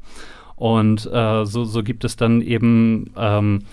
[0.56, 3.64] Und äh, so, so gibt es dann eben ähm,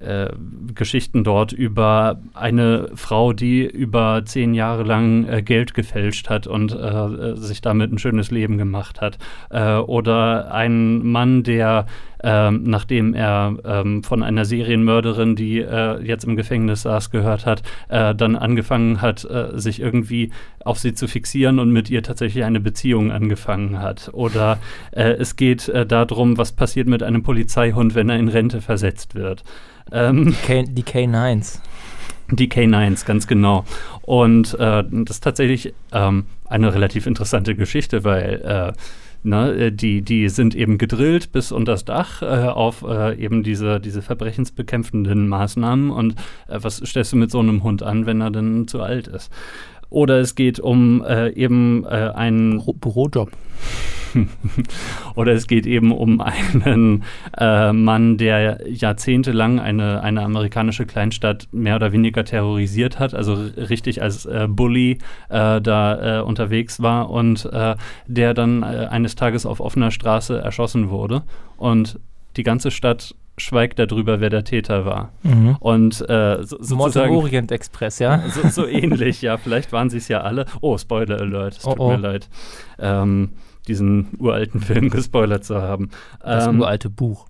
[0.00, 0.30] äh,
[0.74, 6.72] Geschichten dort über eine Frau, die über zehn Jahre lang äh, Geld gefälscht hat und
[6.72, 9.18] äh, sich damit ein schönes Leben gemacht hat.
[9.50, 11.86] Äh, oder ein Mann, der
[12.22, 17.62] ähm, nachdem er ähm, von einer Serienmörderin, die äh, jetzt im Gefängnis saß, gehört hat,
[17.88, 20.30] äh, dann angefangen hat, äh, sich irgendwie
[20.64, 24.10] auf sie zu fixieren und mit ihr tatsächlich eine Beziehung angefangen hat.
[24.12, 24.58] Oder
[24.92, 29.14] äh, es geht äh, darum, was passiert mit einem Polizeihund, wenn er in Rente versetzt
[29.14, 29.42] wird.
[29.92, 31.60] Ähm, die K9s.
[32.32, 33.64] Die K9s, ganz genau.
[34.02, 38.74] Und äh, das ist tatsächlich ähm, eine relativ interessante Geschichte, weil
[39.22, 43.78] Ne, die, die sind eben gedrillt bis unter das Dach äh, auf äh, eben diese,
[43.78, 45.90] diese verbrechensbekämpfenden Maßnahmen.
[45.90, 46.14] Und
[46.48, 49.30] äh, was stellst du mit so einem Hund an, wenn er denn zu alt ist?
[49.90, 53.30] Oder es geht um äh, eben äh, einen Büro Bürojob.
[55.14, 57.04] Oder es geht eben um einen
[57.36, 64.02] äh, Mann, der jahrzehntelang eine, eine amerikanische Kleinstadt mehr oder weniger terrorisiert hat, also richtig
[64.02, 67.76] als äh, Bully äh, da äh, unterwegs war und äh,
[68.06, 71.22] der dann äh, eines Tages auf offener Straße erschossen wurde.
[71.56, 71.98] Und
[72.36, 75.12] die ganze Stadt schweigt darüber, wer der Täter war.
[75.22, 75.56] Mhm.
[75.60, 77.14] Und äh, so, sozusagen.
[77.16, 78.22] Orient Express, ja?
[78.30, 79.36] So, so ähnlich, ja.
[79.38, 80.46] Vielleicht waren sie es ja alle.
[80.60, 81.90] Oh, Spoiler Alert, es oh, tut oh.
[81.90, 82.28] mir leid.
[82.78, 83.30] Ähm,
[83.66, 85.90] diesen uralten Film gespoilert zu haben.
[86.22, 87.26] Das ähm, uralte Buch.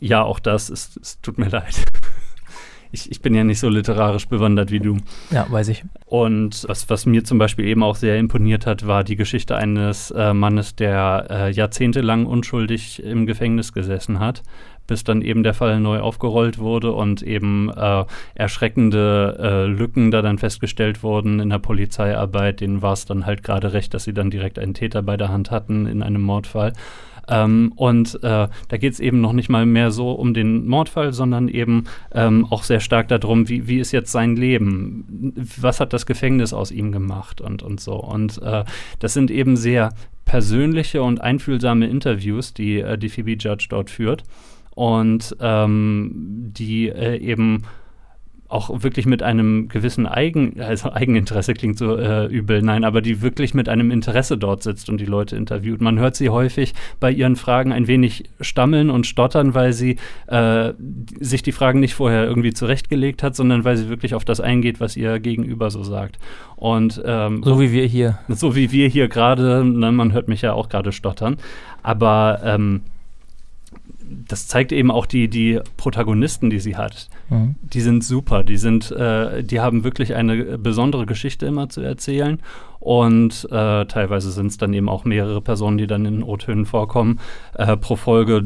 [0.00, 0.68] Ja, auch das.
[0.70, 1.84] Es, es tut mir leid.
[2.90, 4.96] Ich, ich, bin ja nicht so literarisch bewandert wie du.
[5.30, 5.84] Ja, weiß ich.
[6.06, 10.10] Und was, was mir zum Beispiel eben auch sehr imponiert hat, war die Geschichte eines
[10.10, 14.42] äh, Mannes, der äh, jahrzehntelang unschuldig im Gefängnis gesessen hat,
[14.88, 20.22] bis dann eben der Fall neu aufgerollt wurde und eben äh, erschreckende äh, Lücken da
[20.22, 22.60] dann festgestellt wurden in der Polizeiarbeit.
[22.60, 25.28] Denen war es dann halt gerade recht, dass sie dann direkt einen Täter bei der
[25.28, 26.72] Hand hatten in einem Mordfall.
[27.28, 31.12] Ähm, und äh, da geht es eben noch nicht mal mehr so um den Mordfall,
[31.12, 35.34] sondern eben ähm, auch sehr stark darum, wie, wie ist jetzt sein Leben?
[35.60, 37.96] Was hat das Gefängnis aus ihm gemacht und, und so.
[37.96, 38.64] Und äh,
[38.98, 39.90] das sind eben sehr
[40.24, 44.24] persönliche und einfühlsame Interviews, die äh, die Phoebe Judge dort führt
[44.78, 47.64] und ähm, die äh, eben
[48.46, 53.20] auch wirklich mit einem gewissen Eigen, also Eigeninteresse klingt so äh, übel, nein, aber die
[53.20, 55.80] wirklich mit einem Interesse dort sitzt und die Leute interviewt.
[55.80, 59.96] Man hört sie häufig bei ihren Fragen ein wenig stammeln und stottern, weil sie
[60.28, 60.74] äh,
[61.18, 64.78] sich die Fragen nicht vorher irgendwie zurechtgelegt hat, sondern weil sie wirklich auf das eingeht,
[64.78, 66.20] was ihr Gegenüber so sagt.
[66.54, 68.20] Und ähm, so wie wir hier.
[68.28, 71.38] So wie wir hier gerade, ne, man hört mich ja auch gerade stottern,
[71.82, 72.82] aber ähm,
[74.10, 77.08] das zeigt eben auch die, die Protagonisten, die sie hat.
[77.28, 77.56] Mhm.
[77.62, 82.40] Die sind super, die sind, äh, die haben wirklich eine besondere Geschichte immer zu erzählen.
[82.80, 87.20] Und äh, teilweise sind es dann eben auch mehrere Personen, die dann in O-Tönen vorkommen.
[87.54, 88.44] Äh, pro Folge,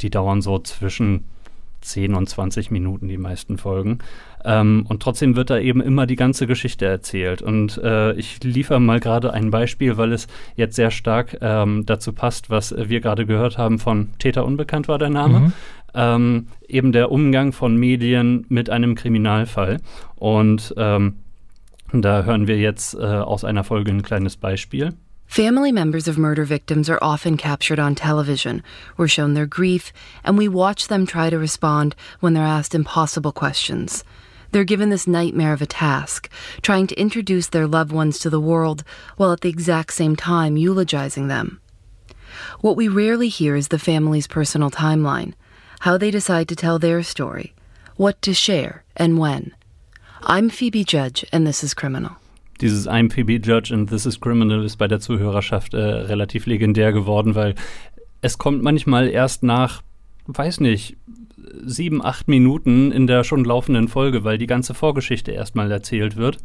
[0.00, 1.24] die dauern so zwischen
[1.82, 3.98] 10 und 20 Minuten, die meisten Folgen.
[4.46, 7.42] Ähm, und trotzdem wird da eben immer die ganze Geschichte erzählt.
[7.42, 12.12] Und äh, ich liefere mal gerade ein Beispiel, weil es jetzt sehr stark ähm, dazu
[12.12, 15.40] passt, was wir gerade gehört haben von Täter Unbekannt war der Name.
[15.40, 15.52] Mhm.
[15.94, 19.78] Ähm, eben der Umgang von Medien mit einem Kriminalfall.
[20.14, 21.14] Und ähm,
[21.92, 24.92] da hören wir jetzt äh, aus einer Folge ein kleines Beispiel.
[25.26, 28.62] Family members of murder victims are often captured on television.
[28.96, 29.92] We're shown their grief,
[30.22, 34.04] and we watch them try to respond when they're asked impossible questions.
[34.52, 36.30] They're given this nightmare of a task,
[36.62, 38.84] trying to introduce their loved ones to the world
[39.16, 41.60] while at the exact same time eulogizing them.
[42.60, 45.34] What we rarely hear is the family's personal timeline,
[45.80, 47.54] how they decide to tell their story,
[47.96, 49.54] what to share, and when.
[50.22, 52.16] I'm Phoebe Judge, and this is Criminal.
[52.58, 56.92] Dieses I'm Phoebe Judge and This is Criminal ist bei der Zuhörerschaft äh, relativ legendär
[56.92, 57.54] geworden, weil
[58.22, 59.82] es kommt manchmal erst nach,
[60.26, 60.96] weiß nicht,
[61.64, 66.38] sieben, acht Minuten in der schon laufenden Folge, weil die ganze Vorgeschichte erstmal erzählt wird.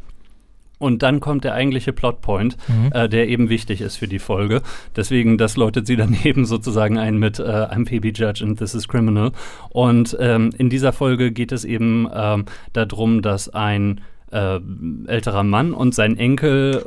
[0.82, 2.90] Und dann kommt der eigentliche Plotpoint, mhm.
[2.92, 4.62] äh, der eben wichtig ist für die Folge.
[4.96, 8.74] Deswegen, das läutet sie dann eben sozusagen ein mit äh, I'm Phoebe Judge and This
[8.74, 9.30] is Criminal.
[9.70, 14.00] Und ähm, in dieser Folge geht es eben ähm, darum, dass ein
[14.32, 14.58] äh,
[15.06, 16.84] älterer Mann und sein Enkel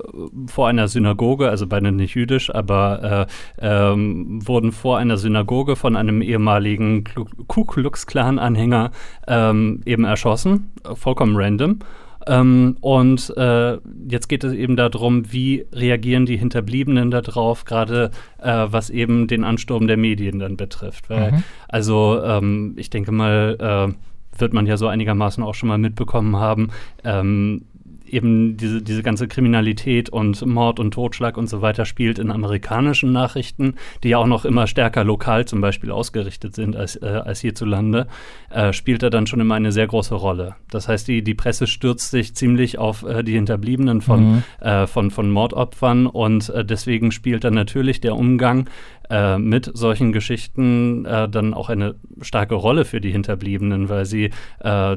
[0.48, 3.28] vor einer Synagoge, also beide nicht jüdisch, aber
[3.62, 7.04] äh, ähm, wurden vor einer Synagoge von einem ehemaligen
[7.48, 8.92] Ku Klux Klan-Anhänger
[9.28, 11.80] ähm, eben erschossen, vollkommen random.
[12.28, 13.78] Ähm, und äh,
[14.10, 19.44] jetzt geht es eben darum, wie reagieren die Hinterbliebenen darauf, gerade äh, was eben den
[19.44, 21.10] Ansturm der Medien dann betrifft.
[21.10, 21.44] Weil, mhm.
[21.68, 23.94] Also ähm, ich denke mal, äh,
[24.38, 26.70] wird man ja so einigermaßen auch schon mal mitbekommen haben,
[27.04, 27.66] ähm,
[28.08, 33.12] eben diese, diese ganze Kriminalität und Mord und Totschlag und so weiter spielt in amerikanischen
[33.12, 37.42] Nachrichten, die ja auch noch immer stärker lokal zum Beispiel ausgerichtet sind als, äh, als
[37.42, 38.08] hierzulande,
[38.50, 40.56] äh, spielt er dann schon immer eine sehr große Rolle.
[40.70, 44.44] Das heißt, die, die Presse stürzt sich ziemlich auf äh, die Hinterbliebenen von, mhm.
[44.60, 48.70] Äh, von, von Mordopfern und äh, deswegen spielt dann natürlich der Umgang
[49.10, 54.32] äh, mit solchen Geschichten äh, dann auch eine starke Rolle für die Hinterbliebenen, weil sie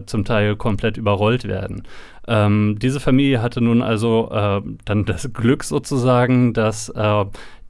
[0.06, 1.82] zum Teil komplett überrollt werden.
[2.28, 7.24] Ähm, diese Familie hatte nun also äh, dann das Glück sozusagen, dass äh,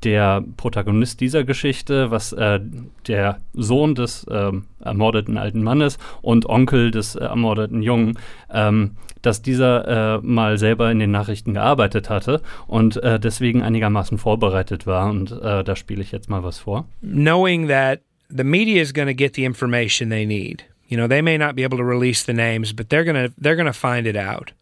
[0.05, 2.61] der Protagonist dieser Geschichte, was äh,
[3.07, 8.19] der Sohn des äh, ermordeten alten Mannes und Onkel des äh, ermordeten Jungen,
[8.53, 14.19] ähm, dass dieser äh, mal selber in den Nachrichten gearbeitet hatte und äh, deswegen einigermaßen
[14.19, 15.11] vorbereitet war.
[15.11, 16.87] Und da spiele ich jetzt mal was vor.
[17.01, 20.65] Knowing that the media is going to get the information they need.
[20.89, 23.35] You know, they may not be able to release the names, but they're going to
[23.39, 24.53] they're going to find it out.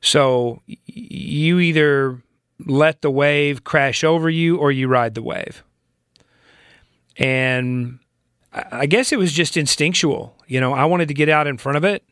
[0.00, 2.22] So you either
[2.64, 5.62] let the wave crash over you or you ride the wave.
[7.18, 7.98] And
[8.52, 10.36] I guess it was just instinctual.
[10.46, 12.04] You know, I wanted to get out in front of it.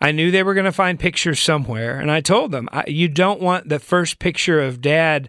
[0.00, 1.98] I knew they were going to find pictures somewhere.
[1.98, 5.28] And I told them, you don't want the first picture of dad.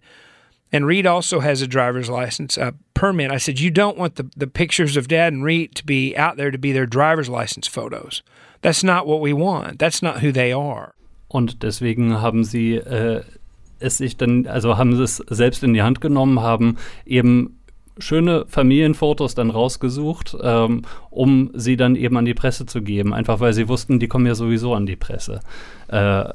[0.71, 3.31] And Reed also has a driver's license uh, permit.
[3.31, 6.37] I said, you don't want the, the pictures of dad and Reed to be out
[6.37, 8.23] there to be their driver's license photos.
[8.61, 9.79] That's not what we want.
[9.79, 10.93] That's not who they are.
[11.29, 13.23] Und deswegen haben sie äh,
[13.79, 17.56] es sich dann, also haben sie es selbst in die Hand genommen, haben eben
[17.99, 23.39] schöne Familienfotos dann rausgesucht, ähm, um sie dann eben an die Presse zu geben, einfach
[23.39, 25.39] weil sie wussten, die kommen ja sowieso an die Presse.
[25.87, 26.25] Äh,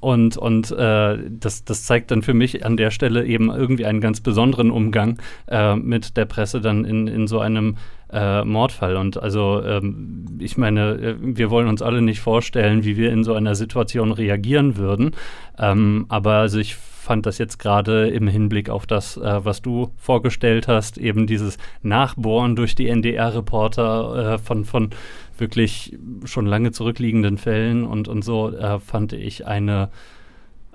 [0.00, 4.00] und und äh, das, das zeigt dann für mich an der Stelle eben irgendwie einen
[4.00, 5.18] ganz besonderen Umgang
[5.48, 7.76] äh, mit der Presse dann in, in so einem
[8.12, 8.96] äh, Mordfall.
[8.96, 13.24] Und also ähm, ich meine, äh, wir wollen uns alle nicht vorstellen, wie wir in
[13.24, 15.12] so einer Situation reagieren würden.
[15.58, 16.76] Ähm, aber also ich
[17.08, 21.56] fand das jetzt gerade im Hinblick auf das, äh, was du vorgestellt hast, eben dieses
[21.82, 24.90] Nachbohren durch die NDR-Reporter äh, von, von
[25.38, 29.88] wirklich schon lange zurückliegenden Fällen und, und so, äh, fand ich eine,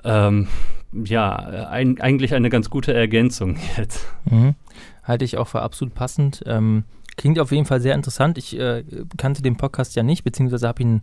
[0.03, 0.47] ähm,
[0.91, 4.03] ja, ein, eigentlich eine ganz gute Ergänzung jetzt.
[4.25, 4.55] Mhm.
[5.03, 6.41] Halte ich auch für absolut passend.
[6.47, 6.83] Ähm,
[7.15, 8.39] klingt auf jeden Fall sehr interessant.
[8.39, 8.83] Ich äh,
[9.17, 11.01] kannte den Podcast ja nicht, beziehungsweise habe ihn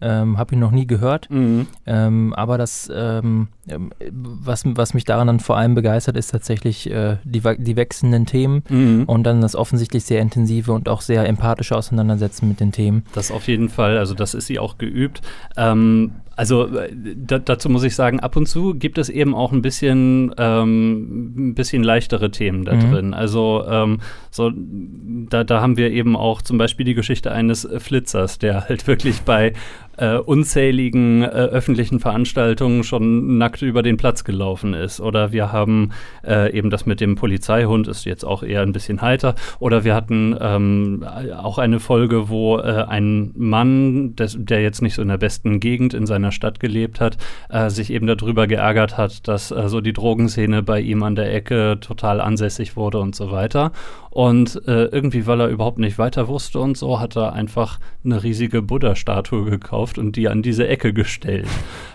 [0.00, 1.28] ähm, habe ihn noch nie gehört.
[1.30, 1.66] Mhm.
[1.86, 6.90] Ähm, aber das, ähm, ähm, was, was mich daran dann vor allem begeistert, ist tatsächlich
[6.90, 9.04] äh, die, die wechselnden Themen mhm.
[9.04, 13.04] und dann das offensichtlich sehr intensive und auch sehr empathische Auseinandersetzen mit den Themen.
[13.14, 15.20] Das auf jeden Fall, also das ist sie auch geübt.
[15.56, 19.50] Ähm, also äh, da, dazu muss ich sagen, ab und zu gibt es eben auch
[19.50, 22.92] ein bisschen, ähm, ein bisschen leichtere Themen da mhm.
[22.92, 23.14] drin.
[23.14, 23.98] Also ähm,
[24.30, 28.86] so, da, da haben wir eben auch zum Beispiel die Geschichte eines Flitzers, der halt
[28.86, 29.52] wirklich bei
[29.98, 35.00] äh, unzähligen äh, öffentlichen Veranstaltungen schon nackt über den Platz gelaufen ist.
[35.00, 35.90] Oder wir haben
[36.24, 39.34] äh, eben das mit dem Polizeihund, ist jetzt auch eher ein bisschen heiter.
[39.58, 41.04] Oder wir hatten ähm,
[41.36, 45.60] auch eine Folge, wo äh, ein Mann, des, der jetzt nicht so in der besten
[45.60, 47.16] Gegend in seiner Stadt gelebt hat,
[47.48, 51.34] äh, sich eben darüber geärgert hat, dass äh, so die Drogenszene bei ihm an der
[51.34, 53.72] Ecke total ansässig wurde und so weiter.
[54.10, 58.62] Und irgendwie, weil er überhaupt nicht weiter wusste und so, hat er einfach eine riesige
[58.62, 61.46] Buddha-Statue gekauft und die an diese Ecke gestellt.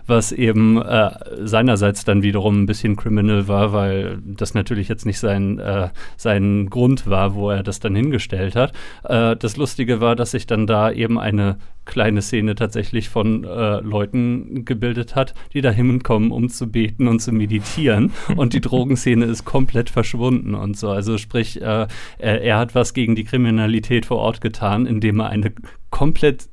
[0.07, 1.11] Was eben äh,
[1.43, 6.69] seinerseits dann wiederum ein bisschen criminal war, weil das natürlich jetzt nicht sein, äh, sein
[6.69, 8.73] Grund war, wo er das dann hingestellt hat.
[9.03, 13.79] Äh, das Lustige war, dass sich dann da eben eine kleine Szene tatsächlich von äh,
[13.79, 18.11] Leuten gebildet hat, die da hinkommen, um zu beten und zu meditieren.
[18.35, 20.89] Und die Drogenszene ist komplett verschwunden und so.
[20.89, 21.87] Also sprich, äh,
[22.17, 25.51] er, er hat was gegen die Kriminalität vor Ort getan, indem er eine
[25.89, 26.49] komplett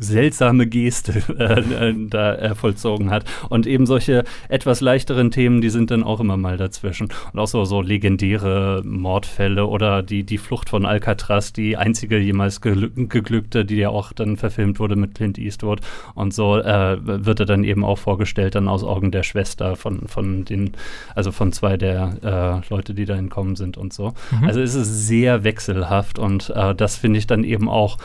[0.00, 3.24] seltsame Geste äh, äh, da äh, vollzogen hat.
[3.48, 7.08] Und eben solche etwas leichteren Themen, die sind dann auch immer mal dazwischen.
[7.32, 12.60] Und auch so, so legendäre Mordfälle oder die, die Flucht von Alcatraz, die einzige jemals
[12.60, 15.80] geglückte, die ja auch dann verfilmt wurde mit Clint Eastwood.
[16.14, 20.08] Und so äh, wird er dann eben auch vorgestellt, dann aus Augen der Schwester von,
[20.08, 20.72] von den,
[21.14, 24.14] also von zwei der äh, Leute, die da entkommen sind und so.
[24.30, 24.46] Mhm.
[24.46, 27.98] Also es ist sehr wechselhaft und äh, das finde ich dann eben auch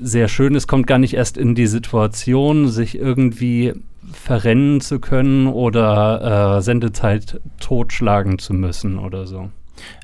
[0.00, 0.54] sehr schön.
[0.54, 3.74] Es kommt gar nicht erst in die Situation, sich irgendwie
[4.12, 9.50] verrennen zu können oder äh, Sendezeit totschlagen zu müssen oder so.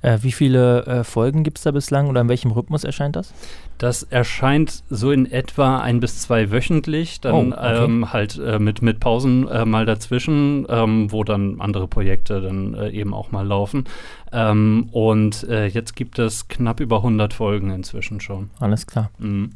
[0.03, 3.33] Äh, wie viele äh, Folgen gibt es da bislang oder in welchem Rhythmus erscheint das?
[3.79, 7.85] Das erscheint so in etwa ein bis zwei wöchentlich, dann oh, okay.
[7.85, 12.75] ähm, halt äh, mit, mit Pausen äh, mal dazwischen, ähm, wo dann andere Projekte dann
[12.75, 13.85] äh, eben auch mal laufen.
[14.33, 18.51] Ähm, und jetzt gibt es knapp über 100 Folgen inzwischen schon.
[18.61, 19.11] Alles klar.
[19.19, 19.51] Mhm.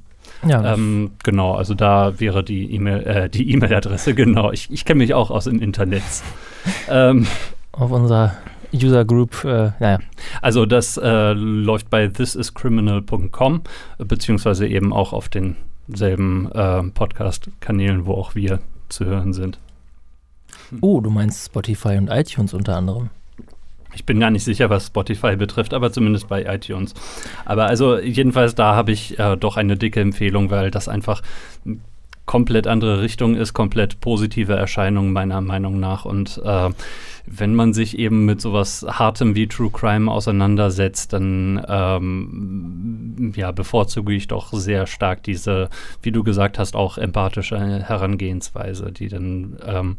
[0.46, 4.52] Ja, ähm, genau, also da wäre die E-Mail, äh, die E-Mail-Adresse, genau.
[4.52, 6.02] Ich, ich kenne mich auch aus dem Internet.
[6.88, 7.26] ähm,
[7.72, 8.36] Auf unserer
[8.72, 9.98] User Group, äh, naja.
[10.42, 13.62] Also das äh, läuft bei thisiscriminal.com,
[13.98, 19.58] beziehungsweise eben auch auf denselben äh, Podcast-Kanälen, wo auch wir zu hören sind.
[20.80, 23.10] Oh, du meinst Spotify und iTunes unter anderem.
[23.94, 26.94] Ich bin gar nicht sicher, was Spotify betrifft, aber zumindest bei iTunes.
[27.44, 31.22] Aber also jedenfalls da habe ich äh, doch eine dicke Empfehlung, weil das einfach
[32.28, 36.04] komplett andere Richtung ist, komplett positive Erscheinung meiner Meinung nach.
[36.04, 36.70] Und äh,
[37.26, 44.12] wenn man sich eben mit sowas Hartem wie True Crime auseinandersetzt, dann ähm, ja, bevorzuge
[44.12, 45.70] ich doch sehr stark diese,
[46.02, 49.96] wie du gesagt hast, auch empathische Herangehensweise, die dann ähm,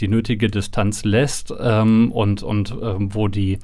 [0.00, 3.58] die nötige Distanz lässt ähm, und, und ähm, wo, die,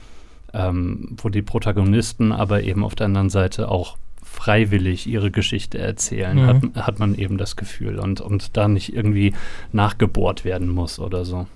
[0.53, 6.37] ähm, wo die Protagonisten aber eben auf der anderen Seite auch freiwillig ihre Geschichte erzählen,
[6.37, 6.47] mhm.
[6.47, 9.35] hat, hat man eben das Gefühl und, und da nicht irgendwie
[9.73, 11.47] nachgebohrt werden muss oder so.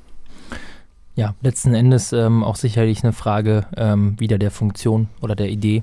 [1.14, 5.82] Ja, letzten Endes ähm, auch sicherlich eine Frage ähm, wieder der Funktion oder der Idee.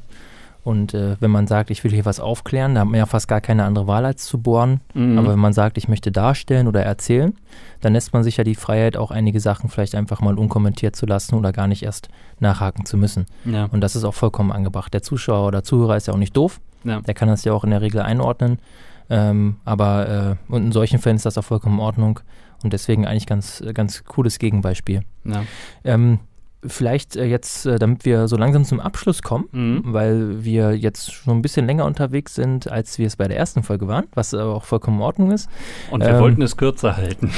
[0.63, 3.27] Und äh, wenn man sagt, ich will hier was aufklären, da hat man ja fast
[3.27, 4.79] gar keine andere Wahl als zu bohren.
[4.93, 5.17] Mhm.
[5.17, 7.35] Aber wenn man sagt, ich möchte darstellen oder erzählen,
[7.81, 11.05] dann lässt man sich ja die Freiheit, auch einige Sachen vielleicht einfach mal unkommentiert zu
[11.05, 12.07] lassen oder gar nicht erst
[12.39, 13.25] nachhaken zu müssen.
[13.43, 13.65] Ja.
[13.65, 14.93] Und das ist auch vollkommen angebracht.
[14.93, 16.61] Der Zuschauer oder Zuhörer ist ja auch nicht doof.
[16.85, 17.01] Ja.
[17.01, 18.59] Der kann das ja auch in der Regel einordnen.
[19.09, 22.21] Ähm, aber äh, und in solchen Fällen ist das auch vollkommen in Ordnung.
[22.63, 25.01] Und deswegen eigentlich ganz, ganz cooles Gegenbeispiel.
[25.25, 25.43] Ja.
[25.83, 26.19] Ähm,
[26.65, 29.81] vielleicht äh, jetzt, äh, damit wir so langsam zum Abschluss kommen, mhm.
[29.85, 33.63] weil wir jetzt schon ein bisschen länger unterwegs sind, als wir es bei der ersten
[33.63, 35.49] Folge waren, was auch vollkommen in Ordnung ist.
[35.91, 37.31] Und wir ähm, wollten es kürzer halten.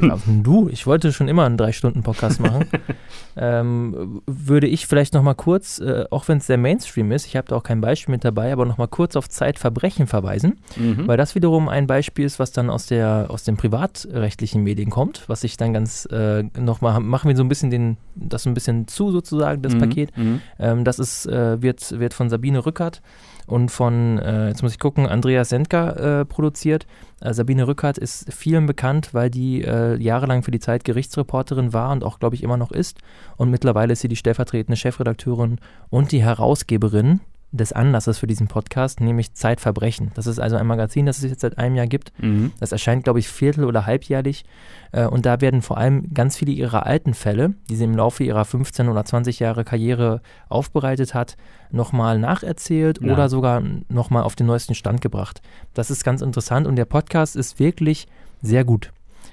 [0.42, 2.66] du, ich wollte schon immer einen Drei-Stunden-Podcast machen.
[3.36, 7.36] ähm, würde ich vielleicht noch mal kurz, äh, auch wenn es sehr Mainstream ist, ich
[7.36, 11.06] habe da auch kein Beispiel mit dabei, aber noch mal kurz auf Zeitverbrechen verweisen, mhm.
[11.06, 15.28] weil das wiederum ein Beispiel ist, was dann aus, der, aus den privatrechtlichen Medien kommt,
[15.28, 18.54] was ich dann ganz äh, noch mal, machen wir so ein bisschen den, das ein
[18.54, 19.78] bisschen bisschen zu sozusagen, das mhm.
[19.78, 20.16] Paket.
[20.16, 20.40] Mhm.
[20.58, 23.02] Ähm, das ist, äh, wird, wird von Sabine Rückert
[23.46, 26.86] und von, äh, jetzt muss ich gucken, Andreas Sendker äh, produziert.
[27.20, 31.90] Äh, Sabine Rückert ist vielen bekannt, weil die äh, jahrelang für die Zeit Gerichtsreporterin war
[31.92, 32.98] und auch, glaube ich, immer noch ist.
[33.36, 37.20] Und mittlerweile ist sie die stellvertretende Chefredakteurin und die Herausgeberin
[37.52, 40.12] des Anlasses für diesen Podcast, nämlich Zeitverbrechen.
[40.14, 42.12] Das ist also ein Magazin, das es jetzt seit einem Jahr gibt.
[42.22, 42.52] Mhm.
[42.60, 44.44] Das erscheint, glaube ich, viertel- oder halbjährlich.
[44.92, 48.22] Äh, und da werden vor allem ganz viele ihrer alten Fälle, die sie im Laufe
[48.22, 51.36] ihrer 15 oder 20 Jahre Karriere aufbereitet hat,
[51.70, 53.12] nochmal nacherzählt ja.
[53.12, 55.42] oder sogar nochmal auf den neuesten Stand gebracht.
[55.74, 58.06] Das ist ganz interessant und der Podcast ist wirklich
[58.42, 58.92] sehr gut.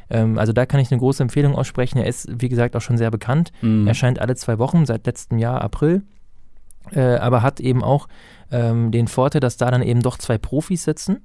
[0.10, 2.00] Ähm, also da kann ich eine große Empfehlung aussprechen.
[2.00, 3.52] Er ist, wie gesagt, auch schon sehr bekannt.
[3.62, 3.86] Mhm.
[3.86, 6.02] Er erscheint alle zwei Wochen seit letztem Jahr, April
[6.92, 8.08] äh, aber hat eben auch
[8.52, 11.22] ähm, den Vorteil, dass da dann eben doch zwei Profis sitzen.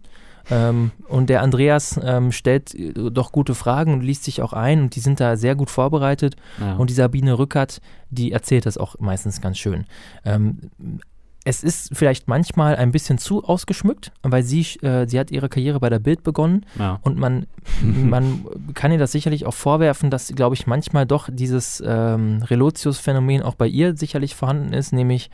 [0.50, 4.82] Ähm, und der Andreas ähm, stellt äh, doch gute Fragen und liest sich auch ein
[4.82, 6.36] und die sind da sehr gut vorbereitet.
[6.60, 6.74] Ja.
[6.74, 7.80] Und die Sabine Rückert,
[8.10, 9.84] die erzählt das auch meistens ganz schön.
[11.44, 15.80] Es ist vielleicht manchmal ein bisschen zu ausgeschmückt, weil sie, äh, sie hat ihre Karriere
[15.80, 17.00] bei der Bild begonnen ja.
[17.02, 17.46] und man,
[17.82, 23.42] man kann ihr das sicherlich auch vorwerfen, dass, glaube ich, manchmal doch dieses ähm, Relotius-Phänomen
[23.42, 25.30] auch bei ihr sicherlich vorhanden ist, nämlich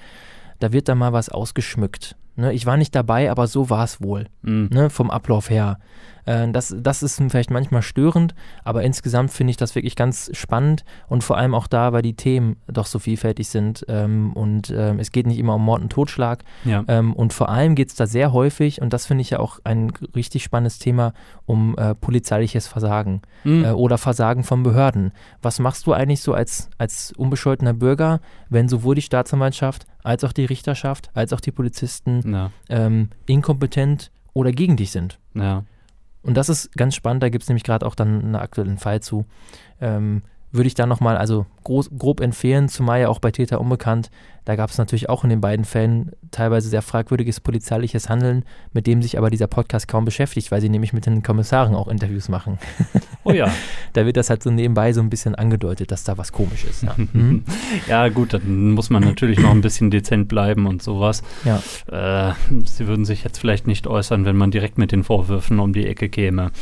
[0.61, 2.17] da wird da mal was ausgeschmückt.
[2.37, 2.53] Ne?
[2.53, 4.69] Ich war nicht dabei, aber so war es wohl, mhm.
[4.73, 4.91] ne?
[4.91, 5.79] vom Ablauf her.
[6.29, 10.85] Äh, das, das ist vielleicht manchmal störend, aber insgesamt finde ich das wirklich ganz spannend
[11.09, 14.99] und vor allem auch da, weil die Themen doch so vielfältig sind ähm, und ähm,
[14.99, 16.85] es geht nicht immer um Mord und Totschlag ja.
[16.87, 19.59] ähm, und vor allem geht es da sehr häufig und das finde ich ja auch
[19.65, 21.15] ein richtig spannendes Thema
[21.47, 23.65] um äh, polizeiliches Versagen mhm.
[23.65, 25.13] äh, oder Versagen von Behörden.
[25.41, 30.33] Was machst du eigentlich so als, als unbescholtener Bürger, wenn sowohl die Staatsanwaltschaft als auch
[30.33, 32.51] die Richterschaft als auch die Polizisten ja.
[32.69, 35.19] ähm, inkompetent oder gegen dich sind?
[35.35, 35.65] Ja.
[36.29, 39.01] Und das ist ganz spannend, da gibt es nämlich gerade auch dann einen aktuellen Fall
[39.01, 39.25] zu.
[39.81, 40.21] Ähm,
[40.53, 44.11] würde ich da nochmal, also grob empfehlen, zumal ja auch bei Täter unbekannt,
[44.49, 48.87] da gab es natürlich auch in den beiden Fällen teilweise sehr fragwürdiges polizeiliches Handeln, mit
[48.87, 52.31] dem sich aber dieser Podcast kaum beschäftigt, weil sie nämlich mit den Kommissaren auch Interviews
[52.31, 52.59] machen.
[53.25, 53.53] Oh ja.
[53.93, 56.85] da wird das halt so nebenbei so ein bisschen angedeutet, dass da was komisch ist.
[56.85, 57.45] Ja, mhm.
[57.87, 61.23] ja gut, dann muss man natürlich noch ein bisschen dezent bleiben und sowas.
[61.45, 61.61] Ja.
[62.31, 62.33] Äh,
[62.65, 65.87] sie würden sich jetzt vielleicht nicht äußern, wenn man direkt mit den Vorwürfen um die
[65.87, 66.53] Ecke käme.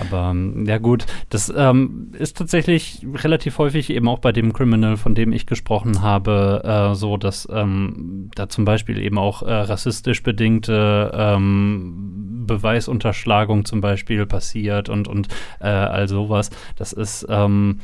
[0.00, 5.16] Aber ja gut, das ähm, ist tatsächlich relativ häufig eben auch bei dem Criminal, von
[5.16, 9.50] dem ich gesprochen habe, äh, so, dass dass ähm, da zum Beispiel eben auch äh,
[9.50, 15.28] rassistisch bedingte ähm, Beweisunterschlagung zum Beispiel passiert und, und
[15.60, 16.50] äh, all sowas.
[16.76, 17.80] Das ist, ähm,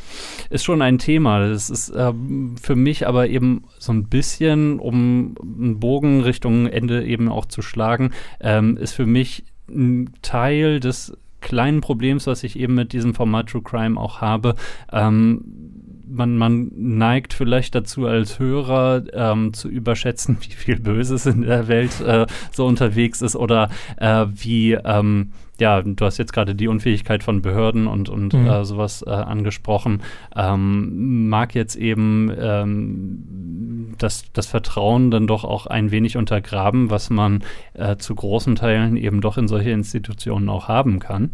[0.50, 1.48] ist schon ein Thema.
[1.48, 7.06] Das ist ähm, für mich aber eben so ein bisschen, um einen Bogen Richtung Ende
[7.06, 8.10] eben auch zu schlagen,
[8.40, 13.48] ähm, ist für mich ein Teil des kleinen Problems, was ich eben mit diesem Format
[13.48, 14.56] True Crime auch habe.
[14.92, 15.77] Ähm,
[16.10, 21.68] man, man neigt vielleicht dazu, als Hörer ähm, zu überschätzen, wie viel Böses in der
[21.68, 26.68] Welt äh, so unterwegs ist oder äh, wie, ähm, ja, du hast jetzt gerade die
[26.68, 28.47] Unfähigkeit von Behörden und, und mhm.
[28.47, 30.02] äh, sowas äh, angesprochen,
[30.36, 37.10] ähm, mag jetzt eben ähm, das, das Vertrauen dann doch auch ein wenig untergraben, was
[37.10, 37.43] man
[37.74, 41.30] äh, zu großen Teilen eben doch in solche Institutionen auch haben kann.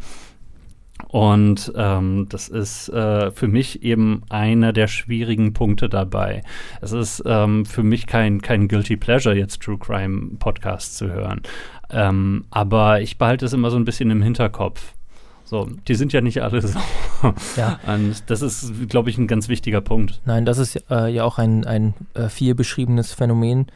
[1.14, 6.42] Und ähm, das ist äh, für mich eben einer der schwierigen Punkte dabei.
[6.80, 11.42] Es ist ähm, für mich kein, kein Guilty Pleasure, jetzt True Crime Podcasts zu hören.
[11.90, 14.92] Ähm, aber ich behalte es immer so ein bisschen im Hinterkopf.
[15.44, 16.76] So, die sind ja nicht alle so.
[17.56, 17.78] Ja.
[17.86, 20.20] Und das ist, glaube ich, ein ganz wichtiger Punkt.
[20.24, 23.66] Nein, das ist äh, ja auch ein, ein äh, viel beschriebenes Phänomen,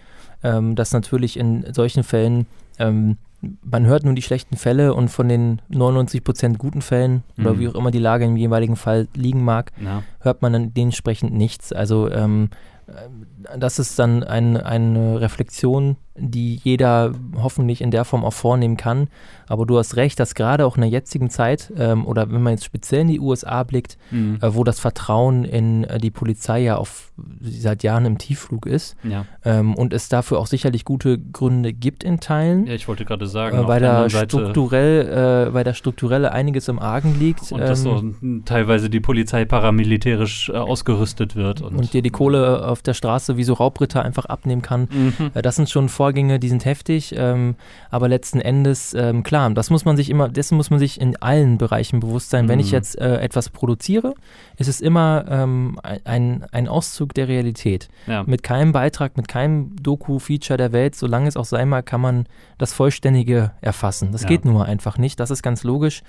[0.42, 2.46] ähm, dass natürlich in solchen Fällen
[2.80, 7.46] ähm, man hört nur die schlechten Fälle und von den 99 Prozent guten Fällen mhm.
[7.46, 10.02] oder wie auch immer die Lage im jeweiligen Fall liegen mag, ja.
[10.20, 11.72] hört man dann dementsprechend nichts.
[11.72, 12.50] Also ähm,
[12.86, 18.76] äh, das ist dann ein, eine Reflexion, die jeder hoffentlich in der Form auch vornehmen
[18.76, 19.08] kann.
[19.46, 22.52] Aber du hast recht, dass gerade auch in der jetzigen Zeit ähm, oder wenn man
[22.52, 24.38] jetzt speziell in die USA blickt, mhm.
[24.42, 28.96] äh, wo das Vertrauen in äh, die Polizei ja auf seit Jahren im Tiefflug ist
[29.02, 29.24] ja.
[29.44, 32.66] ähm, und es dafür auch sicherlich gute Gründe gibt in Teilen.
[32.66, 36.78] Ja, ich wollte gerade sagen, äh, weil, da strukturell, äh, weil da strukturell einiges im
[36.78, 37.50] Argen liegt.
[37.52, 38.02] Und ähm, dass so
[38.44, 41.62] teilweise die Polizei paramilitärisch äh, ausgerüstet wird.
[41.62, 44.88] Und, und dir die Kohle auf der Straße wie so Raubritter einfach abnehmen kann.
[44.90, 45.30] Mhm.
[45.34, 47.54] Äh, das sind schon Vorgänge, die sind heftig, ähm,
[47.90, 51.16] aber letzten Endes, ähm, klar, das muss man sich immer, dessen muss man sich in
[51.16, 52.46] allen Bereichen bewusst sein.
[52.46, 52.48] Mhm.
[52.48, 52.76] Wenn ich mhm.
[52.76, 54.14] jetzt äh, etwas produziere,
[54.56, 57.90] ist es immer ähm, ein, ein Auszug der Realität.
[58.06, 58.22] Ja.
[58.22, 62.24] Mit keinem Beitrag, mit keinem Doku-Feature der Welt, solange es auch sein mag, kann man
[62.56, 64.10] das Vollständige erfassen.
[64.12, 64.28] Das ja.
[64.28, 66.02] geht nur einfach nicht, das ist ganz logisch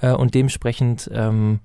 [0.00, 1.60] äh, und dementsprechend ähm,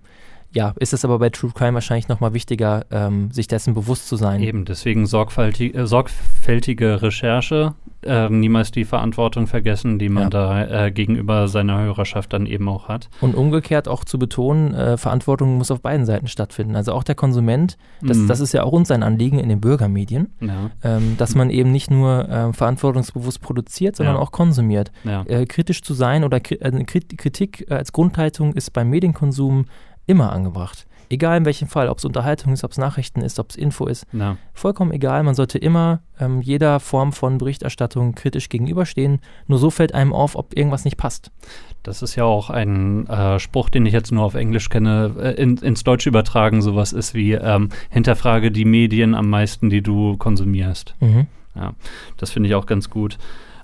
[0.51, 4.15] ja, ist es aber bei True Crime wahrscheinlich nochmal wichtiger, ähm, sich dessen bewusst zu
[4.15, 4.41] sein.
[4.41, 10.29] Eben, deswegen sorgfältig, äh, sorgfältige Recherche, äh, niemals die Verantwortung vergessen, die man ja.
[10.29, 13.09] da äh, gegenüber seiner Hörerschaft dann eben auch hat.
[13.21, 16.75] Und umgekehrt auch zu betonen, äh, Verantwortung muss auf beiden Seiten stattfinden.
[16.75, 18.27] Also auch der Konsument, das, mhm.
[18.27, 20.71] das ist ja auch uns ein Anliegen in den Bürgermedien, ja.
[20.83, 24.21] ähm, dass man eben nicht nur äh, verantwortungsbewusst produziert, sondern ja.
[24.21, 24.91] auch konsumiert.
[25.03, 29.65] Äh, kritisch zu sein oder Kritik als Grundhaltung ist beim Medienkonsum
[30.09, 30.87] immer angebracht.
[31.11, 33.87] Egal in welchem Fall, ob es Unterhaltung ist, ob es Nachrichten ist, ob es Info
[33.87, 34.05] ist.
[34.13, 34.37] Ja.
[34.53, 35.23] Vollkommen egal.
[35.23, 39.19] Man sollte immer ähm, jeder Form von Berichterstattung kritisch gegenüberstehen.
[39.47, 41.31] Nur so fällt einem auf, ob irgendwas nicht passt.
[41.81, 45.41] Das ist ja auch ein äh, Spruch, den ich jetzt nur auf Englisch kenne, äh,
[45.41, 46.61] in, ins Deutsche übertragen.
[46.61, 50.93] Sowas ist wie: ähm, hinterfrage die Medien am meisten, die du konsumierst.
[50.99, 51.25] Mhm.
[51.55, 51.73] Ja,
[52.17, 53.17] das finde ich auch ganz gut.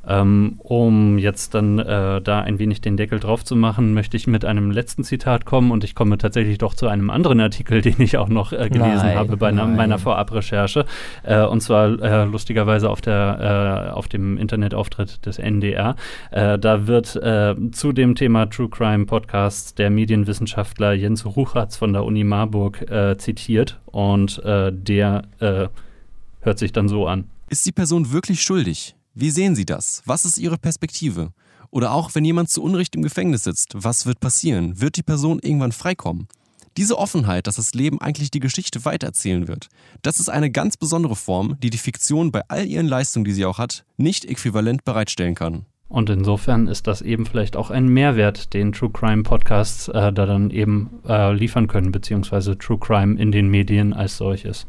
[0.07, 4.27] Ähm, um jetzt dann äh, da ein wenig den Deckel drauf zu machen, möchte ich
[4.27, 7.99] mit einem letzten Zitat kommen und ich komme tatsächlich doch zu einem anderen Artikel, den
[7.99, 9.76] ich auch noch äh, gelesen nein, habe bei nein.
[9.76, 10.86] meiner Vorabrecherche.
[11.23, 15.95] Äh, und zwar äh, lustigerweise auf, der, äh, auf dem Internetauftritt des NDR.
[16.32, 22.03] Äh, da wird zu dem Thema True Crime Podcasts der Medienwissenschaftler Jens Ruchatz von der
[22.03, 22.86] Uni Marburg
[23.18, 27.26] zitiert und der hört sich dann so an.
[27.49, 28.95] Ist die Person wirklich schuldig?
[29.18, 30.02] Wie sehen Sie das?
[30.06, 31.32] Was ist Ihre Perspektive?
[31.72, 34.82] Oder auch, wenn jemand zu Unrecht im Gefängnis sitzt, was wird passieren?
[34.82, 36.28] Wird die Person irgendwann freikommen?
[36.76, 39.70] Diese Offenheit, dass das Leben eigentlich die Geschichte weitererzählen wird,
[40.02, 43.46] das ist eine ganz besondere Form, die die Fiktion bei all ihren Leistungen, die sie
[43.46, 45.66] auch hat, nicht äquivalent bereitstellen kann.
[45.88, 50.26] Und insofern ist das eben vielleicht auch ein Mehrwert, den True Crime Podcasts äh, da
[50.26, 54.68] dann eben äh, liefern können, beziehungsweise True Crime in den Medien als solches.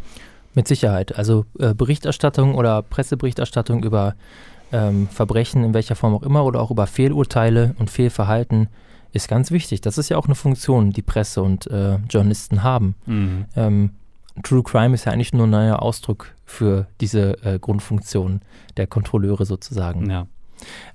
[0.56, 1.16] Mit Sicherheit.
[1.16, 4.16] Also äh, Berichterstattung oder Presseberichterstattung über
[4.72, 8.68] ähm, Verbrechen in welcher Form auch immer oder auch über Fehlurteile und Fehlverhalten
[9.12, 9.80] ist ganz wichtig.
[9.80, 12.94] Das ist ja auch eine Funktion, die Presse und äh, Journalisten haben.
[13.06, 13.44] Mhm.
[13.54, 13.90] Ähm,
[14.42, 18.40] True Crime ist ja eigentlich nur ein neuer Ausdruck für diese äh, Grundfunktion
[18.76, 20.10] der Kontrolleure sozusagen.
[20.10, 20.26] Ja.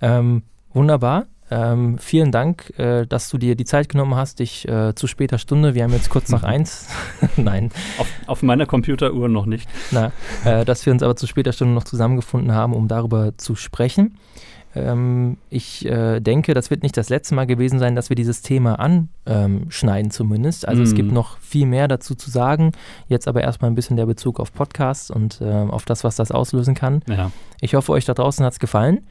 [0.02, 0.44] Ähm,
[0.74, 1.26] wunderbar.
[1.52, 5.38] Ähm, vielen Dank, äh, dass du dir die Zeit genommen hast, dich äh, zu später
[5.38, 6.88] Stunde, wir haben jetzt kurz nach eins,
[7.36, 7.72] nein.
[7.98, 9.68] Auf, auf, meiner Computeruhr noch nicht.
[9.91, 10.14] Na,
[10.45, 14.18] äh, dass wir uns aber zu später Stunde noch zusammengefunden haben, um darüber zu sprechen.
[14.73, 18.41] Ähm, ich äh, denke, das wird nicht das letzte Mal gewesen sein, dass wir dieses
[18.41, 20.65] Thema anschneiden zumindest.
[20.65, 20.86] Also mm.
[20.86, 21.15] es gibt mhm.
[21.15, 22.72] noch viel mehr dazu zu sagen.
[23.10, 26.32] Jetzt aber erstmal ein bisschen der Bezug auf Podcasts und äh, auf das, was das
[26.32, 27.02] auslösen kann.
[27.10, 27.32] Ja.
[27.60, 29.02] Ich hoffe, euch da draußen hat es gefallen.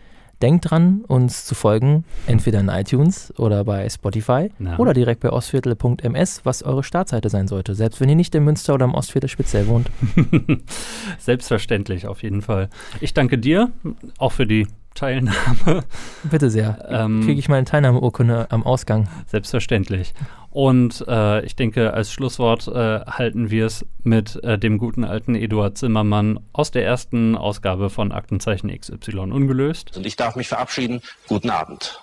[0.42, 4.78] Denkt dran, uns zu folgen, entweder in iTunes oder bei Spotify ja.
[4.78, 8.74] oder direkt bei ostviertel.ms, was eure Startseite sein sollte, selbst wenn ihr nicht in Münster
[8.74, 9.90] oder im Ostviertel speziell wohnt.
[11.18, 12.70] Selbstverständlich, auf jeden Fall.
[13.00, 13.70] Ich danke dir
[14.18, 15.84] auch für die Teilnahme.
[16.24, 16.86] Bitte sehr.
[16.88, 19.08] Ähm, Kriege ich meine Teilnahmeurkunde am Ausgang.
[19.26, 20.14] Selbstverständlich.
[20.50, 25.36] Und äh, ich denke, als Schlusswort äh, halten wir es mit äh, dem guten alten
[25.36, 29.96] Eduard Zimmermann aus der ersten Ausgabe von Aktenzeichen XY ungelöst.
[29.96, 31.02] Und ich darf mich verabschieden.
[31.28, 32.02] Guten Abend.